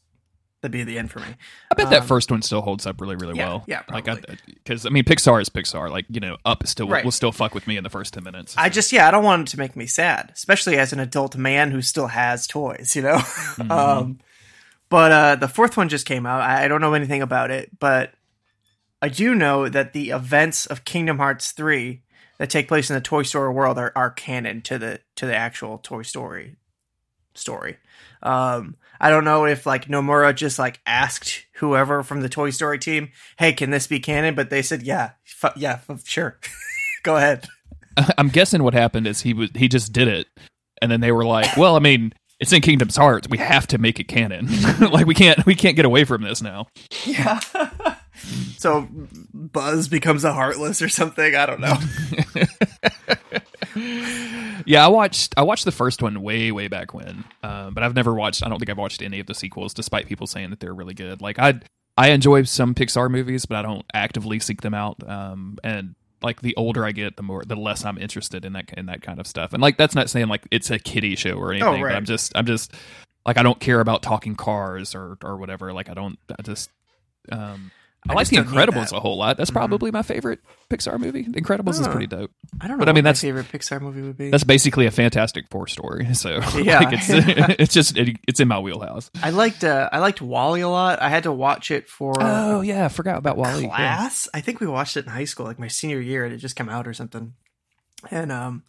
[0.62, 1.28] that'd be the end for me.
[1.72, 3.64] I bet that Um, first one still holds up really, really yeah, well.
[3.68, 4.06] yeah, like
[4.46, 5.90] because I, mean, Pixar is Pixar.
[5.90, 7.04] Like you know, Up is still Right.
[7.06, 8.56] will still fuck with me in the first ten minutes.
[8.58, 11.36] I just yeah, I don't want it to make me sad, especially as an adult
[11.38, 13.18] man who still has toys, you know.
[13.60, 13.72] Mm-hmm.
[13.72, 14.20] um,
[14.90, 16.42] but uh, the fourth one just came out.
[16.42, 18.14] I I don't know anything about it, but
[19.02, 22.02] I do know that the events of Kingdom Hearts three
[22.38, 25.36] that take place in the Toy Story world are, are canon to the to the
[25.36, 26.56] actual Toy Story
[27.36, 27.78] story.
[28.24, 32.80] Um, I don't know if like Nomura just like asked whoever from the Toy Story
[32.80, 36.38] team, "Hey, can this be canon?" But they said, "Yeah, fu- yeah, f- sure,
[37.04, 37.48] go ahead."
[38.18, 40.28] I'm guessing what happened is he was he just did it,
[40.82, 43.28] and then they were like, "Well, I mean, it's in Kingdom's Hearts.
[43.30, 44.48] We have to make it canon.
[44.92, 46.68] like we can't we can't get away from this now."
[47.06, 47.40] Yeah.
[48.58, 48.88] so
[49.34, 51.36] Buzz becomes a heartless or something.
[51.36, 51.78] I don't know.
[54.66, 57.96] Yeah, I watched I watched the first one way way back when, um, but I've
[57.96, 58.46] never watched.
[58.46, 60.94] I don't think I've watched any of the sequels, despite people saying that they're really
[60.94, 61.22] good.
[61.22, 61.62] Like I
[61.98, 64.98] I enjoy some Pixar movies, but I don't actively seek them out.
[65.08, 68.74] Um, and like the older I get, the more the less I'm interested in that
[68.78, 69.54] in that kind of stuff.
[69.54, 71.92] And like that's not saying like it's a kiddie show or anything, right.
[71.92, 72.74] but I'm just I'm just
[73.26, 75.74] like I don't care about talking cars or or whatever.
[75.74, 76.70] Like I don't I just
[77.32, 77.72] um.
[78.08, 79.36] I, I like The Incredibles a whole lot.
[79.36, 80.40] That's probably my favorite
[80.70, 81.24] Pixar movie.
[81.24, 81.92] The Incredibles is Oh.
[81.92, 82.32] pretty dope.
[82.62, 82.86] I don't know.
[82.86, 84.30] But I mean, what my that's- favorite Pixar movie would be.
[84.30, 86.14] That's basically a Fantastic Four story.
[86.14, 86.80] So Yeah.
[86.80, 87.10] like, it's
[87.60, 89.12] it's just it, it's in my wheelhouse.
[89.22, 91.02] I liked uh, I liked WALL-E a lot.
[91.02, 93.64] I had to watch it for Oh yeah, I forgot about WALL-E.
[93.64, 93.68] Yeah.
[93.70, 94.30] class.
[94.34, 96.56] I think we watched it in high school, like my senior year, and it just
[96.56, 97.34] came out or something.
[98.10, 98.64] And um,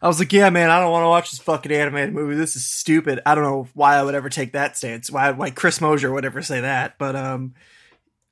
[0.00, 2.34] I was like, "Yeah, man, I don't want to watch this fucking animated movie.
[2.34, 3.20] This is stupid.
[3.26, 5.10] I don't know why I would ever take that stance.
[5.10, 7.52] Why, why Chris Mosier would ever say that?" But um,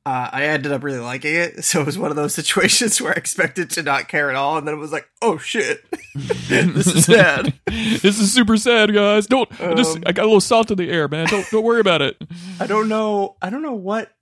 [0.06, 1.64] uh, I ended up really liking it.
[1.64, 4.56] So it was one of those situations where I expected to not care at all,
[4.56, 5.84] and then it was like, "Oh shit,
[6.48, 9.26] this is sad." this is super sad, guys.
[9.26, 11.26] Don't I just Um, I got a little salt in the air, man.
[11.26, 12.16] Don't don't worry about it.
[12.58, 13.36] I don't know.
[13.42, 14.12] I don't know what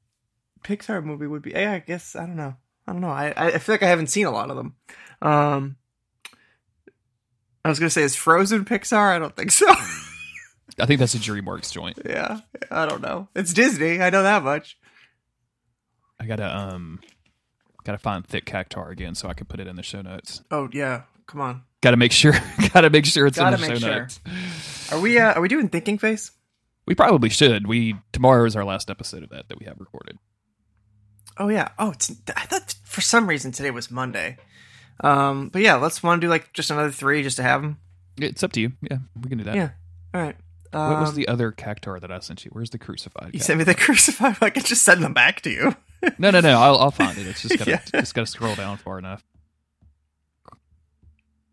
[0.64, 1.50] Pixar movie would be.
[1.52, 2.56] Yeah, I guess I don't know.
[2.88, 3.10] I don't know.
[3.10, 4.74] I I feel like I haven't seen a lot of them.
[5.22, 5.76] Um,
[7.64, 9.14] I was gonna say is Frozen Pixar.
[9.14, 9.66] I don't think so.
[10.78, 11.98] I think that's a DreamWorks joint.
[12.04, 12.40] yeah,
[12.70, 13.28] I don't know.
[13.34, 14.00] It's Disney.
[14.02, 14.76] I know that much.
[16.20, 17.00] I gotta um
[17.84, 20.42] gotta find thick cactuar again so I can put it in the show notes.
[20.50, 21.62] Oh yeah, come on.
[21.82, 22.32] Gotta make sure
[22.72, 23.98] gotta make sure it's Gotta in the make show sure.
[24.00, 24.20] notes.
[24.92, 26.32] Are we uh, are we doing Thinking Face?
[26.86, 27.66] We probably should.
[27.66, 30.18] We tomorrow is our last episode of that that we have recorded.
[31.38, 31.68] Oh yeah.
[31.78, 34.38] Oh, it's, I thought for some reason today was Monday.
[35.04, 37.78] Um, but yeah, let's want to do like just another three just to have them.
[38.18, 38.72] It's up to you.
[38.90, 39.54] Yeah, we can do that.
[39.56, 39.70] Yeah.
[40.14, 40.36] All right.
[40.72, 42.50] Um, What was the other cactuar that I sent you?
[42.52, 43.34] Where's the crucified?
[43.34, 43.42] You cactuar?
[43.44, 44.36] sent me the crucified.
[44.40, 45.76] I could just send them back to you.
[46.18, 46.58] No, no, no.
[46.60, 47.26] I'll, I'll find it.
[47.26, 47.80] It's just gotta, Yeah.
[48.00, 49.24] just gotta scroll down far enough.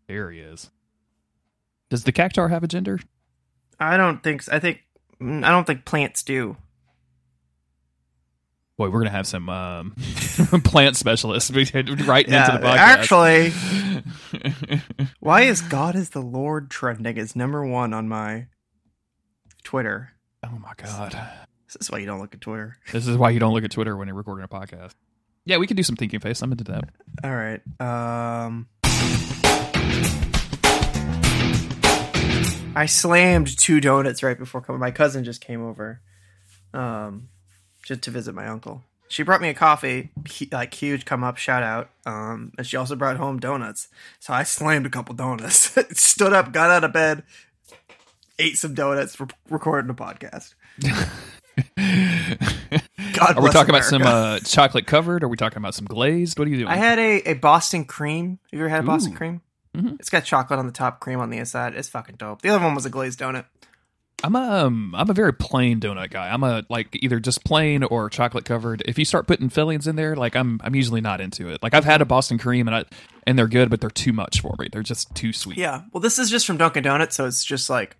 [0.06, 0.70] There he is.
[1.90, 3.00] Does the cactuar have a gender?
[3.80, 4.42] I don't think.
[4.42, 4.52] So.
[4.52, 4.80] I think.
[5.20, 6.56] mm, I don't think plants do.
[8.76, 9.94] Boy, we're gonna have some um,
[10.64, 12.76] plant specialists writing into the podcast.
[12.76, 13.52] actually,
[15.20, 18.48] why is God is the Lord trending as number one on my
[19.62, 20.10] Twitter?
[20.42, 21.16] oh my god,
[21.74, 22.78] This is why you don't look at Twitter.
[22.92, 24.94] this is why you don't look at Twitter when you're recording a podcast.
[25.44, 26.40] Yeah, we could do some thinking face.
[26.42, 26.84] I'm into that.
[27.24, 27.60] All right.
[27.80, 28.68] Um,
[32.76, 34.80] I slammed two donuts right before coming.
[34.80, 36.00] My cousin just came over,
[36.72, 37.28] um,
[37.84, 38.82] just to visit my uncle.
[39.08, 40.10] She brought me a coffee,
[40.50, 41.90] like huge come up, shout out.
[42.06, 43.88] Um, and she also brought home donuts.
[44.18, 45.76] So I slammed a couple donuts.
[45.92, 47.22] Stood up, got out of bed,
[48.38, 50.54] ate some donuts, re- recording a podcast.
[51.76, 55.22] God Are we talking about some uh, chocolate covered?
[55.22, 56.38] Are we talking about some glazed?
[56.38, 56.68] What are you doing?
[56.68, 58.38] I had a, a Boston cream.
[58.50, 59.16] Have you ever had a Boston Ooh.
[59.16, 59.40] cream?
[59.76, 59.98] Mhm.
[59.98, 61.74] It's got chocolate on the top, cream on the inside.
[61.74, 62.42] It's fucking dope.
[62.42, 63.44] The other one was a glazed donut.
[64.22, 66.30] I'm a um, I'm a very plain donut guy.
[66.32, 68.82] I'm a like either just plain or chocolate covered.
[68.86, 71.62] If you start putting fillings in there, like I'm I'm usually not into it.
[71.62, 72.84] Like I've had a Boston cream and I
[73.26, 74.68] and they're good, but they're too much for me.
[74.72, 75.58] They're just too sweet.
[75.58, 75.82] Yeah.
[75.92, 77.96] Well, this is just from Dunkin' Donuts, so it's just like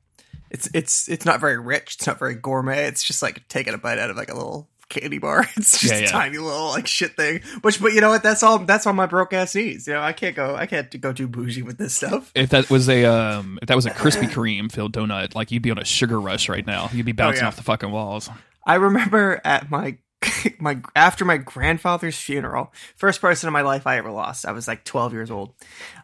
[0.55, 1.97] it's it's it's not very rich.
[1.97, 2.85] It's not very gourmet.
[2.85, 5.49] It's just like taking a bite out of like a little candy bar.
[5.57, 6.07] It's just Yeah, yeah.
[6.07, 7.41] a tiny little like shit thing.
[7.63, 8.23] Which, but you know what?
[8.23, 8.61] That's all.
[8.61, 9.89] That's all my broke ass needs.
[9.89, 10.55] You know, I can't go.
[10.55, 12.31] I can't go too bougie with this stuff.
[12.37, 15.63] If that was a um, if that was a Krispy Kreme filled donut, like you'd
[15.63, 16.89] be on a sugar rush right now.
[16.93, 17.49] You'd be bouncing yeah.
[17.49, 18.31] off the fucking walls.
[18.65, 19.99] I remember at my
[20.61, 24.47] my after my grandfather's funeral, first person in my life I ever lost.
[24.47, 25.55] I was like 12 years old.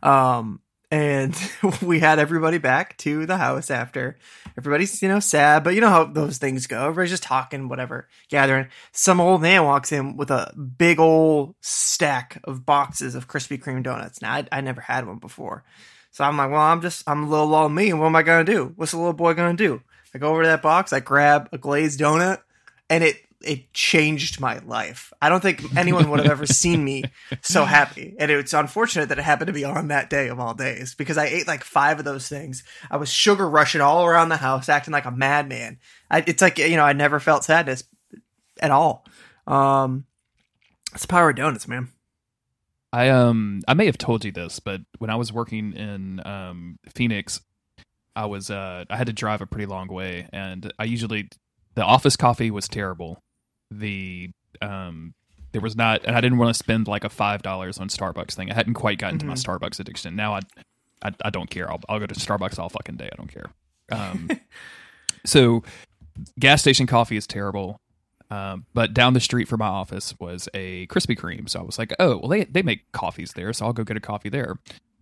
[0.02, 0.60] Um
[0.90, 1.36] and
[1.82, 4.16] we had everybody back to the house after.
[4.58, 6.82] Everybody's, you know, sad, but you know how those things go.
[6.82, 8.66] Everybody's just talking, whatever, gathering.
[8.92, 13.82] Some old man walks in with a big old stack of boxes of Krispy Kreme
[13.82, 14.20] donuts.
[14.20, 15.64] Now, I, I never had one before.
[16.10, 18.44] So I'm like, well, I'm just, I'm a little old me, what am I going
[18.44, 18.72] to do?
[18.74, 19.80] What's the little boy going to do?
[20.12, 22.38] I go over to that box, I grab a glazed donut,
[22.88, 25.12] and it it changed my life.
[25.20, 27.04] I don't think anyone would have ever seen me
[27.40, 28.14] so happy.
[28.18, 31.16] And it's unfortunate that it happened to be on that day of all days because
[31.16, 32.62] I ate like five of those things.
[32.90, 35.78] I was sugar rushing all around the house, acting like a madman.
[36.10, 37.84] I, it's like, you know, I never felt sadness
[38.60, 39.06] at all.
[39.46, 40.04] Um,
[40.92, 41.90] it's the power of donuts, man.
[42.92, 46.78] I um I may have told you this, but when I was working in um
[46.92, 47.40] Phoenix,
[48.16, 51.28] I was uh I had to drive a pretty long way, and I usually
[51.74, 53.22] the office coffee was terrible.
[53.70, 54.30] The
[54.60, 55.14] um
[55.52, 58.34] there was not, and I didn't want to spend like a five dollars on Starbucks
[58.34, 58.50] thing.
[58.50, 60.14] I hadn't quite gotten to my Starbucks addiction.
[60.16, 60.40] Now I,
[61.02, 61.70] I I don't care.
[61.70, 63.08] I'll I'll go to Starbucks all fucking day.
[63.12, 63.50] I don't care.
[63.90, 64.30] Um,
[65.24, 65.62] so
[66.38, 67.80] gas station coffee is terrible.
[68.30, 71.48] Um, but down the street from my office was a Krispy Kreme.
[71.48, 73.52] So I was like, oh, well, they, they make coffees there.
[73.52, 74.56] So I'll go get a coffee there.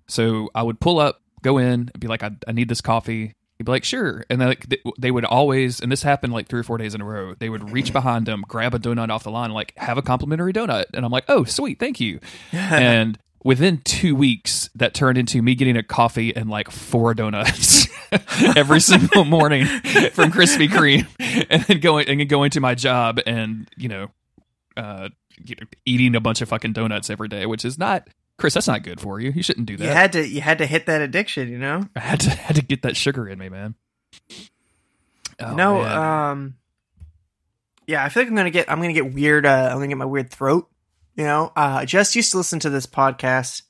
[0.08, 3.34] So I would pull up, go in, and be like, I, I need this coffee.
[3.58, 4.24] He'd be like, sure.
[4.30, 6.94] And then like, they, they would always, and this happened like three or four days
[6.94, 9.74] in a row, they would reach behind them, grab a donut off the line, like,
[9.76, 10.84] have a complimentary donut.
[10.94, 12.20] And I'm like, oh, sweet, thank you.
[12.52, 17.88] and within two weeks, that turned into me getting a coffee and like four donuts
[18.56, 21.06] every single morning from Krispy Kreme,
[21.50, 24.08] and then going and then going to my job and you know,
[24.76, 25.08] uh,
[25.44, 28.54] you know, eating a bunch of fucking donuts every day, which is not Chris.
[28.54, 29.30] That's not good for you.
[29.30, 29.84] You shouldn't do that.
[29.84, 31.86] You had to you had to hit that addiction, you know.
[31.96, 33.74] I had to had to get that sugar in me, man.
[35.40, 35.96] Oh, no, man.
[35.96, 36.54] um,
[37.86, 39.44] yeah, I feel like I'm gonna get I'm gonna get weird.
[39.44, 40.68] Uh, I'm gonna get my weird throat.
[41.16, 43.62] You know, uh, I just used to listen to this podcast.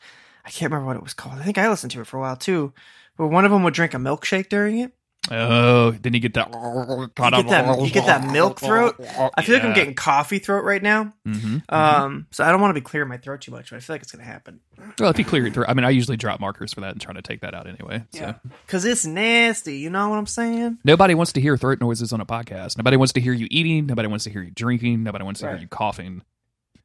[0.45, 1.39] I can't remember what it was called.
[1.39, 2.73] I think I listened to it for a while too.
[3.17, 4.93] But one of them would drink a milkshake during it.
[5.31, 6.49] Oh, then you get that.
[6.53, 8.97] You get that, you get that milk throat.
[9.37, 11.13] I feel like I'm getting coffee throat right now.
[11.25, 13.81] hmm Um, so I don't want to be clearing my throat too much, but I
[13.81, 14.61] feel like it's gonna happen.
[14.99, 17.01] Well, if you clear your throat, I mean, I usually drop markers for that and
[17.01, 18.05] try to take that out anyway.
[18.13, 18.21] So.
[18.21, 18.35] Yeah,
[18.67, 19.79] because it's nasty.
[19.79, 20.79] You know what I'm saying?
[20.85, 22.79] Nobody wants to hear throat noises on a podcast.
[22.79, 23.87] Nobody wants to hear you eating.
[23.87, 25.03] Nobody wants to hear you drinking.
[25.03, 25.53] Nobody wants to Right.
[25.55, 26.23] hear you coughing.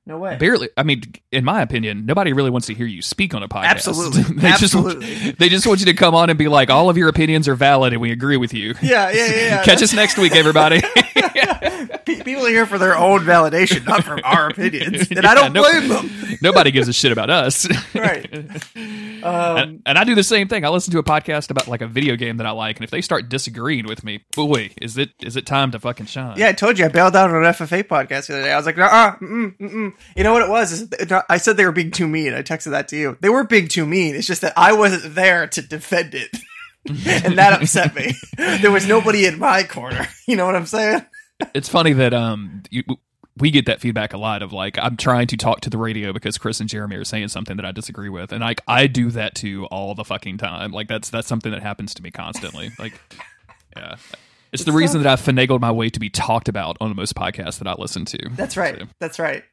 [0.05, 0.35] No way.
[0.37, 0.69] Barely.
[0.75, 1.01] I mean,
[1.31, 3.63] in my opinion, nobody really wants to hear you speak on a podcast.
[3.87, 4.23] Absolutely.
[4.35, 5.31] they just want- Absolutely.
[5.31, 7.55] they just want you to come on and be like, all of your opinions are
[7.55, 8.73] valid and we agree with you.
[8.81, 9.35] Yeah, yeah, yeah.
[9.35, 9.63] yeah.
[9.65, 10.81] Catch us next week, everybody.
[12.05, 15.53] Pe- People are here for their own validation, not from our opinions, and I don't
[15.53, 16.37] no- blame them.
[16.41, 17.67] Nobody gives a shit about us.
[17.93, 18.33] Right.
[19.23, 20.65] Um, and, and I do the same thing.
[20.65, 22.91] I listen to a podcast about like a video game that I like, and if
[22.91, 26.37] they start disagreeing with me, boy, is it is it time to fucking shine?
[26.37, 28.51] Yeah, I told you I bailed out on an FFA podcast the other day.
[28.51, 29.93] I was like, uh, mm, mm, mm.
[30.15, 30.91] you know what it was?
[31.29, 32.33] I said they were being too mean.
[32.33, 33.17] I texted that to you.
[33.21, 34.15] They were being too mean.
[34.15, 36.29] It's just that I wasn't there to defend it,
[37.23, 38.13] and that upset me.
[38.37, 40.07] there was nobody in my corner.
[40.27, 41.05] You know what I'm saying?
[41.53, 42.83] It's funny that um you,
[43.37, 46.13] we get that feedback a lot of like I'm trying to talk to the radio
[46.13, 49.09] because Chris and Jeremy are saying something that I disagree with, and like I do
[49.11, 50.71] that too all the fucking time.
[50.71, 52.71] Like that's that's something that happens to me constantly.
[52.77, 52.93] Like,
[53.75, 53.95] yeah,
[54.51, 57.15] it's the reason that I've finagled my way to be talked about on the most
[57.15, 58.29] podcasts that I listen to.
[58.33, 58.79] That's right.
[58.79, 59.43] So, That's right.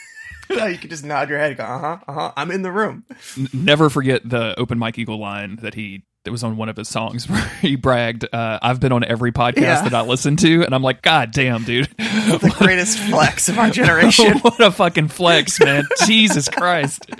[0.50, 2.32] no, you can just nod your head and go, uh huh, uh huh.
[2.36, 3.04] I'm in the room.
[3.36, 6.76] n- never forget the open Mike Eagle line that he that was on one of
[6.76, 9.82] his songs where he bragged, uh, "I've been on every podcast Yeah.
[9.82, 11.88] that I listen to," and I'm like, God damn, dude.
[12.24, 14.38] The greatest flex of our generation.
[14.38, 15.84] what a fucking flex, man!
[16.06, 17.04] Jesus Christ!
[17.10, 17.18] like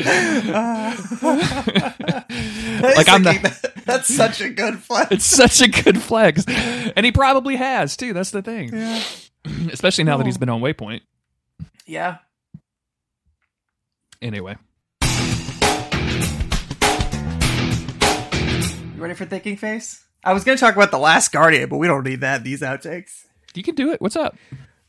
[3.09, 5.11] I'm the—that's such a good flex.
[5.13, 8.13] It's such a good flex, and he probably has too.
[8.13, 8.73] That's the thing.
[9.73, 11.01] Especially now that he's been on Waypoint.
[11.87, 12.19] Yeah.
[14.23, 14.57] Anyway,
[18.95, 20.05] You ready for thinking face?
[20.23, 22.45] I was going to talk about the Last Guardian, but we don't need that.
[22.45, 23.25] These outtakes.
[23.55, 24.01] you can do it.
[24.01, 24.37] What's up?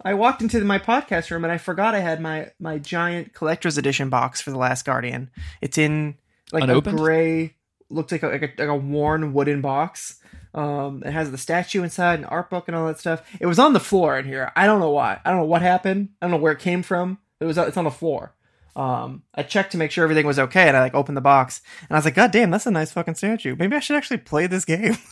[0.04, 3.78] I walked into my podcast room and I forgot I had my my giant collector's
[3.80, 5.32] edition box for the Last Guardian.
[5.62, 6.16] It's in
[6.52, 7.00] like Unopened?
[7.00, 7.56] a gray,
[7.90, 10.20] looks like a, like a like a worn wooden box.
[10.54, 13.28] Um, it has the statue inside, an art book, and all that stuff.
[13.42, 14.52] It was on the floor in here.
[14.56, 15.20] I don't know why.
[15.26, 16.10] I don't know what happened.
[16.22, 17.18] I don't know where it came from.
[17.40, 18.36] It was it's on the floor.
[18.76, 21.62] Um, I checked to make sure everything was okay, and I like opened the box,
[21.82, 23.56] and I was like, "God damn, that's a nice fucking statue.
[23.58, 24.98] Maybe I should actually play this game."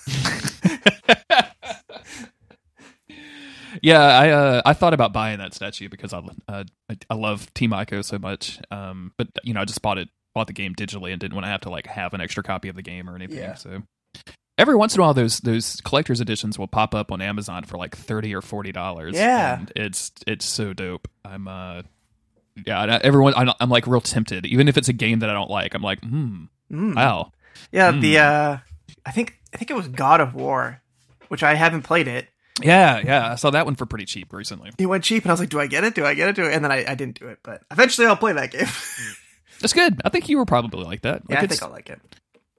[3.81, 7.53] Yeah, I uh, I thought about buying that statue because I uh, I, I love
[7.53, 8.60] Team Ico so much.
[8.72, 11.45] Um, but you know, I just bought it bought the game digitally and didn't want
[11.45, 13.38] to have to like have an extra copy of the game or anything.
[13.40, 13.56] Yeah.
[13.56, 13.84] So
[14.57, 17.77] every once in a while, those those collector's editions will pop up on Amazon for
[17.77, 19.15] like thirty or forty dollars.
[19.15, 19.60] Yeah.
[19.60, 21.10] and it's it's so dope.
[21.26, 21.81] I'm uh
[22.66, 25.50] yeah, everyone I'm, I'm like real tempted, even if it's a game that I don't
[25.50, 25.74] like.
[25.74, 26.96] I'm like, hmm, Mm.
[26.96, 27.32] wow.
[27.72, 28.00] Yeah, Hmm.
[28.00, 28.58] the uh
[29.06, 30.82] I think I think it was God of War,
[31.28, 32.28] which I haven't played it.
[32.62, 34.72] Yeah, yeah, I saw that one for pretty cheap recently.
[34.78, 35.96] It went cheap and I was like, Do I get it?
[35.96, 36.36] Do I get it?
[36.36, 36.50] Do I?
[36.52, 38.68] and then I, I didn't do it, but eventually I'll play that game.
[39.60, 40.02] That's good.
[40.06, 41.24] I think you were probably like that.
[41.30, 42.00] yeah, I think I'll like it.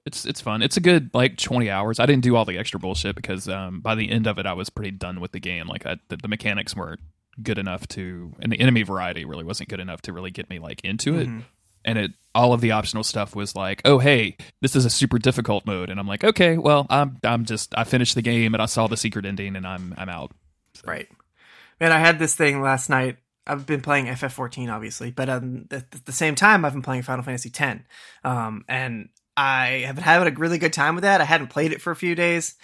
[0.05, 0.61] it's it's fun.
[0.61, 1.99] It's a good like twenty hours.
[1.99, 4.53] I didn't do all the extra bullshit because um, by the end of it, I
[4.53, 5.67] was pretty done with the game.
[5.67, 6.99] Like I, the, the mechanics weren't
[7.41, 10.59] good enough to, and the enemy variety really wasn't good enough to really get me
[10.59, 11.27] like into it.
[11.27, 11.39] Mm-hmm.
[11.87, 15.19] And it all of the optional stuff was like, oh hey, this is a super
[15.19, 18.61] difficult mode, and I'm like, okay, well, I'm I'm just I finished the game and
[18.61, 20.31] I saw the secret ending and I'm I'm out.
[20.83, 21.07] Right.
[21.79, 23.17] Man, I had this thing last night.
[23.47, 27.23] I've been playing FF14, obviously, but um, at the same time, I've been playing Final
[27.23, 27.81] Fantasy X.
[28.23, 31.21] Um, and I have been having a really good time with that.
[31.21, 32.55] I hadn't played it for a few days.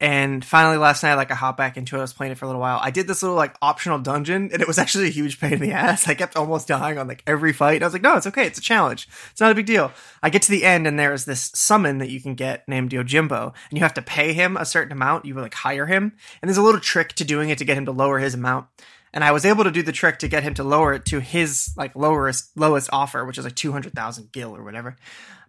[0.00, 1.98] And finally last night, like I hopped back into it.
[1.98, 2.78] I was playing it for a little while.
[2.82, 5.60] I did this little like optional dungeon and it was actually a huge pain in
[5.60, 6.08] the ass.
[6.08, 7.74] I kept almost dying on like every fight.
[7.74, 8.46] And I was like, no, it's okay.
[8.46, 9.08] It's a challenge.
[9.30, 9.92] It's not a big deal.
[10.22, 13.52] I get to the end and there's this summon that you can get named Yojimbo
[13.68, 15.26] and you have to pay him a certain amount.
[15.26, 16.12] You like hire him.
[16.40, 18.68] And there's a little trick to doing it to get him to lower his amount.
[19.12, 21.20] And I was able to do the trick to get him to lower it to
[21.20, 24.96] his like lowest lowest offer, which is like two hundred thousand gil or whatever.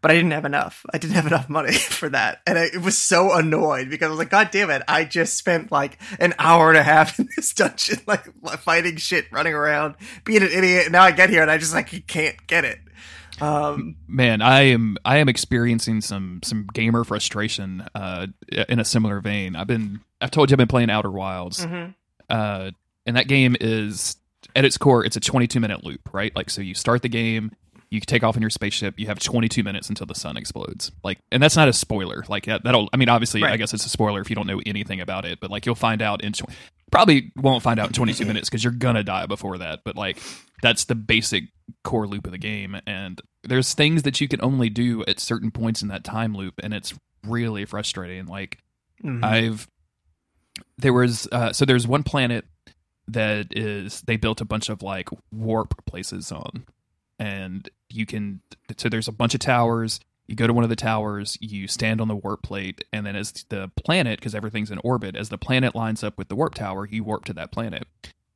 [0.02, 0.84] But I didn't have enough.
[0.92, 4.10] I didn't have enough money for that, and I it was so annoyed because I
[4.10, 4.82] was like, God damn it!
[4.88, 8.26] I just spent like an hour and a half in this dungeon, like
[8.60, 9.96] fighting shit, running around,
[10.26, 10.86] being an idiot.
[10.86, 12.80] And now I get here and I just like can't get it.
[13.42, 18.28] Um, Man, I am I am experiencing some some gamer frustration uh,
[18.70, 19.56] in a similar vein.
[19.56, 21.96] I've been I've told you I've been playing Outer Wilds, mhm.
[22.30, 22.72] uh,
[23.06, 24.16] and that game is
[24.56, 26.36] at its core it's a 22 minute loop, right?
[26.36, 27.52] Like so you start the game,
[27.92, 30.92] you take off in your spaceship, you have 22 minutes until the sun explodes.
[31.04, 32.24] Like, and that's not a spoiler.
[32.30, 34.62] Like that- that'll I mean obviously I guess it's a spoiler if you don't know
[34.66, 36.46] anything about it, but like you'll find out in tw-
[36.92, 39.82] probably won't find out in 22 minutes because you're gonna die before that.
[39.84, 40.18] But like
[40.62, 41.46] that's the basic
[41.84, 45.50] core loop of the game and there's things that you can only do at certain
[45.52, 46.94] points in that time loop and it's
[47.26, 48.58] really frustrating like
[49.04, 49.24] Mhm.
[49.24, 49.68] i've
[50.78, 52.46] there was uh so there's one planet
[53.08, 56.66] that is they built a bunch of like warp places on
[57.22, 58.42] and you can
[58.78, 60.00] so there's a bunch of towers.
[60.26, 63.16] You go to one of the towers you stand on the warp plate and then
[63.16, 66.56] as the planet because everything's in orbit as the planet lines up with the warp
[66.56, 67.88] tower you warp to that planet.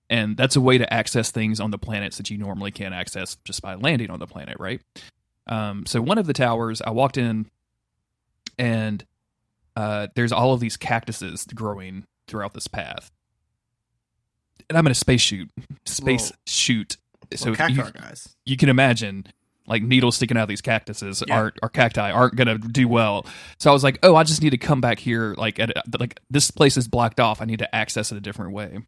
[0.07, 3.37] And that's a way to access things on the planets that you normally can't access
[3.43, 4.81] just by landing on the planet right?
[5.47, 7.49] Um, so one of the towers i walked in
[8.59, 9.03] and
[9.75, 13.11] uh, there's all of these cactuses growing throughout this path.
[14.69, 15.49] And i'm in a space shoot
[15.85, 16.35] space Whoa.
[16.45, 16.97] shoot
[17.35, 18.35] so Well, you, guys.
[18.45, 19.25] you can imagine
[19.67, 21.35] like needles sticking out of these cactuses Yeah.
[21.39, 23.25] aren't or cacti aren't gonna do well.
[23.59, 25.33] So I was like, oh, I just need to come back here.
[25.37, 27.41] Like, at like this place is blocked off.
[27.41, 28.79] I need to access it a different way.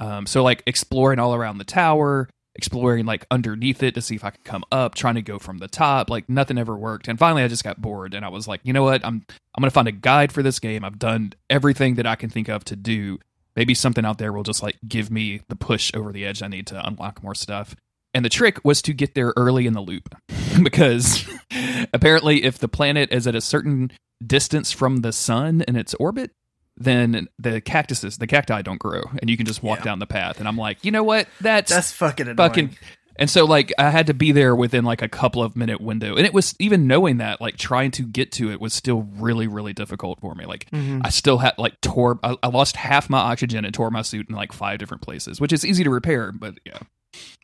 [0.00, 4.24] Um, so like exploring all around the tower, exploring like underneath it to see if
[4.24, 6.10] I could come up, trying to go from the top.
[6.10, 7.06] Like nothing ever worked.
[7.08, 9.04] And finally, I just got bored, and I was like, you know what?
[9.04, 9.24] I'm
[9.54, 10.84] I'm gonna find a guide for this game.
[10.84, 13.18] I've done everything that I can think of to do.
[13.56, 16.48] Maybe something out there will just like give me the push over the edge I
[16.48, 17.74] need to unlock more stuff.
[18.14, 20.14] And the trick was to get there early in the loop
[20.62, 21.28] because
[21.92, 23.90] apparently, if the planet is at a certain
[24.24, 26.30] distance from the sun in its orbit,
[26.76, 29.84] then the cactuses, the cacti don't grow, and you can just walk Yeah.
[29.86, 30.38] down the path.
[30.38, 31.26] And I'm like, you know what?
[31.40, 32.36] That's, That's fucking annoying.
[32.36, 32.76] fucking.
[33.18, 36.14] And so, like, I had to be there within like a couple of minute window,
[36.16, 39.46] and it was even knowing that, like, trying to get to it was still really,
[39.48, 40.46] really difficult for me.
[40.46, 41.00] Like, Mhm.
[41.04, 44.28] I still had like tore, I, I lost half my oxygen and tore my suit
[44.28, 46.78] in like five different places, which is easy to repair, but yeah.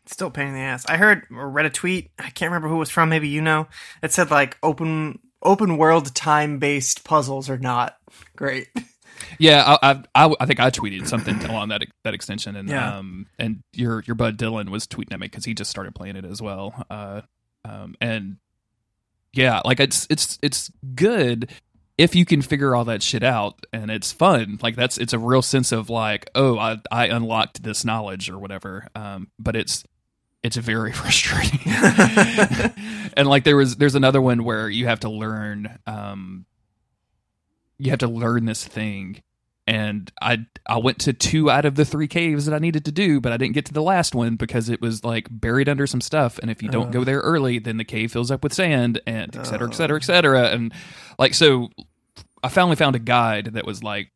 [0.05, 0.85] Still pain in the ass.
[0.87, 2.11] I heard or read a tweet.
[2.19, 3.09] I can't remember who it was from.
[3.09, 3.67] Maybe you know.
[4.03, 7.97] It said like open open world time based puzzles are not
[8.35, 8.67] great.
[9.39, 12.97] Yeah, I, I, I, I think I tweeted something along that that extension, and Yeah.
[12.97, 16.15] um, and your your bud Dylan was tweeting at me because he just started playing
[16.15, 16.85] it as well.
[16.89, 17.21] Uh,
[17.63, 18.37] um, and
[19.33, 21.49] yeah, like it's it's it's good
[21.97, 24.59] if you can figure all that shit out, and it's fun.
[24.61, 28.37] Like that's it's a real sense of like, oh, I I unlocked this knowledge or
[28.39, 28.87] whatever.
[28.95, 29.83] Um, but it's
[30.43, 31.59] it's very frustrating.
[33.17, 36.45] and like there was there's another one where you have to learn um
[37.79, 39.21] you have to learn this thing
[39.67, 42.91] and I I went to two out of the three caves that I needed to
[42.91, 45.87] do, but I didn't get to the last one because it was like buried under
[45.87, 46.37] some stuff.
[46.39, 49.35] And if you don't go there early, then the cave fills up with sand and
[49.35, 50.43] et cetera, et cetera, et cetera.
[50.49, 50.71] And
[51.17, 51.69] like so,
[52.43, 54.11] I finally found a guide that was like,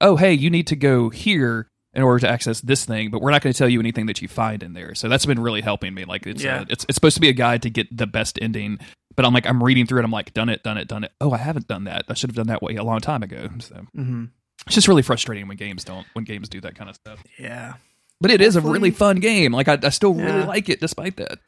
[0.00, 3.30] "Oh, hey, you need to go here in order to access this thing, but we're
[3.32, 5.60] not going to tell you anything that you find in there." So that's been really
[5.60, 6.04] helping me.
[6.04, 6.60] Like it's Yeah.
[6.60, 8.78] uh, it's it's supposed to be a guide to get the best ending.
[9.16, 10.04] But I'm like, I'm reading through it.
[10.04, 11.12] I'm like, done it, done it, done it.
[11.20, 12.04] Oh, I haven't done that.
[12.08, 13.48] I should have done that way a long time ago.
[13.60, 14.24] So hmm
[14.66, 17.74] it's just really frustrating when games don't when games do that kind of stuff Yeah.
[18.20, 21.16] but it is a really fun game like i, I still really like it despite
[21.16, 21.38] that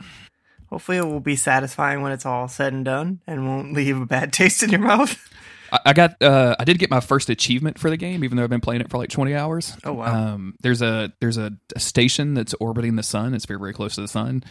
[0.69, 4.05] Hopefully, it will be satisfying when it's all said and done, and won't leave a
[4.05, 5.17] bad taste in your mouth.
[5.73, 8.43] I, I got uh i did get my first achievement for the game even though
[8.45, 10.33] i've been playing it for like 20 hours Oh, wow.
[10.35, 13.95] um there's a there's a, a station that's orbiting the sun it's very very close
[13.95, 14.43] to the sun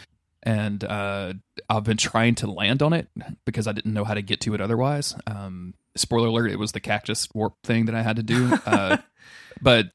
[0.45, 1.34] and uh
[1.69, 3.07] i've been trying to land on it
[3.45, 5.15] because i didn't know how to get to it otherwise.
[5.27, 8.97] Um spoiler alert it was the cactus warp thing that i had to do uh
[9.61, 9.88] but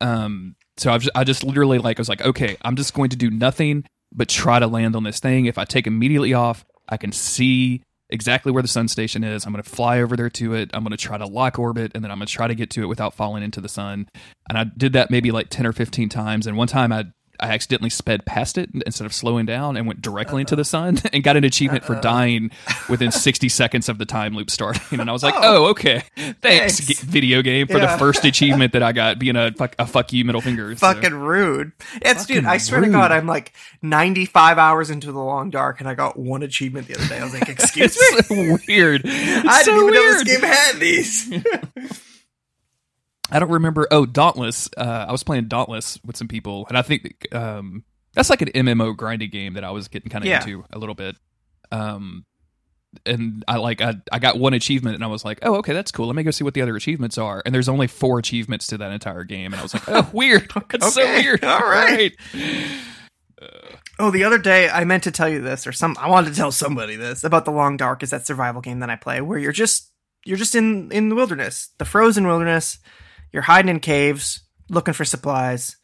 [0.00, 3.10] um so I've just, i just literally like i was like okay i'm just going
[3.10, 5.46] to do nothing but try to land on this thing.
[5.46, 9.44] If i take immediately off i can see exactly where the sun station is.
[9.44, 10.70] I'm going to fly over there to it.
[10.72, 12.70] I'm going to try to lock orbit and then i'm going to try to get
[12.70, 14.08] to it without falling into the sun.
[14.48, 16.46] And i did that maybe like 10 or 15 times.
[16.46, 17.06] And one time i
[17.40, 20.98] I accidentally sped past it instead of slowing down and went directly into the sun
[21.12, 22.50] and got an achievement for dying
[22.88, 25.00] within 60 seconds of the time loop starting.
[25.00, 26.02] And I was like, oh, oh okay.
[26.16, 26.78] Thanks, Thanks.
[26.86, 27.92] g- video game, for Yeah.
[27.92, 30.74] the first achievement that I got being a fuck, a fuck you middle finger.
[30.76, 31.72] So- Fucking rude.
[32.02, 32.88] It's dude, I swear to.
[32.88, 33.52] God, I'm like
[33.82, 37.18] 95 hours into the long dark and I got one achievement the other day.
[37.18, 37.96] I was like, excuse
[38.30, 38.58] me?
[38.68, 39.02] Weird.
[39.04, 40.26] It's I so didn't even know weird.
[40.26, 42.07] this game had these.
[43.30, 43.86] I don't remember.
[43.90, 44.68] Oh, Dauntless.
[44.76, 47.84] Uh, I was playing Dauntless with some people, and I think um,
[48.14, 50.40] that's like an MMO grinding game that I was getting kind of Yeah.
[50.42, 51.16] into a little bit.
[51.70, 52.24] Um,
[53.04, 55.92] and I like I I got one achievement, and I was like, oh, okay, that's
[55.92, 56.06] cool.
[56.06, 57.42] Let me go see what the other achievements are.
[57.44, 60.50] And there's only four achievements to that entire game, and I was like, oh, weird.
[60.70, 61.44] That's so weird.
[61.44, 62.12] all right.
[64.00, 66.36] Oh, the other day I meant to tell you this, or some I wanted to
[66.36, 69.38] tell somebody this about the Long Dark is that survival game that I play where
[69.38, 69.92] you're just
[70.24, 72.78] you're just in in the wilderness, the frozen wilderness.
[73.32, 75.76] You're hiding in caves, looking for supplies.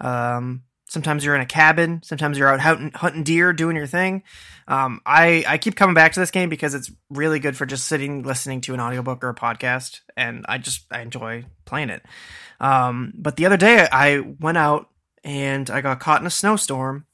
[0.00, 2.00] Um, sometimes you're in a cabin.
[2.02, 4.22] Sometimes you're out hunting, hunting deer, doing your thing.
[4.66, 7.86] Um, I I keep coming back to this game because it's really good for just
[7.86, 12.02] sitting, listening to an audiobook or a podcast, and I just I enjoy playing it.
[12.60, 14.88] Um, but the other day I went out
[15.24, 17.06] and I got caught in a snowstorm,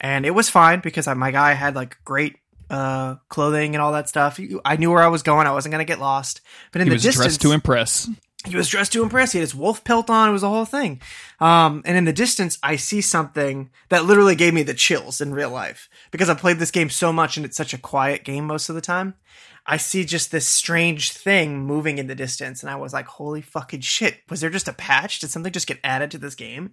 [0.00, 2.36] and it was fine because I, my guy had like great
[2.68, 4.38] uh clothing and all that stuff.
[4.64, 5.48] I knew where I was going.
[5.48, 6.40] I wasn't gonna get lost.
[6.70, 8.08] But in He the was distance, dressed to impress.
[8.46, 9.32] He was dressed to impress.
[9.32, 10.28] He had his wolf pelt on.
[10.28, 11.00] It was a whole thing.
[11.40, 15.34] Um, and in the distance, I see something that literally gave me the chills in
[15.34, 18.46] real life because I played this game so much and it's such a quiet game
[18.46, 19.14] most of the time.
[19.66, 23.42] I see just this strange thing moving in the distance, and I was like, "Holy
[23.42, 24.20] fucking shit!
[24.30, 25.18] Was there just a patch?
[25.18, 26.72] Did something just get added to this game?"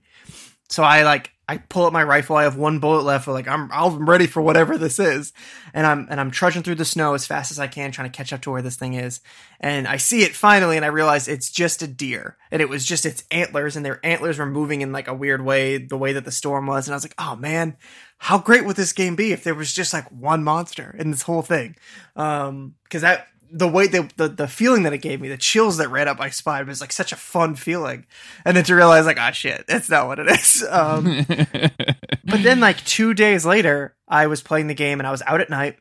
[0.70, 2.36] So I like I pull up my rifle.
[2.36, 3.28] I have one bullet left.
[3.28, 5.32] Like I'm I'm ready for whatever this is,
[5.74, 8.16] and I'm and I'm trudging through the snow as fast as I can, trying to
[8.16, 9.22] catch up to where this thing is.
[9.60, 12.86] And I see it finally, and I realize it's just a deer, and it was
[12.86, 16.14] just its antlers, and their antlers were moving in like a weird way, the way
[16.14, 16.88] that the storm was.
[16.88, 17.78] And I was like, oh man,
[18.18, 21.22] how great would this game be if there was just like one monster in this
[21.22, 21.78] whole thing?
[22.18, 25.78] Um, because that the way the, the the feeling that it gave me, the chills
[25.78, 28.06] that ran up my spine was like such a fun feeling,
[28.46, 30.66] and then to realize like, ah, shit, that's not what it is.
[30.78, 35.22] Um, but then like two days later, I was playing the game and I was
[35.26, 35.78] out at night,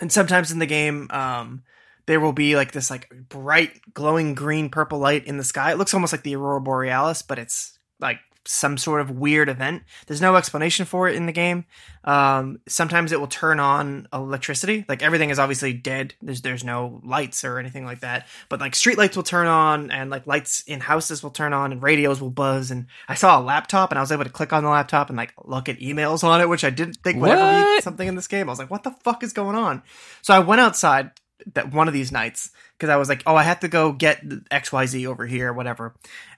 [0.00, 1.62] and sometimes in the game, um,
[2.06, 5.72] there will be like this like bright glowing green purple light in the sky.
[5.72, 9.82] It looks almost like the aurora borealis, but it's like some sort of weird event.
[10.06, 11.64] There's no explanation for it in the game.
[12.04, 14.84] Um, sometimes it will turn on electricity.
[14.88, 16.14] Like everything is obviously dead.
[16.20, 18.26] There's there's no lights or anything like that.
[18.48, 21.72] But like street lights will turn on, and like lights in houses will turn on,
[21.72, 22.70] and radios will buzz.
[22.70, 25.16] And I saw a laptop, and I was able to click on the laptop and
[25.16, 28.16] like look at emails on it, which I didn't think would ever be something in
[28.16, 28.48] this game.
[28.48, 29.82] I was like, what the fuck is going on?
[30.22, 31.12] So I went outside
[31.54, 34.22] that one of these nights because I was like, oh, I have to go get
[34.50, 35.94] X Y Z over here, whatever.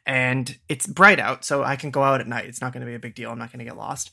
[0.07, 2.47] And it's bright out, so I can go out at night.
[2.47, 3.31] It's not going to be a big deal.
[3.31, 4.11] I'm not going to get lost.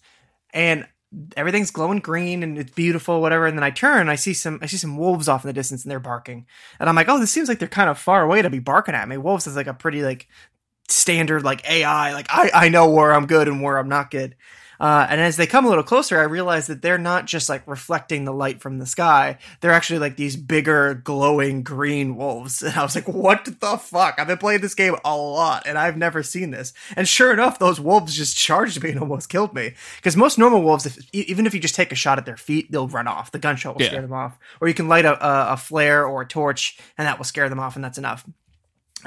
[0.53, 0.87] And
[1.35, 3.45] everything's glowing green and it's beautiful, whatever.
[3.45, 5.83] And then I turn, I see some, I see some wolves off in the distance,
[5.83, 6.45] and they're barking.
[6.79, 8.95] And I'm like, oh, this seems like they're kind of far away to be barking
[8.95, 9.17] at me.
[9.17, 10.27] Wolves is like a pretty like
[10.89, 12.13] standard like AI.
[12.13, 14.35] Like I, I know where I'm good and where I'm not good.
[14.81, 17.61] Uh, and as they come a little closer, I realize that they're not just like
[17.67, 19.37] reflecting the light from the sky.
[19.59, 22.63] They're actually like these bigger, glowing green wolves.
[22.71, 24.15] And I was like, what the fuck?
[24.17, 26.73] I've been playing this game a lot and I've never seen this.
[26.95, 29.75] And sure enough, those wolves just charged me and almost killed me.
[29.97, 32.71] Because most normal wolves, if, even if you just take a shot at their feet,
[32.71, 33.31] they'll run off.
[33.31, 33.89] The gunshot will Yeah.
[33.89, 34.39] scare them off.
[34.61, 37.49] Or you can light a, a, a flare or a torch and that will scare
[37.49, 38.25] them off and that's enough.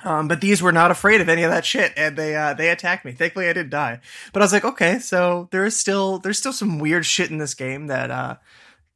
[0.03, 2.71] Um, but these were not afraid of any of that shit, and they uh, they
[2.71, 3.13] attacked me.
[3.13, 4.01] Thankfully, I didn't die.
[4.33, 7.39] But I was like, okay, so there is still there's still some weird shit in
[7.39, 8.37] this game that uh,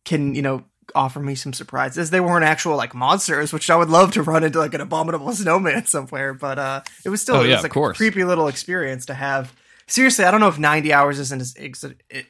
[0.04, 0.64] can you know
[0.94, 2.10] offer me some surprises.
[2.10, 5.32] They weren't actual like monsters, which I would love to run into like an abominable
[5.34, 6.34] snowman somewhere.
[6.34, 9.14] But uh, it was still Oh, it yeah, was like a creepy little experience to
[9.14, 9.54] have.
[9.86, 11.82] Seriously, I don't know if 90 hours is an, ex-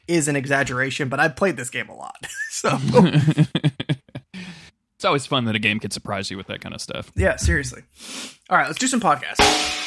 [0.07, 2.15] is an exaggeration, but I played this game a lot.
[2.51, 2.77] so
[4.95, 7.11] It's always fun that a game can surprise you with that kind of stuff.
[7.15, 7.83] yeah, seriously.
[8.49, 9.78] All right, let's do some podcasts.